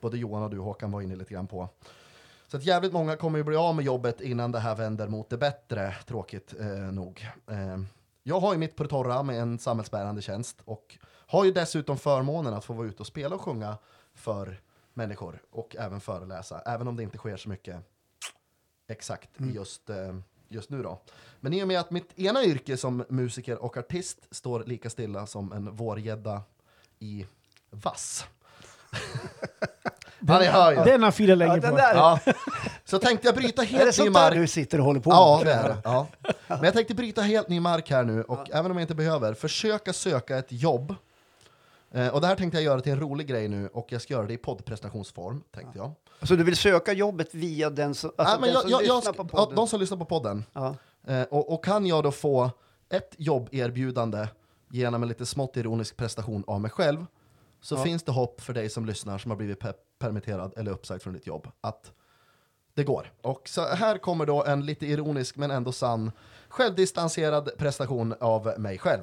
både 0.00 0.18
Johan 0.18 0.42
och 0.42 0.50
du 0.50 0.58
Håkan 0.58 0.92
var 0.92 1.00
inne 1.02 1.16
lite 1.16 1.34
grann 1.34 1.46
på. 1.46 1.68
Så 2.48 2.56
att 2.56 2.64
jävligt 2.64 2.92
många 2.92 3.16
kommer 3.16 3.38
ju 3.38 3.44
bli 3.44 3.56
av 3.56 3.74
med 3.74 3.84
jobbet 3.84 4.20
innan 4.20 4.52
det 4.52 4.58
här 4.58 4.74
vänder 4.74 5.08
mot 5.08 5.30
det 5.30 5.36
bättre, 5.38 5.94
tråkigt 6.06 6.54
eh, 6.60 6.66
nog. 6.66 7.26
Eh, 7.50 7.78
jag 8.22 8.40
har 8.40 8.52
ju 8.52 8.58
mitt 8.58 8.76
på 8.76 8.82
det 8.82 8.88
torra 8.88 9.22
med 9.22 9.40
en 9.40 9.58
samhällsbärande 9.58 10.22
tjänst 10.22 10.56
och 10.64 10.98
har 11.26 11.44
ju 11.44 11.52
dessutom 11.52 11.98
förmånen 11.98 12.54
att 12.54 12.64
få 12.64 12.72
vara 12.72 12.86
ute 12.86 12.98
och 13.02 13.06
spela 13.06 13.34
och 13.34 13.40
sjunga 13.42 13.76
för 14.14 14.60
människor 14.94 15.42
och 15.50 15.76
även 15.76 16.00
föreläsa, 16.00 16.60
även 16.60 16.88
om 16.88 16.96
det 16.96 17.02
inte 17.02 17.18
sker 17.18 17.36
så 17.36 17.48
mycket 17.48 17.76
exakt 18.90 19.28
just, 19.54 19.90
eh, 19.90 19.96
just 20.48 20.70
nu 20.70 20.82
då. 20.82 21.00
Men 21.40 21.52
i 21.52 21.62
och 21.64 21.68
med 21.68 21.80
att 21.80 21.90
mitt 21.90 22.18
ena 22.18 22.44
yrke 22.44 22.76
som 22.76 23.04
musiker 23.08 23.62
och 23.62 23.76
artist 23.76 24.18
står 24.30 24.64
lika 24.66 24.90
stilla 24.90 25.26
som 25.26 25.52
en 25.52 25.76
vårgädda 25.76 26.42
i 26.98 27.26
vass. 27.70 28.24
ja, 30.20 30.38
ni 30.38 30.46
hör 30.46 30.72
ju. 30.72 30.84
Den 30.84 31.02
har 31.02 31.10
fyra 31.10 31.30
ja 31.46 31.56
den 31.56 31.70
på. 31.70 31.76
där. 31.76 31.94
Ja. 31.94 32.20
Så 32.84 32.98
tänkte 32.98 33.28
jag 33.28 33.34
bryta 33.34 33.62
Är 33.62 33.66
det 33.66 33.72
helt 33.72 33.86
ny 33.86 33.92
sånt 33.92 34.06
där 34.14 34.20
mark. 34.30 34.34
du 34.34 34.46
sitter 34.46 34.78
och 34.78 34.84
håller 34.84 35.00
på 35.00 35.10
Ja, 35.10 35.40
med? 35.44 35.46
det 35.46 35.52
är 35.60 35.68
det. 35.68 35.76
Ja. 35.84 36.06
Men 36.48 36.64
jag 36.64 36.74
tänkte 36.74 36.94
bryta 36.94 37.22
helt 37.22 37.48
ny 37.48 37.60
mark 37.60 37.90
här 37.90 38.04
nu 38.04 38.22
och 38.22 38.50
även 38.50 38.70
om 38.70 38.76
jag 38.76 38.82
inte 38.82 38.94
behöver, 38.94 39.34
försöka 39.34 39.92
söka 39.92 40.38
ett 40.38 40.52
jobb. 40.52 40.94
Eh, 41.94 42.08
och 42.14 42.20
det 42.20 42.26
här 42.26 42.36
tänkte 42.36 42.56
jag 42.58 42.64
göra 42.64 42.80
till 42.80 42.92
en 42.92 43.00
rolig 43.00 43.26
grej 43.26 43.48
nu 43.48 43.68
och 43.68 43.92
jag 43.92 44.02
ska 44.02 44.14
göra 44.14 44.26
det 44.26 44.32
i 44.34 44.38
poddprestationsform, 44.38 45.42
tänkte 45.54 45.78
jag. 45.78 45.92
Så 46.22 46.36
du 46.36 46.44
vill 46.44 46.56
söka 46.56 46.92
jobbet 46.92 47.34
via 47.34 47.70
den 47.70 47.94
som, 47.94 48.10
alltså 48.16 48.40
Nej, 48.40 48.40
men 48.40 48.48
den 48.48 48.52
jag, 48.54 48.62
som 48.62 48.70
jag, 48.70 48.82
jag, 48.82 48.96
lyssnar 48.96 49.12
på 49.12 49.22
ja, 49.32 49.36
podden? 49.38 49.56
de 49.56 49.68
som 49.68 49.80
lyssnar 49.80 49.98
på 49.98 50.04
podden. 50.04 50.44
Ja. 50.52 50.76
Eh, 51.06 51.22
och, 51.22 51.52
och 51.54 51.64
kan 51.64 51.86
jag 51.86 52.02
då 52.04 52.10
få 52.12 52.50
ett 52.90 53.14
jobberbjudande 53.18 54.26
genom 54.70 55.02
en 55.02 55.08
lite 55.08 55.26
smått 55.26 55.56
ironisk 55.56 55.96
prestation 55.96 56.44
av 56.46 56.60
mig 56.60 56.70
själv, 56.70 57.06
så 57.60 57.74
Ja. 57.74 57.82
finns 57.84 58.02
det 58.02 58.12
hopp 58.12 58.40
för 58.40 58.52
dig 58.52 58.68
som 58.68 58.86
lyssnar 58.86 59.18
som 59.18 59.30
har 59.30 59.36
blivit 59.38 59.60
pe- 59.62 59.74
permitterad 59.98 60.52
eller 60.56 60.70
uppsagd 60.72 61.02
från 61.02 61.12
ditt 61.14 61.26
jobb 61.26 61.48
att 61.60 61.92
det 62.74 62.84
går. 62.84 63.12
Och 63.22 63.48
så 63.48 63.66
här 63.66 63.98
kommer 63.98 64.26
då 64.26 64.44
en 64.44 64.66
lite 64.66 64.86
ironisk 64.86 65.36
men 65.36 65.50
ändå 65.50 65.72
sann 65.72 66.12
självdistanserad 66.48 67.50
prestation 67.58 68.14
av 68.20 68.54
mig 68.58 68.78
själv. 68.78 69.02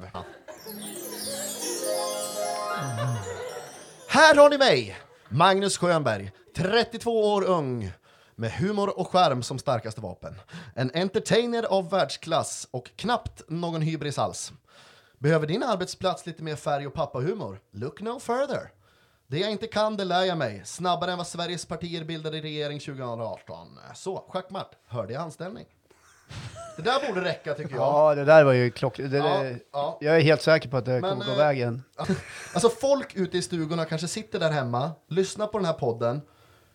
Här 4.08 4.34
har 4.36 4.50
ni 4.50 4.58
mig, 4.58 4.96
Magnus 5.28 5.78
Schönberg, 5.78 6.32
32 6.56 7.32
år 7.34 7.44
ung, 7.44 7.92
med 8.34 8.52
humor 8.52 8.98
och 8.98 9.08
skärm 9.08 9.42
som 9.42 9.58
starkaste 9.58 10.00
vapen. 10.00 10.34
En 10.74 10.90
entertainer 10.94 11.62
av 11.62 11.90
världsklass 11.90 12.68
och 12.70 12.90
knappt 12.96 13.42
någon 13.48 13.82
hybris 13.82 14.18
alls. 14.18 14.52
Behöver 15.18 15.46
din 15.46 15.62
arbetsplats 15.62 16.26
lite 16.26 16.42
mer 16.42 16.56
färg 16.56 16.86
och 16.86 16.94
pappahumor? 16.94 17.60
Look 17.70 18.00
no 18.00 18.20
further. 18.20 18.70
Det 19.26 19.38
jag 19.38 19.50
inte 19.50 19.66
kan, 19.66 19.96
det 19.96 20.04
lär 20.04 20.24
jag 20.24 20.38
mig. 20.38 20.62
Snabbare 20.64 21.12
än 21.12 21.18
vad 21.18 21.26
Sveriges 21.26 21.66
partier 21.66 22.04
bildade 22.04 22.40
regering 22.40 22.80
2018. 22.80 23.78
Så, 23.94 24.24
schackmatt. 24.28 24.70
Hörde 24.86 25.12
jag 25.12 25.22
anställning? 25.22 25.66
Det 26.76 26.82
där 26.82 27.08
borde 27.08 27.24
räcka 27.24 27.54
tycker 27.54 27.74
jag. 27.74 27.82
ja, 27.82 28.14
det 28.14 28.24
där 28.24 28.44
var 28.44 28.52
ju 28.52 28.70
klockrent. 28.70 29.10
Det, 29.10 29.18
Ja, 29.18 29.42
det, 29.42 29.58
ja. 29.72 29.98
Jag 30.00 30.16
är 30.16 30.20
helt 30.20 30.42
säker 30.42 30.68
på 30.68 30.76
att 30.76 30.84
det 30.84 31.00
Men, 31.00 31.10
kommer 31.10 31.24
gå 31.24 31.30
eh, 31.30 31.36
vägen. 31.38 31.82
Alltså 32.54 32.68
folk 32.68 33.16
ute 33.16 33.38
i 33.38 33.42
stugorna 33.42 33.84
kanske 33.84 34.08
sitter 34.08 34.40
där 34.40 34.50
hemma, 34.50 34.90
lyssnar 35.08 35.46
på 35.46 35.58
den 35.58 35.64
här 35.64 35.72
podden, 35.72 36.20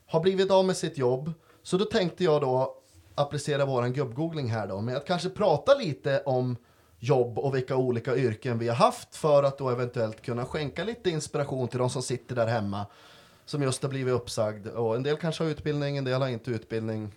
har 0.07 0.19
blivit 0.19 0.51
av 0.51 0.65
med 0.65 0.77
sitt 0.77 0.97
jobb. 0.97 1.33
Så 1.63 1.77
då 1.77 1.85
tänkte 1.85 2.23
jag 2.23 2.41
då 2.41 2.75
applicera 3.15 3.65
våran 3.65 3.93
gubbgoogling 3.93 4.47
här 4.47 4.67
då 4.67 4.81
med 4.81 4.97
att 4.97 5.05
kanske 5.05 5.29
prata 5.29 5.75
lite 5.75 6.21
om 6.25 6.57
jobb 6.99 7.39
och 7.39 7.55
vilka 7.55 7.75
olika 7.75 8.15
yrken 8.15 8.59
vi 8.59 8.67
har 8.67 8.75
haft 8.75 9.15
för 9.15 9.43
att 9.43 9.57
då 9.57 9.69
eventuellt 9.69 10.21
kunna 10.21 10.45
skänka 10.45 10.83
lite 10.83 11.09
inspiration 11.09 11.67
till 11.67 11.79
de 11.79 11.89
som 11.89 12.01
sitter 12.01 12.35
där 12.35 12.47
hemma 12.47 12.85
som 13.45 13.63
just 13.63 13.83
har 13.83 13.89
blivit 13.89 14.13
uppsagd. 14.13 14.67
Och 14.67 14.95
en 14.95 15.03
del 15.03 15.17
kanske 15.17 15.43
har 15.43 15.51
utbildning, 15.51 15.97
en 15.97 16.03
del 16.03 16.21
har 16.21 16.29
inte 16.29 16.51
utbildning. 16.51 17.11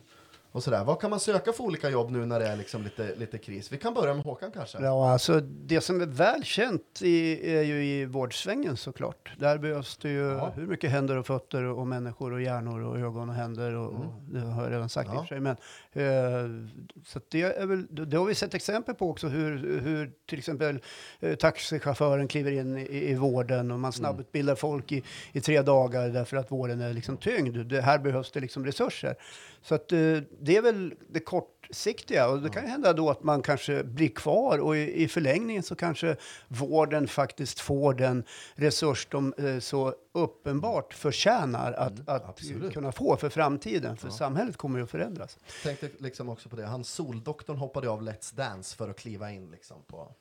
Och 0.57 0.63
sådär. 0.63 0.85
Vad 0.85 1.01
kan 1.01 1.11
man 1.11 1.21
söka 1.21 1.53
för 1.53 1.65
olika 1.65 1.91
jobb 1.91 2.11
nu 2.11 2.27
när 2.27 2.41
det 2.41 2.47
är 2.49 2.57
liksom 2.57 2.83
lite, 2.83 3.15
lite 3.17 3.39
kris? 3.39 3.73
Vi 3.73 3.77
kan 3.79 3.95
börja 3.95 4.15
med 4.15 4.25
Håkan 4.25 4.51
kanske. 4.51 4.79
Ja, 4.83 5.11
alltså 5.13 5.41
det 5.41 5.81
som 5.81 6.01
är 6.01 6.07
väl 6.07 6.45
känt 6.45 7.01
i, 7.03 7.51
är 7.57 7.63
ju 7.63 7.85
i 7.85 8.05
vårdsvängen 8.05 8.77
såklart. 8.77 9.33
Där 9.39 9.59
behövs 9.59 9.97
det 9.97 10.09
ju 10.09 10.19
Ja. 10.31 10.53
hur 10.57 10.67
mycket 10.67 10.91
händer 10.91 11.17
och 11.17 11.27
fötter 11.27 11.63
och 11.65 11.87
människor 11.87 12.33
och 12.33 12.43
hjärnor 12.43 12.81
och 12.83 12.99
ögon 12.99 13.29
och 13.29 13.35
händer 13.35 13.75
och, 13.75 13.93
och 13.93 14.05
det 14.31 14.41
har 14.41 14.63
jag 14.63 14.73
redan 14.73 14.89
sagt 14.89 15.09
i 15.09 15.11
Mm. 15.11 15.17
Ja. 15.17 15.23
och 15.23 15.29
för 15.29 15.35
sig. 15.35 15.41
Men, 15.41 15.57
eh, 15.93 16.71
så 17.07 17.21
det, 17.31 17.43
är 17.43 17.67
väl, 17.67 17.87
det 18.11 18.17
har 18.17 18.25
vi 18.25 18.35
sett 18.35 18.55
exempel 18.55 18.95
på 18.95 19.11
också 19.11 19.29
hur, 19.29 19.81
hur 19.81 20.13
till 20.27 20.39
exempel 20.39 20.79
eh, 21.21 21.35
taxichauffören 21.35 22.29
kliver 22.29 22.51
in 22.53 22.77
i, 22.79 23.11
i 23.11 23.15
vården 23.15 23.71
och 23.71 23.79
man 23.81 23.87
Mm. 23.87 23.93
snabbutbildar 23.93 24.55
folk 24.55 24.93
i, 24.93 25.03
i 25.33 25.41
tre 25.41 25.63
dagar 25.63 26.09
därför 26.09 26.37
att 26.37 26.53
vården 26.53 26.81
är 26.81 26.93
liksom 26.93 27.17
tyngd. 27.17 27.57
Det, 27.67 27.81
här 27.81 27.99
behövs 27.99 28.31
det 28.33 28.41
liksom 28.41 28.65
resurser. 28.67 29.15
Så 29.63 29.75
att, 29.75 29.93
eh, 29.93 29.99
det 30.47 30.57
är 30.57 30.63
väl 30.63 30.95
det 31.09 31.21
kortsiktiga 31.21 32.29
och 32.29 32.43
det 32.43 32.51
kan 32.51 32.63
ju 32.63 32.69
hända 32.69 32.93
då 32.93 33.11
att 33.11 33.23
man 33.23 33.43
kanske 33.43 33.85
blir 33.85 34.09
kvar 34.09 34.59
och 34.59 34.77
i, 34.77 35.03
i 35.03 35.09
förlängningen 35.09 35.63
så 35.63 35.75
kanske 35.75 36.17
vården 36.49 37.09
faktiskt 37.09 37.61
får 37.61 37.95
den 37.95 38.25
resurs 38.55 39.07
de 39.11 39.35
eh, 39.39 39.59
så 39.59 39.95
uppenbart 40.13 40.95
förtjänar 40.95 41.73
att, 41.73 42.09
att 42.09 42.27
Mm, 42.27 42.31
absolut. 42.31 42.73
kunna 42.75 42.93
få 42.93 43.17
för 43.17 43.29
framtiden. 43.29 43.97
För 43.97 44.11
samhället 44.11 44.57
kommer 44.57 44.79
ju 44.79 44.85
att 44.85 44.91
förändras. 44.91 45.39
Tänkte 45.63 45.91
liksom 45.99 46.29
också 46.29 46.49
på 46.49 46.57
det, 46.57 46.67
han 46.67 46.85
soldoktorn 46.85 47.57
hoppade 47.57 47.91
av 47.91 48.03
Let's 48.03 48.35
Dance 48.37 48.77
för 48.77 48.91
att 48.91 48.97
kliva 48.99 49.31
in 49.33 49.51
liksom 49.51 49.83
på... 49.87 50.15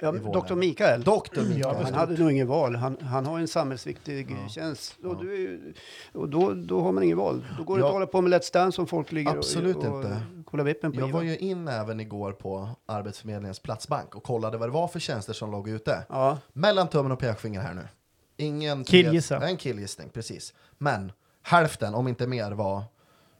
Ja. 0.00 0.12
Doktor 0.12 0.56
Mikael. 0.56 1.02
Doktor 1.02 1.42
Mikael. 1.42 1.60
Ja, 1.60 1.82
han 1.84 1.94
hade 1.94 2.18
nog 2.18 2.30
ingen 2.32 2.46
val. 2.46 2.74
Han, 2.76 2.96
han 3.00 3.26
har 3.26 3.38
en 3.38 3.48
samhällsviktig 3.48 4.36
tjänst. 4.48 4.96
Och, 5.04 5.24
du 5.24 5.32
är, 5.34 5.38
ju- 5.38 5.74
och 6.12 6.28
då, 6.28 6.52
då 6.54 6.80
har 6.80 6.92
man 6.92 7.02
ingen 7.02 7.16
val. 7.18 7.44
Då 7.58 7.64
går 7.64 7.74
det 7.76 7.80
Ja. 7.80 7.86
inte 7.86 7.88
att 7.88 7.92
hålla 7.92 8.06
på 8.06 8.20
med 8.20 8.32
Let's 8.34 8.52
Dance 8.52 8.76
som 8.76 8.86
folk 8.86 9.12
ligger 9.12 9.30
Absolut 9.36 9.76
och, 9.76 9.84
och, 9.84 9.96
inte. 10.04 10.08
och 10.40 10.46
Kolla 10.46 10.62
vippen 10.62 10.92
på 10.92 11.00
Jag 11.00 11.08
Ivar. 11.08 11.18
var 11.18 11.24
ju 11.24 11.36
in 11.38 11.68
även 11.68 12.00
igår 12.00 12.32
på 12.32 12.68
Arbetsförmedlingens 12.86 13.58
platsbank 13.60 14.14
och 14.14 14.22
kollade 14.22 14.58
vad 14.58 14.68
det 14.68 14.72
var 14.72 14.88
för 14.88 15.00
tjänster 15.00 15.32
som 15.32 15.50
låg 15.50 15.68
ute. 15.68 16.04
Ja, 16.08 16.38
Mellan 16.52 16.88
tummen 16.88 17.12
och 17.12 17.18
pekfinger 17.18 17.60
här 17.60 17.74
nu. 17.74 17.88
Ingen 18.36 18.84
Killgissa. 18.84 19.34
Ja, 19.34 19.48
En 19.48 19.56
killgissning, 19.56 20.08
precis. 20.08 20.54
Men 20.78 21.12
hälften, 21.42 21.94
om 21.94 22.08
inte 22.08 22.26
mer, 22.26 22.52
var 22.52 22.76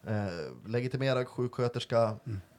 eh, 0.06 0.14
legitimerad 0.66 1.28
sjuksköterska 1.28 2.16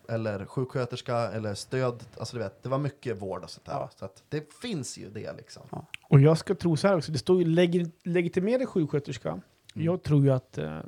eller 0.10 0.46
sjuksköterska 0.46 1.18
eller 1.18 1.54
stöd. 1.54 2.04
Alltså 2.20 2.38
du 2.38 2.44
vet, 2.44 2.64
det 2.64 2.70
var 2.70 2.78
mycket 2.78 3.22
vård 3.22 3.44
och 3.44 3.50
sånt 3.50 3.66
där. 3.66 3.74
Ja. 3.74 3.90
Så 3.96 4.06
att 4.06 4.24
det 4.30 4.54
finns 4.62 4.98
ju 4.98 5.10
det 5.10 5.34
liksom. 5.38 5.64
Och 6.10 6.20
jag 6.20 6.38
ska 6.38 6.56
tro 6.56 6.78
så 6.78 6.88
här 6.88 6.98
också, 6.98 7.12
det 7.12 7.18
står 7.18 7.40
ju 7.40 7.46
leg 7.46 7.92
legitimerad 8.04 8.70
sjuksköterska. 8.70 9.30
Mm. 9.30 9.42
Jag 9.74 10.04
tror 10.04 10.24
ju 10.24 10.32
att 10.32 10.58
eh, 10.58 10.80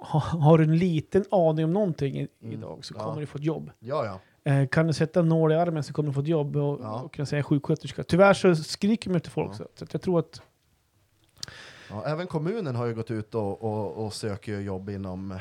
ha, 0.00 0.20
har 0.20 0.58
du 0.58 0.64
en 0.64 0.78
liten 0.78 1.24
aning 1.30 1.64
om 1.64 1.72
någonting 1.72 2.16
i, 2.20 2.28
Mm. 2.42 2.52
idag 2.54 2.84
så 2.84 2.94
Ja. 2.98 3.04
kommer 3.04 3.20
du 3.20 3.26
få 3.26 3.38
ett 3.38 3.44
jobb. 3.44 3.70
Ja, 3.78 4.04
ja. 4.04 4.20
Eh, 4.52 4.68
kan 4.68 4.86
du 4.86 4.92
sätta 4.92 5.20
en 5.20 5.28
nål 5.28 5.52
i 5.52 5.54
armen 5.54 5.82
så 5.82 5.92
kommer 5.92 6.08
du 6.08 6.14
få 6.14 6.20
ett 6.20 6.26
jobb 6.28 6.56
och, 6.56 6.80
Ja. 6.82 7.00
och 7.02 7.12
kunna 7.14 7.26
säga 7.26 7.42
sjuksköterska. 7.42 8.02
Tyvärr 8.04 8.34
så 8.34 8.54
skriker 8.56 9.10
man 9.10 9.16
efter 9.16 9.30
folk 9.30 9.50
Ja. 9.52 9.54
så, 9.56 9.66
så 9.74 9.84
att 9.84 9.92
jag 9.92 10.02
tror 10.02 10.18
att 10.18 10.40
ja. 11.90 12.04
Även 12.06 12.26
kommunen 12.26 12.76
har 12.76 12.86
ju 12.86 12.94
gått 12.94 13.10
ut 13.10 13.34
och, 13.34 13.62
och, 13.62 14.04
och 14.04 14.12
söker 14.12 14.60
jobb 14.60 14.90
inom 14.90 15.38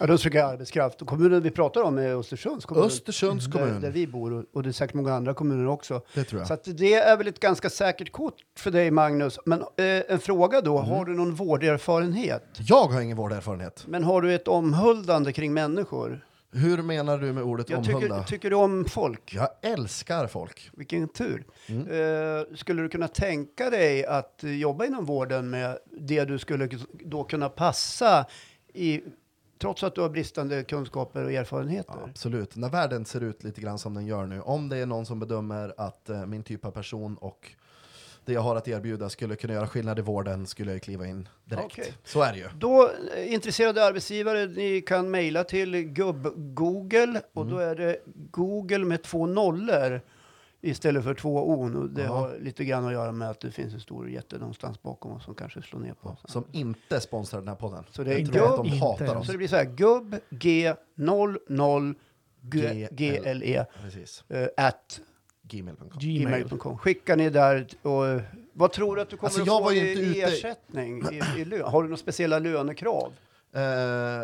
ja 0.00 0.06
de 0.06 0.18
söker 0.18 0.44
arbetskraft. 0.44 1.02
Och 1.02 1.08
kommunen 1.08 1.42
vi 1.42 1.50
pratar 1.50 1.82
om 1.82 1.98
är 1.98 2.14
Östersunds 2.14 2.64
kommun. 2.66 2.84
Östersunds 2.84 3.46
Där, 3.46 3.52
kommun. 3.52 3.80
där 3.80 3.90
vi 3.90 4.06
bor 4.06 4.44
och, 4.52 4.62
det 4.62 4.68
är 4.68 4.72
säkert 4.72 4.94
många 4.94 5.14
andra 5.14 5.34
kommuner 5.34 5.66
också. 5.68 6.02
Det 6.14 6.24
tror 6.24 6.40
jag. 6.40 6.48
Så 6.48 6.54
att 6.54 6.64
det 6.64 6.94
är 6.94 7.16
väl 7.16 7.26
ett 7.28 7.40
ganska 7.40 7.70
säkert 7.70 8.12
kort 8.12 8.34
för 8.58 8.70
dig 8.70 8.90
Magnus. 8.90 9.38
Men 9.46 9.60
eh, 9.60 9.66
en 10.08 10.18
fråga 10.18 10.60
då, 10.60 10.78
Mm. 10.78 10.90
har 10.90 11.04
du 11.04 11.14
någon 11.14 11.34
vårderfarenhet? 11.34 12.44
Jag 12.58 12.84
har 12.86 13.00
ingen 13.00 13.16
vårderfarenhet. 13.16 13.84
Men 13.86 14.04
har 14.04 14.22
du 14.22 14.34
ett 14.34 14.48
omhuldande 14.48 15.32
kring 15.32 15.52
människor? 15.54 16.24
Hur 16.52 16.82
menar 16.82 17.18
du 17.18 17.32
med 17.32 17.42
ordet 17.42 17.70
Jag 17.70 17.84
tycker, 17.84 17.94
omhulda? 17.96 18.22
tycker 18.22 18.50
du 18.50 18.56
om 18.56 18.84
folk? 18.84 19.34
Jag 19.34 19.48
älskar 19.62 20.26
folk. 20.26 20.70
Vilken 20.72 21.08
tur. 21.08 21.44
Mm. 21.68 21.82
Eh, 21.82 22.44
skulle 22.56 22.82
du 22.82 22.88
kunna 22.88 23.08
tänka 23.08 23.70
dig 23.70 24.04
att 24.06 24.40
jobba 24.42 24.84
inom 24.84 25.04
vården 25.04 25.50
med 25.50 25.78
det 26.00 26.24
du 26.24 26.38
skulle 26.38 26.68
då 27.04 27.24
kunna 27.24 27.48
passa 27.48 28.26
i, 28.74 29.00
trots 29.60 29.82
att 29.82 29.94
du 29.94 30.00
har 30.00 30.08
bristande 30.08 30.64
kunskaper 30.64 31.24
och 31.24 31.32
erfarenheter? 31.32 31.94
Ja, 32.02 32.08
absolut. 32.10 32.56
När 32.56 32.68
världen 32.68 33.04
ser 33.04 33.20
ut 33.20 33.44
lite 33.44 33.60
grann 33.60 33.78
som 33.78 33.94
den 33.94 34.06
gör 34.06 34.26
nu, 34.26 34.40
om 34.40 34.68
det 34.68 34.76
är 34.76 34.86
någon 34.86 35.06
som 35.06 35.20
bedömer 35.20 35.74
att 35.76 36.08
eh, 36.08 36.26
min 36.26 36.42
typ 36.42 36.64
av 36.64 36.70
person 36.70 37.16
och 37.16 37.52
det 38.24 38.32
jag 38.32 38.40
har 38.40 38.56
att 38.56 38.68
erbjuda 38.68 39.08
skulle 39.08 39.36
kunna 39.36 39.54
göra 39.54 39.66
skillnad 39.66 39.98
i 39.98 40.02
vården 40.02 40.46
skulle 40.46 40.72
jag 40.72 40.82
kliva 40.82 41.06
in 41.06 41.28
direkt. 41.44 41.64
Okej. 41.64 41.92
Så 42.04 42.22
är 42.22 42.32
det 42.32 42.38
ju. 42.38 42.48
Då, 42.58 42.90
eh, 43.16 43.32
intresserade 43.32 43.84
arbetsgivare, 43.84 44.46
ni 44.46 44.80
kan 44.80 45.10
mejla 45.10 45.44
till 45.44 45.74
gubb-google 45.76 47.20
och 47.32 47.42
Mm. 47.42 47.54
då 47.54 47.60
är 47.60 47.74
det 47.74 47.96
Google 48.30 48.84
med 48.84 49.02
två 49.02 49.26
nollor 49.26 50.00
istället 50.60 51.04
för 51.04 51.14
två 51.14 51.50
on. 51.50 51.76
Och 51.76 51.90
det 51.90 52.02
Ja. 52.02 52.08
har 52.12 52.38
lite 52.40 52.64
grann 52.64 52.86
att 52.86 52.92
göra 52.92 53.12
med 53.12 53.30
att 53.30 53.40
det 53.40 53.50
finns 53.50 53.74
en 53.74 53.80
stor 53.80 54.10
jätte 54.10 54.38
någonstans 54.38 54.82
bakom 54.82 55.12
oss 55.12 55.24
som 55.24 55.34
kanske 55.34 55.62
slår 55.62 55.80
ner 55.80 55.94
på 55.94 56.08
oss. 56.08 56.18
Som 56.32 56.44
inte 56.52 57.00
sponsrar 57.00 57.40
den 57.40 57.48
här 57.48 57.54
podden. 57.54 57.84
Så 57.90 58.02
det 58.02 58.14
är 58.14 58.18
jag 58.18 58.32
tror 58.32 58.44
att 58.50 58.56
de 58.56 58.66
gubb- 58.66 58.78
hatar 58.80 59.04
inte. 59.04 59.16
oss. 59.16 59.26
Så 59.26 59.32
det 59.32 59.38
blir 59.38 59.48
så 59.48 59.56
här, 59.56 59.64
gubb 59.64 60.16
G00 60.30 61.94
G- 62.42 62.88
GLE 62.90 63.66
Precis. 63.82 64.24
eh, 64.28 64.48
at 64.56 65.00
Gmail.com. 65.42 65.88
Gmail. 65.98 66.20
gmail.com. 66.22 66.78
Skickar 66.78 67.16
ni 67.16 67.30
där 67.30 67.66
och 67.82 68.06
eh, 68.08 68.22
vad 68.52 68.72
tror 68.72 68.96
du 68.96 69.02
att 69.02 69.10
du 69.10 69.16
kommer 69.16 69.26
Alltså, 69.28 69.42
att 69.42 69.48
få 69.48 69.60
var 69.62 69.72
ju 69.72 69.78
i, 69.80 69.90
inte 69.90 70.02
i 70.02 70.10
ute- 70.10 70.20
ersättning? 70.32 71.02
I, 71.12 71.40
i 71.40 71.44
lön? 71.44 71.62
Har 71.62 71.82
du 71.82 71.88
några 71.88 71.96
speciella 71.96 72.38
lönekrav? 72.38 73.12
Eh, 73.54 73.60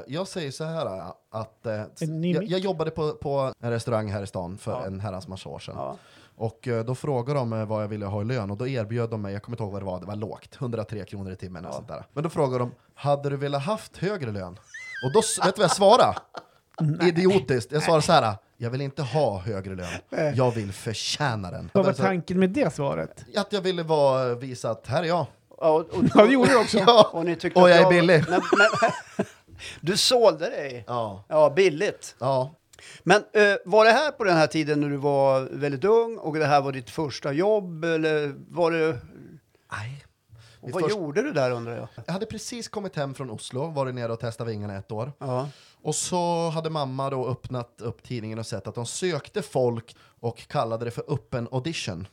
jag 0.07 0.29
säger 0.29 0.51
så 0.51 0.64
här 0.64 1.12
att 1.31 1.66
ny 2.01 2.33
jag, 2.35 2.44
jag 2.44 2.61
jobbade 2.61 2.90
på, 2.90 3.12
på 3.12 3.53
en 3.61 3.70
restaurang 3.70 4.09
här 4.11 4.22
i 4.22 4.27
stan 4.27 4.59
för 4.59 4.72
Ja. 4.72 4.87
en 4.87 5.01
herrans 5.01 5.29
massa 5.29 5.49
år 5.49 5.59
sedan. 5.59 5.75
Ja. 5.79 5.96
Och 6.37 6.68
eh, 6.68 6.85
då 6.85 6.94
frågade 6.94 7.38
de 7.38 7.66
vad 7.68 7.83
jag 7.83 7.88
ville 7.88 8.07
ha 8.07 8.22
i 8.22 8.25
lön 8.25 8.51
och 8.51 8.57
då 8.57 8.68
erbjöd 8.68 9.11
de 9.11 9.22
mig, 9.22 9.33
jag 9.33 9.42
kommer 9.42 9.55
inte 9.57 9.62
ihåg 9.64 9.72
vad 9.72 9.83
det 9.83 9.87
var, 9.87 10.01
det 10.01 10.07
var 10.07 10.16
lågt, 10.16 10.57
103 10.61 11.05
kronor 11.05 11.33
i 11.33 11.37
timmen. 11.37 11.64
Ja. 11.64 11.72
sånt 11.72 11.88
där. 11.88 12.05
Men 12.12 12.22
då 12.25 12.31
frågade 12.31 12.59
de, 12.59 12.72
hade 12.94 13.31
du 13.31 13.37
velat 13.37 13.62
haft 13.62 13.96
högre 13.96 14.31
lön? 14.33 14.59
Och 15.05 15.12
då, 15.12 15.20
vet 15.44 15.55
du 15.57 15.61
vad 15.61 15.64
jag 15.70 15.77
svarade? 15.77 16.18
Idiotiskt, 17.07 17.72
jag 17.72 17.83
svarade 17.83 18.03
så 18.03 18.12
här, 18.12 18.35
jag 18.57 18.70
vill 18.70 18.81
inte 18.81 19.03
ha 19.03 19.38
högre 19.38 19.75
lön, 19.75 20.35
jag 20.35 20.51
vill 20.51 20.72
förtjäna 20.72 21.51
den. 21.51 21.70
Vad 21.75 21.85
var 21.85 21.90
Alltså, 21.90 22.03
tanken 22.03 22.38
med 22.38 22.51
det 22.51 22.75
svaret? 22.75 23.25
att 23.37 23.53
jag 23.53 23.61
ville 23.61 23.83
vara, 23.83 24.35
visa 24.35 24.70
att 24.70 24.87
här 24.87 25.03
är 25.03 25.07
jag. 25.07 25.27
Ja, 25.61 25.70
och, 25.70 25.81
och, 25.81 26.05
Ja, 26.14 26.27
det 26.27 26.33
gjorde 26.33 26.51
du 26.51 26.57
också. 26.61 26.79
Ja, 26.87 27.11
och 27.12 27.25
ni 27.25 27.37
tyckte 27.37 27.61
och 27.61 27.66
att 27.66 27.70
jag 27.70 27.81
är 27.81 27.85
var- 27.85 27.90
billig. 27.90 28.25
Men, 28.29 28.40
men, 28.59 29.27
du 29.81 29.96
sålde 29.96 30.51
dig. 30.51 30.85
Ja. 30.87 31.25
Ja, 31.29 31.51
billigt. 31.51 32.16
Ja. 32.18 32.55
Men 33.03 33.17
eh, 33.33 33.57
var 33.65 33.85
det 33.85 33.91
här 33.91 34.11
på 34.12 34.25
den 34.25 34.37
här 34.37 34.47
tiden 34.47 34.81
när 34.81 34.89
du 34.89 34.97
var 34.97 35.49
väldigt 35.53 35.85
ung 35.85 36.19
och 36.19 36.35
det 36.35 36.47
här 36.47 36.61
var 36.61 36.73
ditt 36.73 36.91
första 36.91 37.33
jobb? 37.33 37.85
Eller 37.85 38.35
var 38.49 38.71
det... 38.71 38.99
Nej. 39.73 40.05
Och 40.61 40.71
vad 40.71 40.83
första- 40.83 40.99
gjorde 40.99 41.23
du 41.23 41.33
där 41.33 41.51
undrar 41.51 41.77
jag? 41.77 41.89
Jag 42.07 42.12
hade 42.12 42.27
precis 42.27 42.69
kommit 42.69 42.97
hem 42.97 43.15
från 43.15 43.31
Oslo, 43.31 43.67
varit 43.71 43.95
nere 43.95 44.12
och 44.12 44.21
testat 44.21 44.49
vingarna 44.49 44.77
ett 44.77 44.93
år. 44.93 45.12
Ja. 45.19 45.49
Och 45.83 45.95
så 45.95 46.49
hade 46.49 46.71
mamma 46.71 47.11
då 47.11 47.29
öppnat 47.29 47.81
upp 47.81 48.03
tidningen 48.03 48.39
och 48.39 48.47
sett 48.47 48.67
att 48.67 48.75
de 48.75 48.87
sökte 48.87 49.43
folk 49.43 49.97
och 50.21 50.49
kallade 50.49 50.85
det 50.85 50.91
för 50.91 51.05
öppen 51.09 51.49
audition. 51.53 52.07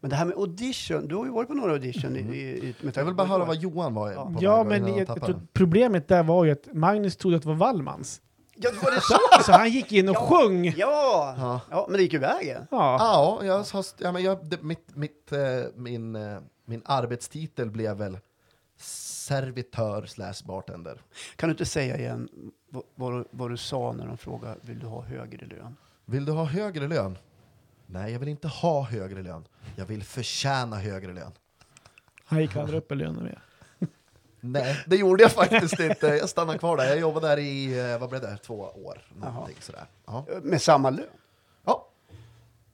Men 0.00 0.10
det 0.10 0.16
här 0.16 0.24
med 0.24 0.36
audition, 0.36 1.08
du 1.08 1.14
har 1.16 1.24
ju 1.24 1.30
varit 1.30 1.48
på 1.48 1.54
några 1.54 1.72
audition 1.72 2.16
i, 2.16 2.20
i, 2.20 2.40
i 2.68 2.74
med 2.80 2.96
Jag 2.96 3.04
vill 3.04 3.14
bara 3.14 3.26
höra 3.26 3.44
vad 3.44 3.56
Johan 3.56 3.94
var 3.94 4.10
Ja. 4.12 4.24
på 4.24 4.36
Ja, 4.40 4.64
men 4.64 5.48
problemet 5.52 6.08
där 6.08 6.22
var 6.22 6.44
ju 6.44 6.50
att 6.50 6.68
Magnus 6.72 7.16
trodde 7.16 7.36
att 7.36 7.42
det 7.42 7.48
var 7.48 7.54
Wallmans. 7.54 8.20
Ja, 8.60 8.70
var 8.82 8.90
det 8.90 9.00
så? 9.00 9.42
Så 9.44 9.52
han 9.52 9.70
gick 9.70 9.92
in 9.92 10.08
och 10.08 10.16
sjöng. 10.16 10.64
Ja. 10.64 11.34
Ja. 11.38 11.60
ja, 11.70 11.86
men 11.88 11.96
det 11.96 12.02
gick 12.02 12.12
ju 12.12 12.18
vägen. 12.18 12.66
Ja. 12.70 12.96
Ja, 13.40 13.44
jag, 13.44 13.84
ja, 13.98 14.12
men 14.12 14.22
jag, 14.22 14.44
det, 14.44 14.62
mitt, 14.62 14.96
mitt, 14.96 15.32
eh, 15.32 15.38
min, 15.74 16.16
eh, 16.16 16.38
min 16.64 16.82
arbetstitel 16.84 17.70
blev 17.70 17.96
väl 17.96 18.18
servitör 18.80 20.06
slash 20.06 20.34
bartender. 20.44 21.00
Kan 21.36 21.48
du 21.48 21.50
inte 21.52 21.64
säga 21.66 21.98
igen 21.98 22.28
vad, 22.68 22.82
vad, 22.94 23.12
du- 23.12 23.24
vad 23.30 23.50
du 23.50 23.56
sa 23.56 23.92
när 23.92 24.06
de 24.06 24.16
frågade 24.18 24.56
vill 24.60 24.78
du 24.78 24.86
ha 24.86 25.02
högre 25.02 25.46
lön? 25.46 25.76
Vill 26.04 26.24
du 26.24 26.32
ha 26.32 26.44
högre 26.44 26.88
lön? 26.88 27.18
Nej, 27.86 28.12
jag 28.12 28.18
vill 28.20 28.28
inte 28.28 28.48
ha 28.48 28.82
högre 28.82 29.22
lön. 29.22 29.44
Jag 29.76 29.86
vill 29.86 30.04
förtjäna 30.04 30.76
högre 30.76 31.12
lön. 31.12 31.32
Han 32.24 32.40
gick 32.40 32.56
aldrig 32.56 32.78
upp 32.78 32.92
i 32.92 32.94
lönen 32.94 33.24
mer. 33.24 33.42
Nej, 34.40 34.82
det 34.86 34.96
gjorde 34.96 35.22
jag 35.22 35.32
faktiskt 35.32 35.80
inte. 35.80 36.06
Jag 36.06 36.28
stannade 36.28 36.58
kvar 36.58 36.76
där. 36.76 36.84
Jag 36.84 36.98
jobbade 36.98 37.28
där 37.28 37.36
i, 37.38 37.90
eh, 37.92 37.98
vad 37.98 38.08
blev 38.10 38.22
det, 38.22 38.36
två 38.36 38.54
år. 38.84 38.98
Någonting 39.14 39.56
sådär. 39.60 39.84
Ja. 40.06 40.24
Med 40.42 40.62
samma 40.62 40.90
lön? 40.90 41.06
ja. 41.64 41.86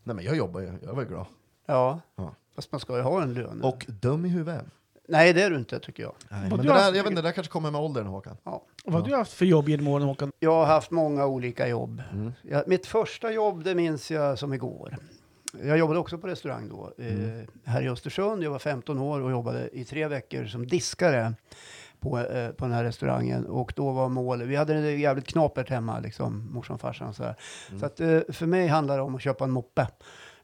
Nej 0.06 0.16
men 0.16 0.24
jag 0.24 0.36
jobbar 0.36 0.60
ju, 0.60 0.72
jag 0.82 0.94
var 0.94 1.02
ju 1.02 1.08
glad. 1.08 1.26
Ja. 1.66 2.00
Ja. 2.16 2.34
Fast 2.54 2.72
man 2.72 2.80
ska 2.80 2.96
ju 2.96 3.02
ha 3.02 3.22
en 3.22 3.34
lön. 3.34 3.62
Och 3.62 3.86
dum 3.88 4.24
i 4.24 4.28
huvudet. 4.28 4.64
Nej, 5.08 5.32
det 5.32 5.42
är 5.42 5.50
du 5.50 5.56
inte 5.56 5.78
tycker 5.78 6.02
jag. 6.02 6.12
Nej, 6.28 6.40
Vad 6.40 6.50
men 6.50 6.58
du 6.58 6.64
det 6.66 6.72
har- 6.72 6.78
där, 6.80 6.86
jag 6.96 7.02
vet 7.04 7.10
inte, 7.10 7.22
det 7.22 7.28
där 7.28 7.32
kanske 7.32 7.52
kommer 7.52 7.70
med 7.70 7.80
åldern 7.80 8.06
Håkan. 8.06 8.36
Ja. 8.44 8.62
Vad 8.84 8.94
har 9.02 9.08
du 9.08 9.16
haft 9.16 9.32
för 9.32 9.44
jobb 9.44 9.68
genom 9.68 9.88
åren 9.88 10.06
Håkan? 10.06 10.32
Jag 10.38 10.50
har 10.52 10.66
haft 10.66 10.90
många 10.90 11.26
olika 11.26 11.68
jobb. 11.68 12.02
Mm. 12.12 12.32
Jag, 12.42 12.68
mitt 12.68 12.86
första 12.86 13.32
jobb, 13.32 13.64
det 13.64 13.74
minns 13.74 14.10
jag 14.10 14.38
som 14.38 14.52
igår. 14.54 14.96
Jag 15.62 15.78
jobbade 15.78 15.98
också 16.00 16.18
på 16.18 16.26
restaurang 16.26 16.68
då, 16.68 16.92
Mm. 16.98 17.40
eh, 17.40 17.44
här 17.64 17.82
i 17.82 17.88
Östersund. 17.88 18.42
Jag 18.42 18.50
var 18.50 18.58
15 18.58 18.98
år 18.98 19.20
och 19.20 19.30
jobbade 19.30 19.68
i 19.72 19.84
tre 19.84 20.08
veckor 20.08 20.44
som 20.46 20.66
diskare 20.66 21.34
på, 22.00 22.18
eh, 22.18 22.50
på 22.50 22.64
den 22.64 22.72
här 22.74 22.84
restaurangen. 22.84 23.46
Och 23.46 23.72
då 23.76 23.90
var 23.92 24.08
målet, 24.08 24.48
vi 24.48 24.56
hade 24.56 24.80
det 24.80 24.90
jävligt 24.96 25.26
knapert 25.26 25.70
hemma, 25.70 26.00
liksom, 26.00 26.48
morsan 26.52 26.78
farsan. 26.78 27.14
Så, 27.14 27.22
här. 27.22 27.34
Mm. 27.68 27.80
så 27.80 27.86
att, 27.86 28.00
eh, 28.00 28.20
för 28.28 28.46
mig 28.46 28.66
handlar 28.68 28.96
det 28.96 29.02
om 29.02 29.14
att 29.14 29.22
köpa 29.22 29.44
en 29.44 29.50
moppe. 29.50 29.88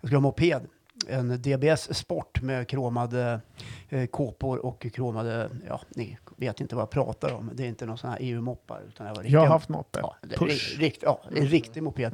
Jag 0.01 0.09
skulle 0.09 0.17
ha 0.17 0.21
moped. 0.23 0.67
En 1.09 1.43
DBS 1.43 1.95
Sport 1.95 2.43
med 2.43 2.69
kromade 2.69 3.41
eh, 3.89 4.07
kåpor 4.07 4.59
och 4.67 4.87
kromade, 4.95 5.51
ja, 5.69 5.81
ni 5.89 6.19
vet 6.37 6.61
inte 6.61 6.75
vad 6.75 6.83
jag 6.83 6.91
pratar 6.91 7.33
om. 7.35 7.51
Det 7.55 7.63
är 7.65 7.69
inte 7.69 7.87
någon 7.87 7.99
sån 7.99 8.11
här 8.11 8.19
EU-moppar. 8.21 8.81
Utan 8.89 9.07
det 9.07 9.13
var 9.13 9.25
Jag 9.25 9.41
har 9.41 9.47
haft 9.47 9.69
moppe. 9.69 9.99
Ja, 10.03 10.17
Push. 10.37 10.49
ri- 10.77 10.79
rikt, 10.81 11.03
ja, 11.03 11.21
en 11.37 11.47
riktig 11.47 11.83
moped. 11.83 12.13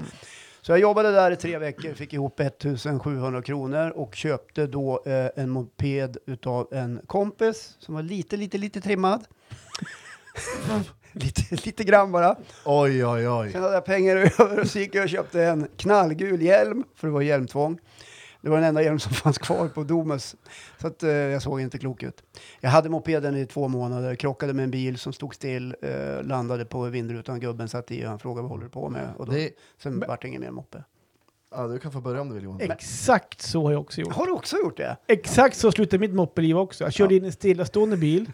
Så 0.67 0.73
jag 0.73 0.79
jobbade 0.79 1.13
där 1.13 1.31
i 1.31 1.37
tre 1.37 1.59
veckor, 1.59 1.95
fick 1.95 2.13
ihop 2.13 2.41
1700 2.41 3.43
kronor 3.43 3.91
och 3.91 4.15
köpte 4.15 4.67
då 4.67 5.03
eh, 5.07 5.43
en 5.43 5.51
moped 5.51 6.17
utav 6.27 6.69
en 6.73 7.01
kompis 7.07 7.77
som 7.79 7.95
var 7.95 8.03
lite, 8.03 8.37
lite, 8.37 8.59
lite 8.59 8.81
trimmad. 8.81 9.25
lite, 11.13 11.43
lite 11.67 11.85
grann 11.85 12.13
bara. 12.13 12.37
Oj, 12.65 13.07
oj, 13.07 13.29
oj. 13.29 13.53
Sen 13.53 13.63
hade 13.63 13.75
jag 13.75 13.85
pengar 13.85 14.17
över 14.41 14.61
och 14.61 14.67
så 14.67 14.79
gick 14.79 14.95
jag 14.95 15.03
och 15.03 15.09
köpte 15.09 15.45
en 15.45 15.69
knallgul 15.77 16.43
hjälm, 16.43 16.85
för 16.97 17.07
det 17.07 17.13
var 17.13 17.23
hjälmtvång. 17.23 17.79
Det 18.47 18.51
var 18.51 18.57
den 18.57 18.69
enda 18.69 18.83
hjälm 18.83 18.99
som 18.99 19.13
fanns 19.25 19.39
kvar 19.39 19.69
på 19.69 19.85
Domus. 19.85 20.37
Så 20.81 20.87
att, 20.87 21.03
eh, 21.03 21.11
jag 21.11 21.43
såg 21.43 21.61
inte 21.61 21.79
klok 21.79 22.03
ut. 22.03 22.23
Jag 22.61 22.71
hade 22.71 22.89
mopeden 22.89 23.37
i 23.37 23.47
två 23.47 23.69
månader, 23.69 24.15
krockade 24.15 24.53
med 24.53 24.65
en 24.65 24.71
bil 24.71 24.99
som 24.99 25.13
stod 25.13 25.35
still, 25.35 25.77
eh, 25.83 26.23
landade 26.23 26.65
på 26.65 26.83
vindrutan, 26.83 27.41
gubben 27.41 27.69
satt 27.69 27.91
i 27.91 28.05
och 28.05 28.09
han 28.09 28.19
frågade 28.19 28.43
vad 28.43 28.51
håller 28.51 28.65
du 28.65 28.71
på 28.71 28.89
med? 28.89 29.09
Och 29.17 29.27
då, 29.27 29.33
Det, 29.33 29.51
sen 29.83 30.05
vart 30.09 30.23
det 30.23 30.29
ingen 30.29 30.41
mer 30.41 30.51
moppe. 30.51 30.85
ja, 31.51 31.67
du 31.67 31.79
kan 31.79 31.93
få 31.93 32.01
börja 32.01 32.21
om 32.21 32.29
du 32.29 32.35
vill 32.35 32.45
Johan. 32.45 32.61
Exakt 32.61 33.43
så 33.43 33.63
har 33.65 33.73
jag 33.73 33.81
också 33.81 34.01
gjort. 34.01 34.13
Har 34.13 34.27
du 34.27 34.33
också 34.33 34.57
gjort 34.57 34.77
det? 34.77 34.97
Exakt 35.07 35.57
så 35.57 35.73
slutade 35.73 35.99
mitt 36.01 36.15
moppeliv 36.15 36.59
också. 36.59 36.85
Jag 36.85 36.93
körde 36.93 37.15
in 37.15 37.25
i 37.25 37.27
en 37.27 37.33
stillastående 37.33 37.97
bil. 37.97 38.31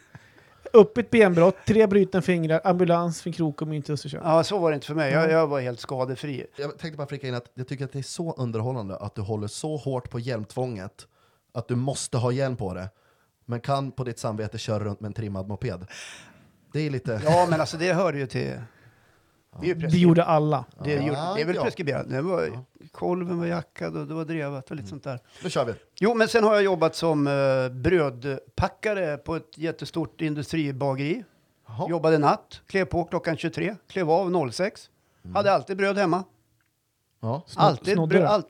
Upp 0.73 0.99
ett 0.99 1.11
benbrott, 1.11 1.57
tre 1.67 1.87
brutna 1.87 2.23
fingrar, 2.23 2.61
ambulans 2.65 3.23
för 3.23 3.31
Krokom 3.31 3.73
in 3.73 3.83
till 3.83 3.95
Östersund. 3.95 4.23
Ja, 4.27 4.45
så 4.45 4.59
var 4.59 4.71
det 4.71 4.75
inte 4.75 4.87
för 4.87 4.95
mig. 4.95 5.13
Jag, 5.13 5.31
jag 5.31 5.47
var 5.47 5.61
helt 5.61 5.81
skadefri. 5.81 6.47
Jag 6.57 6.79
tänkte 6.79 6.97
bara 6.97 7.07
flika 7.07 7.29
in 7.29 7.35
att 7.35 7.51
jag 7.55 7.69
tycker 7.69 7.85
att 7.85 7.93
det 7.93 7.99
är 7.99 8.03
så 8.03 8.35
underhållande 8.35 8.97
att 8.97 9.15
du 9.15 9.21
håller 9.21 9.47
så 9.47 9.77
hårt 9.77 10.11
på 10.11 10.19
hjälmtvånget 10.19 11.07
att 11.55 11.69
du 11.69 11.75
måste 11.75 12.19
ha 12.19 12.33
hjälm 12.33 12.57
på 12.57 12.75
det, 12.75 12.89
men 13.45 13.61
kan 13.61 13.93
på 13.93 14.05
ditt 14.05 14.19
samvete 14.19 14.59
köra 14.59 14.85
runt 14.85 15.01
med 15.01 15.09
en 15.09 15.15
trimmad 15.15 15.49
moped. 15.49 15.87
Det 16.73 16.81
är 16.81 16.91
lite... 16.91 17.21
Ja, 17.25 17.47
men 17.51 17.61
alltså 17.61 17.77
det 17.77 17.93
hörde 17.93 18.19
ju 18.19 18.27
till... 18.27 18.61
Det, 19.61 19.65
är 19.65 19.69
ju 19.69 19.75
Det 19.75 19.87
preskri- 19.87 19.99
gjorde 19.99 20.25
alla. 20.25 20.65
det, 20.85 20.93
Ja, 20.95 21.03
gjorde, 21.03 21.35
det 21.35 21.41
är 21.41 21.45
väl 21.47 21.57
ja. 21.57 21.63
preskriberat. 21.65 22.09
Det 22.11 22.23
var, 22.23 22.43
Ja. 22.43 22.65
Kolven 22.93 23.39
var 23.39 23.47
jackad 23.47 23.97
och 23.97 24.07
det 24.07 24.15
var 24.15 24.25
drevat 24.25 24.71
och 24.71 24.77
lite 24.77 24.89
sånt 24.89 25.05
där. 25.05 25.21
Nu 25.45 25.51
kör 25.51 25.65
vi. 25.65 25.73
Jo, 26.01 26.15
men 26.15 26.29
sen 26.29 26.45
har 26.45 26.55
jag 26.55 26.63
jobbat 26.63 26.95
som 26.97 27.27
uh, 27.27 27.69
brödpackare 27.69 29.17
på 29.17 29.37
ett 29.37 29.59
jättestort 29.59 30.21
industribageri. 30.21 31.25
Jaha. 31.69 31.91
Jobbade 31.91 32.19
natt, 32.19 32.61
klev 32.67 32.85
på 32.85 33.05
klockan 33.05 33.37
23, 33.37 33.77
klev 33.89 34.11
av 34.11 34.51
06. 34.53 34.91
Hade 35.35 35.53
alltid 35.53 35.77
bröd 35.77 35.99
hemma. 35.99 36.25
Ja. 37.21 37.43
Snod- 37.47 37.63
Alltid 37.63 37.95
snodde 37.95 38.15
bröd. 38.19 38.27
All... 38.29 38.43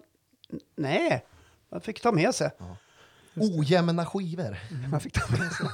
Nej, 0.77 1.25
man 1.71 1.81
fick 1.81 2.01
ta 2.01 2.13
med 2.13 2.35
sig. 2.35 2.51
Ojämna 3.37 4.07
skivor. 4.07 4.57
Man 4.91 5.01
fick 5.01 5.13
ta 5.13 5.37
med 5.37 5.53
sig. 5.53 5.67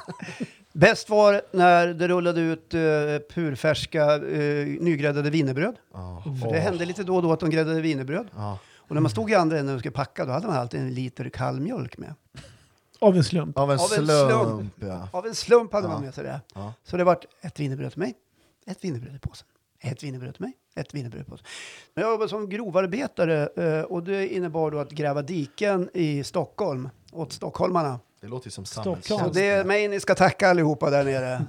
Bäst 0.79 1.11
var 1.11 1.43
när 1.53 1.87
det 1.87 2.09
rullade 2.09 2.41
ut 2.41 2.75
uh, 2.75 2.81
purfärska 3.35 4.19
uh, 4.19 4.81
nygräddade 4.81 5.31
wienerbröd. 5.31 5.77
Ja. 5.93 6.23
För 6.43 6.53
det 6.53 6.59
hände 6.59 6.85
lite 6.85 7.03
då 7.03 7.17
och 7.17 7.23
då 7.23 7.33
att 7.33 7.41
de 7.41 7.51
gräddade 7.51 7.81
wienerbröd. 7.81 8.29
Ja. 8.37 8.59
Och 8.77 8.95
när 8.95 9.01
man 9.01 9.11
stod 9.11 9.31
i 9.31 9.35
andra 9.35 9.59
änden 9.59 9.75
och 9.75 9.81
skulle 9.81 9.93
packa, 9.93 10.25
då 10.25 10.33
hade 10.33 10.47
man 10.47 10.57
alltid 10.57 10.81
en 10.81 10.95
liter 10.95 11.29
kall 11.29 11.61
mjölk 11.61 11.99
med. 11.99 12.15
Av 12.99 13.17
en 13.17 13.25
slump. 13.25 13.59
Av 13.59 13.73
en 13.73 13.79
Av 13.79 13.85
en 13.93 14.07
slump, 14.07 14.31
slump. 14.31 14.75
ja. 14.81 15.09
Av 15.13 15.27
en 15.27 15.35
slump 15.35 15.73
hade 15.73 15.87
Ja. 15.87 15.93
man 15.93 16.03
med 16.03 16.15
sig 16.15 16.25
det. 16.25 16.41
Ja. 16.55 16.73
Så 16.85 16.97
det 16.97 17.05
vart 17.05 17.25
ett 17.41 17.61
wienerbröd 17.61 17.91
till 17.93 18.01
mig, 18.01 18.15
ett 18.67 18.85
wienerbröd 18.85 19.15
i 19.15 19.19
påsen. 19.19 19.47
Ett 19.81 20.03
wienerbröd 20.05 20.35
till 20.35 20.43
mig, 20.45 20.53
ett 20.77 20.95
wienerbröd 20.95 21.23
i 21.23 21.25
påsen. 21.31 21.47
Men 21.95 22.03
jag 22.03 22.11
jobbade 22.13 22.29
som 22.29 22.49
grovarbetare 22.49 23.49
eh, 23.57 23.83
och 23.83 24.03
det 24.03 24.29
innebar 24.35 24.71
då 24.71 24.79
att 24.79 24.91
gräva 24.91 25.23
diken 25.23 25.91
i 25.95 26.25
Stockholm 26.25 26.89
åt 27.13 27.33
stockholmarna. 27.33 28.01
Det 28.21 28.27
låter 28.29 28.47
ju 28.47 28.51
som 28.51 28.65
Stockholm. 28.65 29.03
Så 29.03 29.09
samhällstjänst. 29.09 29.35
det 29.35 29.49
är 29.51 29.65
mig 29.65 29.89
ni 29.89 30.01
ska 30.01 30.15
tacka 30.15 30.49
allihopa 30.51 30.91
där 30.91 31.05
nere. 31.05 31.45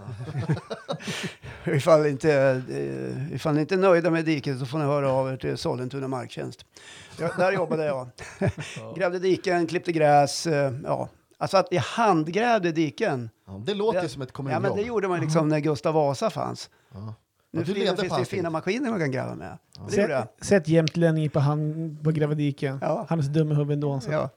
ifall, 1.78 2.06
inte, 2.06 2.34
eh, 2.70 3.36
ifall 3.36 3.54
ni 3.56 3.62
inte 3.62 3.76
är 3.76 3.80
nöjda 3.80 4.10
med 4.10 4.26
diket 4.26 4.60
så 4.60 4.66
får 4.66 4.78
ni 4.78 4.86
höra 4.86 5.12
av 5.12 5.32
er 5.34 5.38
till 5.38 5.58
Sollentuna 5.58 6.08
marktjänst. 6.08 6.66
Ja, 7.20 7.30
där 7.38 7.52
jobbade 7.52 7.86
jag. 7.86 8.08
Grävde 8.96 9.20
diken, 9.20 9.68
klippte 9.68 9.92
gräs. 9.92 10.48
eh, 10.48 10.74
Ja. 10.84 11.10
Alltså 11.38 11.58
att 11.58 11.68
jag 11.72 11.82
handgrävde 11.82 12.72
diken. 12.72 13.30
Ja, 13.48 13.62
det 13.66 13.74
låter 13.74 14.00
ju 14.00 14.04
Det- 14.04 14.10
som 14.10 14.22
ett 14.22 14.30
Ja, 14.30 14.34
kommunjobb. 14.36 14.62
men 14.64 14.76
det 14.76 14.82
gjorde 14.82 15.08
man 15.08 15.20
liksom 15.22 15.50
när 15.50 15.60
Gustav 15.60 15.94
Vasa 15.94 16.30
fanns. 16.30 16.70
Ja. 16.94 17.14
Nu 17.52 17.60
Ja, 17.60 17.66
finns 17.66 18.00
det 18.10 18.20
ju 18.20 18.26
fina 18.26 18.50
maskiner 18.50 18.90
man 18.90 19.00
kan 19.00 19.12
gräva 19.12 19.36
med. 19.36 19.58
Jag. 19.80 19.92
Sätt, 19.92 20.28
sätt 20.42 20.68
jämtlänning 20.68 21.30
på 21.30 21.40
han 21.40 21.98
på 22.04 22.12
gravadiken. 22.12 22.80
Ja. 22.82 23.06
Han 23.10 23.20
är 23.20 23.24
så 23.24 23.30
dum 23.30 23.52
i 23.52 23.56
huvudet 23.56 23.74
ändå. 23.74 24.00
Så. 24.00 24.12
Ja. 24.12 24.30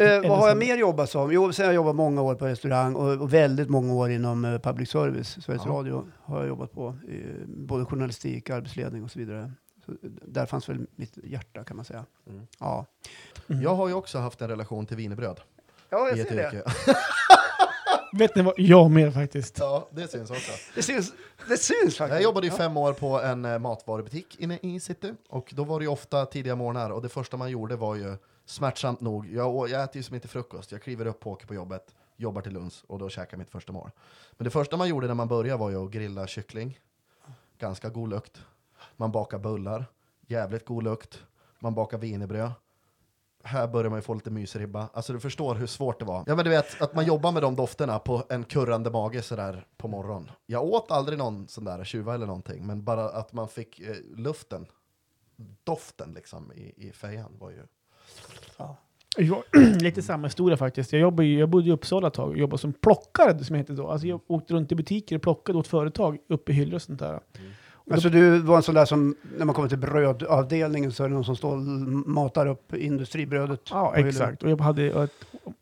Eh, 0.00 0.28
vad 0.28 0.38
har 0.38 0.48
jag 0.48 0.58
mer 0.58 0.76
jobbat 0.76 1.10
som? 1.10 1.32
Jo, 1.32 1.52
sen 1.52 1.64
har 1.64 1.72
jag 1.72 1.74
jobbat 1.76 1.96
många 1.96 2.22
år 2.22 2.34
på 2.34 2.46
restaurang 2.46 2.94
och, 2.94 3.20
och 3.20 3.32
väldigt 3.34 3.68
många 3.68 3.94
år 3.94 4.10
inom 4.10 4.44
eh, 4.44 4.58
public 4.58 4.90
service. 4.90 5.44
Sveriges 5.44 5.62
Ja. 5.66 5.72
Radio 5.72 6.08
har 6.22 6.38
jag 6.38 6.48
jobbat 6.48 6.72
på. 6.72 6.88
Eh, 7.08 7.16
både 7.46 7.84
journalistik, 7.84 8.50
arbetsledning 8.50 9.04
och 9.04 9.10
så 9.10 9.18
vidare. 9.18 9.52
Så, 9.86 9.92
där 10.26 10.46
fanns 10.46 10.68
väl 10.68 10.86
mitt 10.96 11.18
hjärta 11.24 11.64
kan 11.64 11.76
man 11.76 11.84
säga. 11.84 12.04
Mm. 12.28 12.46
Ja, 12.58 12.86
Jag 13.46 13.74
har 13.74 13.88
ju 13.88 13.94
också 13.94 14.18
haft 14.18 14.40
en 14.42 14.48
relation 14.48 14.86
till 14.86 14.96
wienerbröd. 14.96 15.40
ja 15.90 16.08
jag 16.08 16.18
i 16.18 16.24
ser 16.24 16.34
det. 16.36 16.64
Vet 18.12 18.36
ni 18.36 18.42
vad? 18.42 18.54
Jag 18.56 18.90
med 18.90 19.14
faktiskt. 19.14 19.58
Ja, 19.58 19.88
det 19.90 20.08
syns 20.08 20.30
också. 20.30 20.52
Det 20.74 20.82
syns, 20.82 21.12
det 21.48 21.56
syns 21.56 21.96
faktiskt. 21.96 22.00
Jag 22.14 22.22
jobbade 22.22 22.46
i 22.46 22.50
fem 22.50 22.76
år 22.76 22.92
på 22.92 23.20
en 23.20 23.44
eh, 23.44 23.58
matvarubutik 23.58 24.36
inne 24.40 24.58
i 24.62 24.80
city 24.80 25.14
och 25.28 25.50
då 25.56 25.64
var 25.64 25.78
det 25.80 25.84
ju 25.84 25.88
ofta 25.90 26.26
tidiga 26.26 26.56
morgnar 26.56 26.90
och 26.90 27.02
det 27.02 27.08
första 27.08 27.36
man 27.36 27.50
gjorde 27.50 27.76
var 27.76 27.94
ju 27.96 28.16
smärtsamt 28.50 29.00
nog, 29.00 29.26
jag, 29.26 29.68
jag 29.68 29.82
äter 29.82 29.96
ju 29.96 30.02
som 30.02 30.14
inte 30.14 30.28
frukost, 30.28 30.72
jag 30.72 30.82
kliver 30.82 31.06
upp 31.06 31.26
och 31.26 31.32
åker 31.32 31.46
på 31.46 31.54
jobbet, 31.54 31.94
jobbar 32.16 32.42
till 32.42 32.52
lunch 32.52 32.84
och 32.86 32.98
då 32.98 33.08
käkar 33.08 33.32
jag 33.32 33.38
mitt 33.38 33.50
första 33.50 33.72
mål. 33.72 33.90
Men 34.32 34.44
det 34.44 34.50
första 34.50 34.76
man 34.76 34.88
gjorde 34.88 35.06
när 35.06 35.14
man 35.14 35.28
började 35.28 35.58
var 35.58 35.70
ju 35.70 35.84
att 35.84 35.90
grilla 35.90 36.26
kyckling, 36.26 36.78
ganska 37.58 37.88
god 37.88 38.08
lukt. 38.10 38.40
Man 38.96 39.12
bakar 39.12 39.38
bullar, 39.38 39.84
jävligt 40.26 40.64
god 40.64 40.84
lukt. 40.84 41.22
Man 41.58 41.74
bakar 41.74 41.98
wienerbröd. 41.98 42.52
Här 43.42 43.68
börjar 43.68 43.90
man 43.90 43.98
ju 43.98 44.02
få 44.02 44.14
lite 44.14 44.30
mysribba. 44.30 44.88
Alltså 44.92 45.12
du 45.12 45.20
förstår 45.20 45.54
hur 45.54 45.66
svårt 45.66 45.98
det 45.98 46.04
var. 46.04 46.24
Ja 46.26 46.36
men 46.36 46.44
du 46.44 46.50
vet, 46.50 46.82
att 46.82 46.94
man 46.94 47.06
jobbar 47.06 47.32
med 47.32 47.42
de 47.42 47.56
dofterna 47.56 47.98
på 47.98 48.24
en 48.28 48.44
kurrande 48.44 48.90
mage 48.90 49.22
sådär 49.22 49.66
på 49.76 49.88
morgonen. 49.88 50.30
Jag 50.46 50.64
åt 50.64 50.90
aldrig 50.90 51.18
någon 51.18 51.48
sån 51.48 51.64
där 51.64 51.84
tjuva 51.84 52.14
eller 52.14 52.26
någonting, 52.26 52.66
men 52.66 52.84
bara 52.84 53.08
att 53.08 53.32
man 53.32 53.48
fick 53.48 53.80
eh, 53.80 53.96
luften, 54.16 54.66
doften 55.64 56.12
liksom 56.12 56.52
i, 56.52 56.88
i 56.88 56.92
fejan 56.92 57.36
var 57.38 57.50
ju... 57.50 57.66
Ja. 58.56 58.76
Jag, 59.16 59.42
lite 59.80 60.02
samma 60.02 60.26
historia 60.26 60.56
faktiskt. 60.56 60.92
Jag, 60.92 61.00
jobbade, 61.00 61.28
jag 61.28 61.48
bodde 61.48 61.68
i 61.68 61.72
Uppsala 61.72 62.08
ett 62.08 62.14
tag 62.14 62.28
och 62.28 62.38
jobbade 62.38 62.60
som 62.60 62.72
plockare, 62.72 63.44
som 63.44 63.54
det 63.54 63.58
heter 63.58 63.74
då. 63.74 63.88
Alltså 63.88 64.06
jag 64.06 64.20
åkte 64.26 64.54
runt 64.54 64.72
i 64.72 64.74
butiker 64.74 65.16
och 65.16 65.22
plockade 65.22 65.58
åt 65.58 65.66
företag 65.68 66.18
uppe 66.28 66.52
i 66.52 66.54
hyllor 66.54 66.74
och 66.74 66.82
sånt 66.82 66.98
där. 66.98 67.20
Och 67.72 67.92
Alltså 67.92 68.08
du 68.08 68.38
var 68.38 68.56
en 68.56 68.62
sån 68.62 68.74
där 68.74 68.84
som, 68.84 69.16
när 69.38 69.44
man 69.44 69.54
kommer 69.54 69.68
till 69.68 69.78
brödavdelningen 69.78 70.92
så 70.92 71.04
är 71.04 71.08
det 71.08 71.14
någon 71.14 71.24
som 71.24 71.36
står 71.36 71.52
och 71.52 71.60
matar 72.08 72.46
upp 72.46 72.74
industribrödet. 72.74 73.60
Ja, 73.70 73.96
exakt. 73.96 74.42
Och 74.42 74.50
jag 74.50 74.60
hade 74.60 75.02
ett 75.02 75.10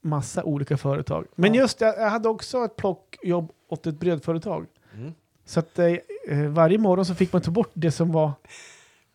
massa 0.01 0.45
olika 0.45 0.77
företag. 0.77 1.27
Men 1.35 1.55
Ja. 1.55 1.61
just 1.61 1.79
det, 1.79 1.85
jag 1.99 2.11
hade 2.11 2.29
också 2.29 2.65
ett 2.65 2.77
plockjobb 2.77 3.53
åt 3.69 3.87
ett 3.87 4.01
brödföretag. 4.01 4.67
Mm. 4.95 5.13
Så 5.45 5.61
att 5.61 5.79
eh, 5.79 5.87
eh, 6.29 6.39
varje 6.49 6.79
morgon 6.79 7.05
så 7.05 7.15
fick 7.15 7.33
man 7.33 7.43
ta 7.43 7.51
bort 7.51 7.71
det 7.75 7.91
som 7.91 8.13
var... 8.13 8.33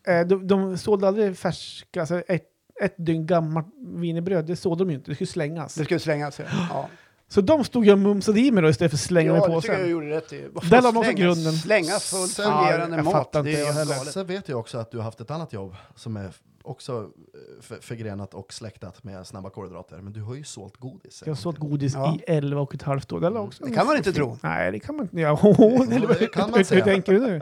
Eh, 0.08 0.28
de, 0.28 0.48
de 0.48 0.78
sålde 0.78 1.08
aldrig 1.08 1.38
färska, 1.38 2.00
alltså 2.00 2.20
ett, 2.20 2.46
ett 2.82 2.96
dygn 2.98 3.26
gammalt 3.26 3.68
wienerbröd, 3.96 4.46
det 4.46 4.56
sålde 4.56 4.84
de 4.84 4.90
ju 4.90 4.96
inte, 4.96 5.12
det 5.12 5.16
skulle 5.16 5.28
slängas. 5.28 5.76
Det 5.76 5.84
skulle 5.86 6.00
slängas. 6.00 6.40
Ja. 6.40 6.46
Ja. 6.70 6.90
Så 7.28 7.42
de 7.42 7.64
stod 7.64 7.86
jag 7.86 7.94
och 7.94 8.00
mumsade 8.00 8.40
i 8.40 8.52
mig 8.52 8.64
då 8.64 8.70
istället 8.70 8.92
för 8.92 8.98
att 8.98 9.02
slänga 9.02 9.28
Ja, 9.28 9.34
mig 9.34 9.42
det 9.42 9.48
på 9.48 9.62
tycker 9.62 9.74
jag 9.74 9.80
sen. 9.80 9.86
du 9.86 9.92
gjorde 9.92 10.10
rätt 10.10 10.34
i. 10.34 10.48
Där 10.70 10.82
la 10.82 10.92
man 10.92 10.98
också 10.98 11.12
grunden. 11.12 11.54
Slängas 11.54 12.10
fullt 12.10 12.32
fungerande 12.34 12.98
Ja, 12.98 13.04
jag 13.04 13.06
mat. 13.14 13.32
Det 13.34 13.40
är 13.56 13.60
jag 13.66 13.74
heller. 13.74 13.96
galet. 13.96 14.14
Sen 14.14 14.26
vet 14.26 14.50
jag 14.50 14.60
också 14.60 14.78
att 14.78 14.92
du 14.92 14.98
har 14.98 15.04
haft 15.04 15.22
ett 15.22 15.32
annat 15.32 15.54
jobb 15.54 15.76
som 15.96 16.18
är 16.18 16.32
också 16.64 16.94
eh, 17.02 17.62
för, 17.62 17.76
förgrenat 17.82 18.34
och 18.34 18.54
släktat 18.54 19.04
med 19.04 19.28
snabba 19.28 19.50
kolhydrater. 19.50 19.98
Men 19.98 20.14
du 20.14 20.22
har 20.22 20.36
ju 20.36 20.44
sålt 20.44 20.78
godis. 20.78 21.24
Jag 21.26 21.32
har 21.32 21.36
sålt 21.36 21.58
godis 21.58 21.94
Ja. 21.94 22.16
i 22.16 22.24
11 22.32 22.62
och 22.62 22.76
ett 22.76 22.82
halvt 22.82 23.12
år. 23.12 23.20
Det, 23.20 23.30
la 23.30 23.40
också 23.40 23.66
Det 23.66 23.72
kan 23.72 23.88
man 23.88 23.98
inte 23.98 24.14
tro. 24.14 24.38
Nej, 24.44 24.72
det 24.72 24.80
kan 24.80 24.96
man 24.96 25.06
inte. 25.06 25.20
Ja, 25.20 25.40
eller, 25.92 26.08
det 26.20 26.28
kan 26.28 26.42
man 26.42 26.50
hur, 26.52 26.58
hur 26.58 26.64
säga. 26.64 26.84
tänker 26.86 27.14
du 27.14 27.20
nu? 27.20 27.42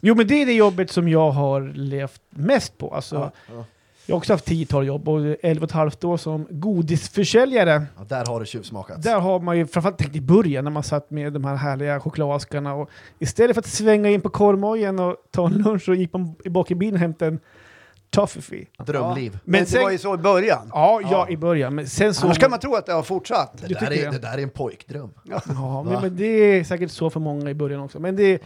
Jo, 0.00 0.14
men 0.14 0.26
det 0.28 0.42
är 0.42 0.46
det 0.46 0.52
jobbet 0.54 0.90
som 0.90 1.08
jag 1.08 1.30
har 1.30 1.60
levt 1.74 2.22
mest 2.30 2.78
på. 2.78 2.94
Alltså, 2.94 3.14
Ja. 3.16 3.32
Ja. 3.56 3.64
Jag 4.06 4.14
har 4.14 4.18
också 4.18 4.32
haft 4.32 4.44
tiotal 4.44 4.86
jobb 4.86 5.08
och 5.08 5.36
11 5.42 5.62
och 5.64 5.68
ett 5.70 5.72
halvt 5.74 6.04
år 6.04 6.16
som 6.16 6.46
godisförsäljare. 6.50 7.86
Ja, 7.98 8.04
där 8.08 8.24
har 8.26 8.40
du 8.40 8.46
tjuvsmakat. 8.46 9.02
Där 9.02 9.20
har 9.20 9.40
man 9.40 9.58
ju 9.58 9.66
framförallt 9.66 9.98
tänkt 9.98 10.16
i 10.16 10.20
början 10.20 10.64
när 10.64 10.70
man 10.70 10.82
satt 10.82 11.10
med 11.10 11.32
de 11.32 11.44
här 11.44 11.56
härliga 11.56 12.00
chokladaskarna 12.00 12.74
och 12.74 12.90
istället 13.18 13.54
för 13.56 13.60
att 13.60 13.66
svänga 13.66 14.10
in 14.10 14.20
på 14.20 14.28
korvmojen 14.28 14.98
och 14.98 15.16
ta 15.30 15.46
en 15.46 15.52
lunch 15.52 15.82
så 15.84 15.94
gick 15.94 16.12
man 16.12 16.34
bak 16.44 16.70
i 16.70 16.74
bilen 16.74 16.94
och 16.94 17.00
hämtade 17.00 17.30
en 17.30 17.40
toffee. 18.10 18.66
Drömliv. 18.86 19.32
Men, 19.32 19.40
Men 19.44 19.60
det 19.60 19.66
sen- 19.66 19.82
var 19.82 19.90
ju 19.90 19.98
så 19.98 20.14
i 20.14 20.18
början. 20.18 20.70
Ja, 20.72 21.00
ja, 21.02 21.08
Ja. 21.10 21.28
i 21.28 21.36
början. 21.36 21.74
Men 21.74 21.86
sen 21.86 22.14
så... 22.14 22.26
Annars 22.26 22.38
kan 22.38 22.50
man 22.50 22.58
tro 22.60 22.74
att 22.74 22.86
det 22.86 22.92
har 22.92 23.02
fortsatt. 23.02 23.58
Det 23.68 23.74
där, 23.74 23.86
är, 23.92 24.04
det? 24.04 24.10
det 24.10 24.18
där 24.18 24.38
är 24.38 24.42
en 24.42 24.50
pojkdröm. 24.50 25.10
Ja, 25.24 25.40
Va? 25.46 25.82
men, 25.90 26.00
men 26.02 26.16
det 26.16 26.24
är 26.26 26.64
säkert 26.64 26.90
så 26.90 27.10
för 27.10 27.20
många 27.20 27.50
i 27.50 27.54
början 27.54 27.80
också. 27.80 28.00
Men 28.00 28.16
det, 28.16 28.30
Ja. 28.32 28.38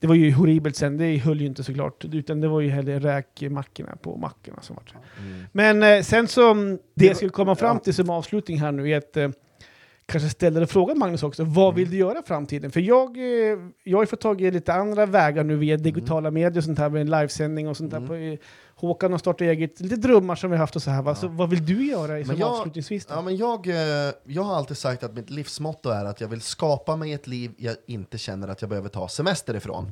Det 0.00 0.06
var 0.06 0.14
ju 0.14 0.32
horribelt 0.32 0.76
sen. 0.76 0.96
Det 0.96 1.16
höll 1.16 1.40
ju 1.40 1.46
inte 1.46 1.64
såklart. 1.64 2.04
Utan 2.04 2.40
det 2.40 2.48
var 2.48 2.60
ju 2.60 2.68
hellre 2.68 2.98
räkmackorna 2.98 3.96
på 3.96 4.16
mackorna 4.16 4.62
som 4.62 4.76
var 4.76 5.00
Mm. 5.18 5.44
Men 5.52 5.82
eh, 5.82 6.02
sen 6.02 6.28
som 6.28 6.78
det 6.94 7.06
jag 7.06 7.16
skulle 7.16 7.30
komma 7.30 7.54
fram 7.54 7.80
till 7.80 7.94
som 7.94 8.10
avslutning 8.10 8.60
här 8.60 8.72
nu 8.72 8.90
är 8.90 8.98
att 8.98 9.16
eh, 9.16 9.28
kanske 10.10 10.28
ställa 10.30 10.60
dig 10.60 10.68
frågan 10.68 10.98
Magnus 10.98 11.22
också. 11.22 11.44
Vad 11.44 11.64
Mm. 11.64 11.74
vill 11.76 11.90
du 11.90 11.96
göra 11.96 12.18
i 12.18 12.22
framtiden? 12.26 12.70
För 12.70 12.80
jag, 12.80 13.16
eh, 13.16 13.58
jag 13.84 13.98
har 13.98 14.06
fått 14.06 14.20
tag 14.20 14.40
i 14.40 14.50
lite 14.50 14.72
andra 14.74 15.06
vägar 15.06 15.44
nu 15.44 15.56
via 15.56 15.76
digitala 15.76 16.30
medier 16.30 16.56
och 16.58 16.64
sånt 16.64 16.78
här 16.78 16.88
med 16.88 17.00
en 17.00 17.10
livesändning 17.10 17.68
och 17.68 17.76
sånt 17.76 17.92
Mm. 17.92 18.02
där. 18.02 18.08
På, 18.08 18.14
eh, 18.14 18.38
Håkan 18.74 19.12
har 19.12 19.18
startat 19.18 19.40
eget. 19.40 19.80
Lite 19.80 19.96
drömmar 19.96 20.34
som 20.34 20.50
vi 20.50 20.56
haft 20.56 20.76
och 20.76 20.82
så 20.82 20.90
här. 20.90 21.02
Va? 21.02 21.10
Ja. 21.10 21.14
Så 21.14 21.28
vad 21.28 21.50
vill 21.50 21.66
du 21.66 21.86
göra 21.86 22.18
i- 22.20 22.22
jag- 22.22 22.42
avslutningsvis? 22.42 23.06
Då? 23.06 23.14
Ja, 23.14 23.22
men 23.22 23.36
jag, 23.36 23.66
eh, 23.68 23.74
jag 24.24 24.42
har 24.42 24.54
alltid 24.56 24.76
sagt 24.76 25.02
att 25.02 25.14
mitt 25.14 25.30
livsmotto 25.30 25.88
är 25.90 26.04
att 26.04 26.20
jag 26.20 26.28
vill 26.28 26.40
skapa 26.40 26.96
mig 26.96 27.12
ett 27.12 27.26
liv 27.26 27.50
jag 27.56 27.76
inte 27.86 28.18
känner 28.18 28.48
att 28.48 28.60
jag 28.60 28.68
behöver 28.68 28.88
ta 28.88 29.08
semester 29.08 29.56
ifrån. 29.56 29.90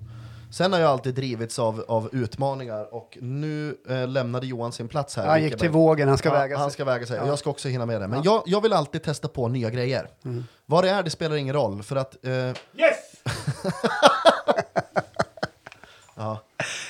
Sen 0.51 0.73
har 0.73 0.81
jag 0.81 0.91
alltid 0.91 1.15
drivits 1.15 1.59
av, 1.59 1.85
av 1.89 2.09
utmaningar 2.13 2.95
och 2.95 3.19
nu 3.21 3.77
eh, 3.89 4.09
lämnade 4.09 4.47
Johan 4.47 4.73
sin 4.73 4.89
plats 4.89 5.17
här. 5.17 5.27
Han 5.27 5.43
gick 5.43 5.59
till 5.59 5.71
vågen, 5.71 6.09
han 6.09 6.19
ska 6.19 6.29
ja, 6.29 6.33
väga 6.35 6.57
Han 6.59 6.71
sig. 6.71 6.75
ska 6.75 6.85
väga 6.85 7.07
sig. 7.07 7.17
Ja. 7.17 7.27
Jag 7.27 7.39
ska 7.39 7.51
också 7.51 7.69
hinna 7.69 7.87
med 7.87 8.01
det. 8.01 8.09
Men 8.09 8.23
Ja. 8.23 8.33
jag, 8.35 8.43
jag 8.47 8.61
vill 8.61 8.73
alltid 8.73 9.03
testa 9.03 9.29
på 9.29 9.49
nya 9.49 9.71
grejer. 9.71 10.09
Mm. 10.25 10.45
Vad 10.67 10.85
det 10.85 10.91
är, 10.91 11.03
det 11.03 11.11
spelar 11.11 11.37
ingen 11.37 11.55
roll. 11.55 11.83
För 11.83 11.97
att... 11.97 12.25
Eh, 12.25 12.31
Yes! 12.33 12.55
ja, 16.15 16.43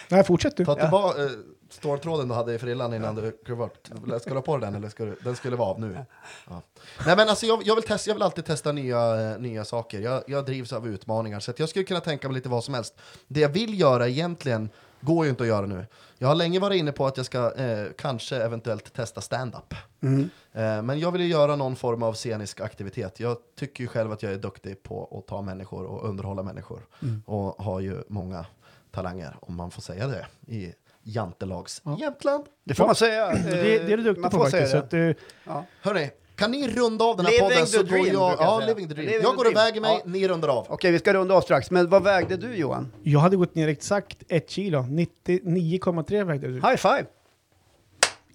Nej, 0.09 0.25
fortsätt 0.25 0.57
du. 0.57 0.65
ta, 0.65 0.77
Ja. 0.79 0.85
tillba- 0.85 1.25
eh, 1.25 1.31
ståltråden 1.79 2.29
du 2.29 2.35
hade 2.35 2.55
i 2.55 2.59
frillan 2.59 2.95
innan 2.95 3.15
du 3.15 3.55
bort. 3.55 3.91
Ska 4.21 4.31
du 4.31 4.37
ha 4.37 4.43
på 4.43 4.57
dig 4.57 4.67
den 4.67 4.75
eller 4.75 4.89
ska 4.89 5.05
du, 5.05 5.17
den 5.25 5.37
skulle 5.37 5.57
vara 5.57 5.69
av 5.69 5.81
nu? 5.81 6.05
Ja. 6.49 6.63
Nej 7.07 7.17
men 7.17 7.29
alltså 7.29 7.47
jag, 7.47 7.63
jag, 7.67 7.75
vill 7.75 7.85
testa, 7.85 8.11
jag 8.11 8.15
vill 8.15 8.23
alltid 8.23 8.45
testa 8.45 8.73
nya, 8.73 9.37
nya 9.39 9.65
saker. 9.65 10.01
Jag, 10.01 10.23
jag 10.27 10.45
drivs 10.45 10.73
av 10.73 10.89
utmaningar 10.89 11.41
så 11.41 11.53
jag 11.57 11.69
skulle 11.69 11.85
kunna 11.85 12.01
tänka 12.01 12.29
mig 12.29 12.35
lite 12.35 12.49
vad 12.49 12.65
som 12.65 12.75
helst. 12.75 12.95
Det 13.27 13.41
jag 13.41 13.49
vill 13.49 13.81
göra 13.81 14.09
egentligen 14.09 14.71
går 15.01 15.25
ju 15.25 15.31
inte 15.31 15.43
att 15.43 15.49
göra 15.49 15.67
nu. 15.67 15.87
Jag 16.19 16.29
har 16.29 16.35
länge 16.35 16.59
varit 16.59 16.81
inne 16.81 16.93
på 16.93 17.07
att 17.07 17.17
jag 17.17 17.27
ska 17.27 17.55
eh, 17.55 17.87
kanske 17.99 18.37
eventuellt 18.37 18.93
testa 18.93 19.21
stand-up. 19.21 19.75
Mm. 20.01 20.31
Eh, 20.53 20.83
men 20.83 20.99
jag 20.99 21.13
vill 21.13 21.21
ju 21.21 21.29
göra 21.29 21.57
någon 21.57 21.77
form 21.77 22.03
av 22.03 22.15
scenisk 22.15 22.61
aktivitet. 22.61 23.21
Jag 23.21 23.37
tycker 23.59 23.85
ju 23.85 23.89
själv 23.89 24.13
att 24.13 24.23
jag 24.23 24.33
är 24.33 24.39
duktig 24.39 24.83
på 24.83 25.19
att 25.19 25.29
ta 25.29 25.43
människor 25.43 25.85
och 25.85 26.09
underhålla 26.09 26.43
människor. 26.43 26.87
Mm. 27.03 27.23
Och 27.27 27.65
har 27.65 27.81
ju 27.81 28.03
många 28.09 28.47
talanger, 28.91 29.37
om 29.41 29.55
man 29.55 29.71
får 29.71 29.83
säga 29.83 30.07
det, 30.07 30.27
i 30.47 30.75
jantelags 31.15 31.83
Jämtland. 32.01 32.45
Det 32.65 32.75
får 32.75 32.87
man 32.87 32.95
säga. 32.95 33.33
Det, 33.51 33.79
det 33.87 33.93
är 33.93 33.97
du 33.97 34.03
duktig 34.03 34.21
man 34.21 34.31
på 34.31 34.37
får 34.37 34.45
faktiskt. 34.45 34.65
Så 34.65 34.71
säga 34.71 34.83
att, 34.83 34.91
det. 34.91 34.99
eh, 35.09 35.15
Ja. 35.47 35.65
Hörni, 35.83 36.11
kan 36.37 36.51
ni 36.51 36.69
runda 36.69 37.05
av 37.05 37.17
den 37.17 37.27
här 37.27 37.33
Living 37.33 37.49
podden 37.49 37.65
the 37.67 37.67
så 37.67 37.83
dream, 37.83 38.05
går 38.05 38.13
jag... 38.15 38.37
Ja, 38.39 38.63
living 38.67 38.89
the 38.89 38.95
dream. 38.95 39.07
Living 39.07 39.23
jag 39.23 39.37
går 39.37 39.47
och 39.49 39.57
väger 39.57 39.81
mig, 39.81 40.01
Ja. 40.05 40.11
ni 40.11 40.29
rundar 40.29 40.49
av. 40.49 40.67
Okej, 40.69 40.91
vi 40.93 40.99
ska 40.99 41.13
runda 41.15 41.35
av 41.35 41.41
strax. 41.41 41.71
Men 41.71 41.89
vad 41.89 42.03
vägde 42.05 42.37
du 42.37 42.55
Johan? 42.55 42.93
jag 43.03 43.21
hade 43.21 43.37
gått 43.37 43.55
ner 43.55 43.69
exakt 43.69 44.23
ett 44.29 44.51
kilo. 44.51 44.79
99,3 44.79 46.25
vägde 46.25 46.47
du. 46.49 46.55
High 46.55 46.77
five! 46.77 47.05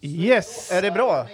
Yes! 0.01 0.71
Är 0.71 0.81
det 0.81 0.91
bra? 0.91 1.27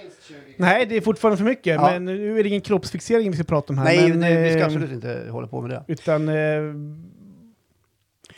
Nej, 0.57 0.85
det 0.85 0.95
är 0.97 1.01
fortfarande 1.01 1.37
för 1.37 1.45
mycket. 1.45 1.75
Ja. 1.75 1.81
Men 1.91 2.05
nu 2.05 2.39
är 2.39 2.43
det 2.43 2.49
ingen 2.49 2.61
kroppsfixering 2.61 3.31
vi 3.31 3.37
ska 3.37 3.43
prata 3.43 3.73
om 3.73 3.77
här. 3.77 3.85
Nej, 3.85 4.09
men, 4.09 4.19
det, 4.19 4.41
vi 4.43 4.49
ska 4.51 4.59
eh, 4.59 4.65
absolut 4.65 4.91
inte 4.91 5.25
hålla 5.29 5.47
på 5.47 5.61
med 5.61 5.69
det. 5.69 5.83
Utan... 5.87 6.29
Eh, 6.29 6.33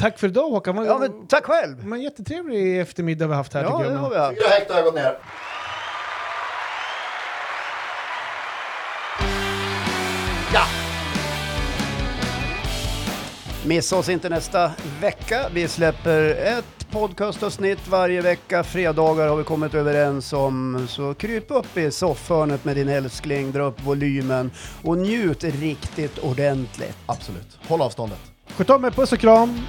tack 0.02 0.20
för 0.20 0.28
idag 0.28 0.50
Håkan. 0.50 0.76
Vad- 0.76 0.88
Ja, 0.88 0.98
men 0.98 1.28
tack 1.28 1.46
själv! 1.46 1.86
men 1.88 2.02
jättetrevlig 2.02 2.80
eftermiddag 2.82 3.26
vi 3.28 3.32
har 3.32 3.38
haft 3.38 3.54
här 3.54 3.64
Ja, 3.64 3.78
tycker 3.78 3.90
det 3.90 3.96
jag. 3.96 4.02
har 4.02 4.10
vi 4.10 4.18
haft. 4.18 4.38
Fyra 4.38 4.50
hektar 4.50 4.92
ner. 4.92 5.18
Ja! 10.54 10.64
Missa 13.66 13.96
oss 13.98 14.10
inte 14.10 14.30
nästa 14.30 14.72
vecka. 15.02 15.46
Vi 15.54 15.68
släpper 15.68 16.24
ett 16.30 16.92
podcastavsnitt 16.92 17.88
varje 17.88 18.22
vecka. 18.22 18.64
Fredagar 18.64 19.28
har 19.28 19.36
vi 19.36 19.44
kommit 19.44 19.74
överens 19.74 20.34
om. 20.34 20.86
Så 20.90 21.14
kryp 21.14 21.46
upp 21.52 21.78
i 21.78 21.92
soffhörnet 21.92 22.66
med 22.66 22.76
din 22.76 22.90
älskling, 22.90 23.52
dra 23.52 23.64
upp 23.64 23.82
volymen 23.86 24.52
och 24.84 24.98
njut 24.98 25.44
riktigt 25.44 26.18
ordentligt. 26.20 26.98
Absolut. 27.06 27.58
Håll 27.68 27.82
avståndet. 27.82 28.20
Sköt 28.58 28.70
om 28.70 28.86
er, 28.86 28.92
puss 28.92 29.12
och 29.12 29.20
kram! 29.20 29.62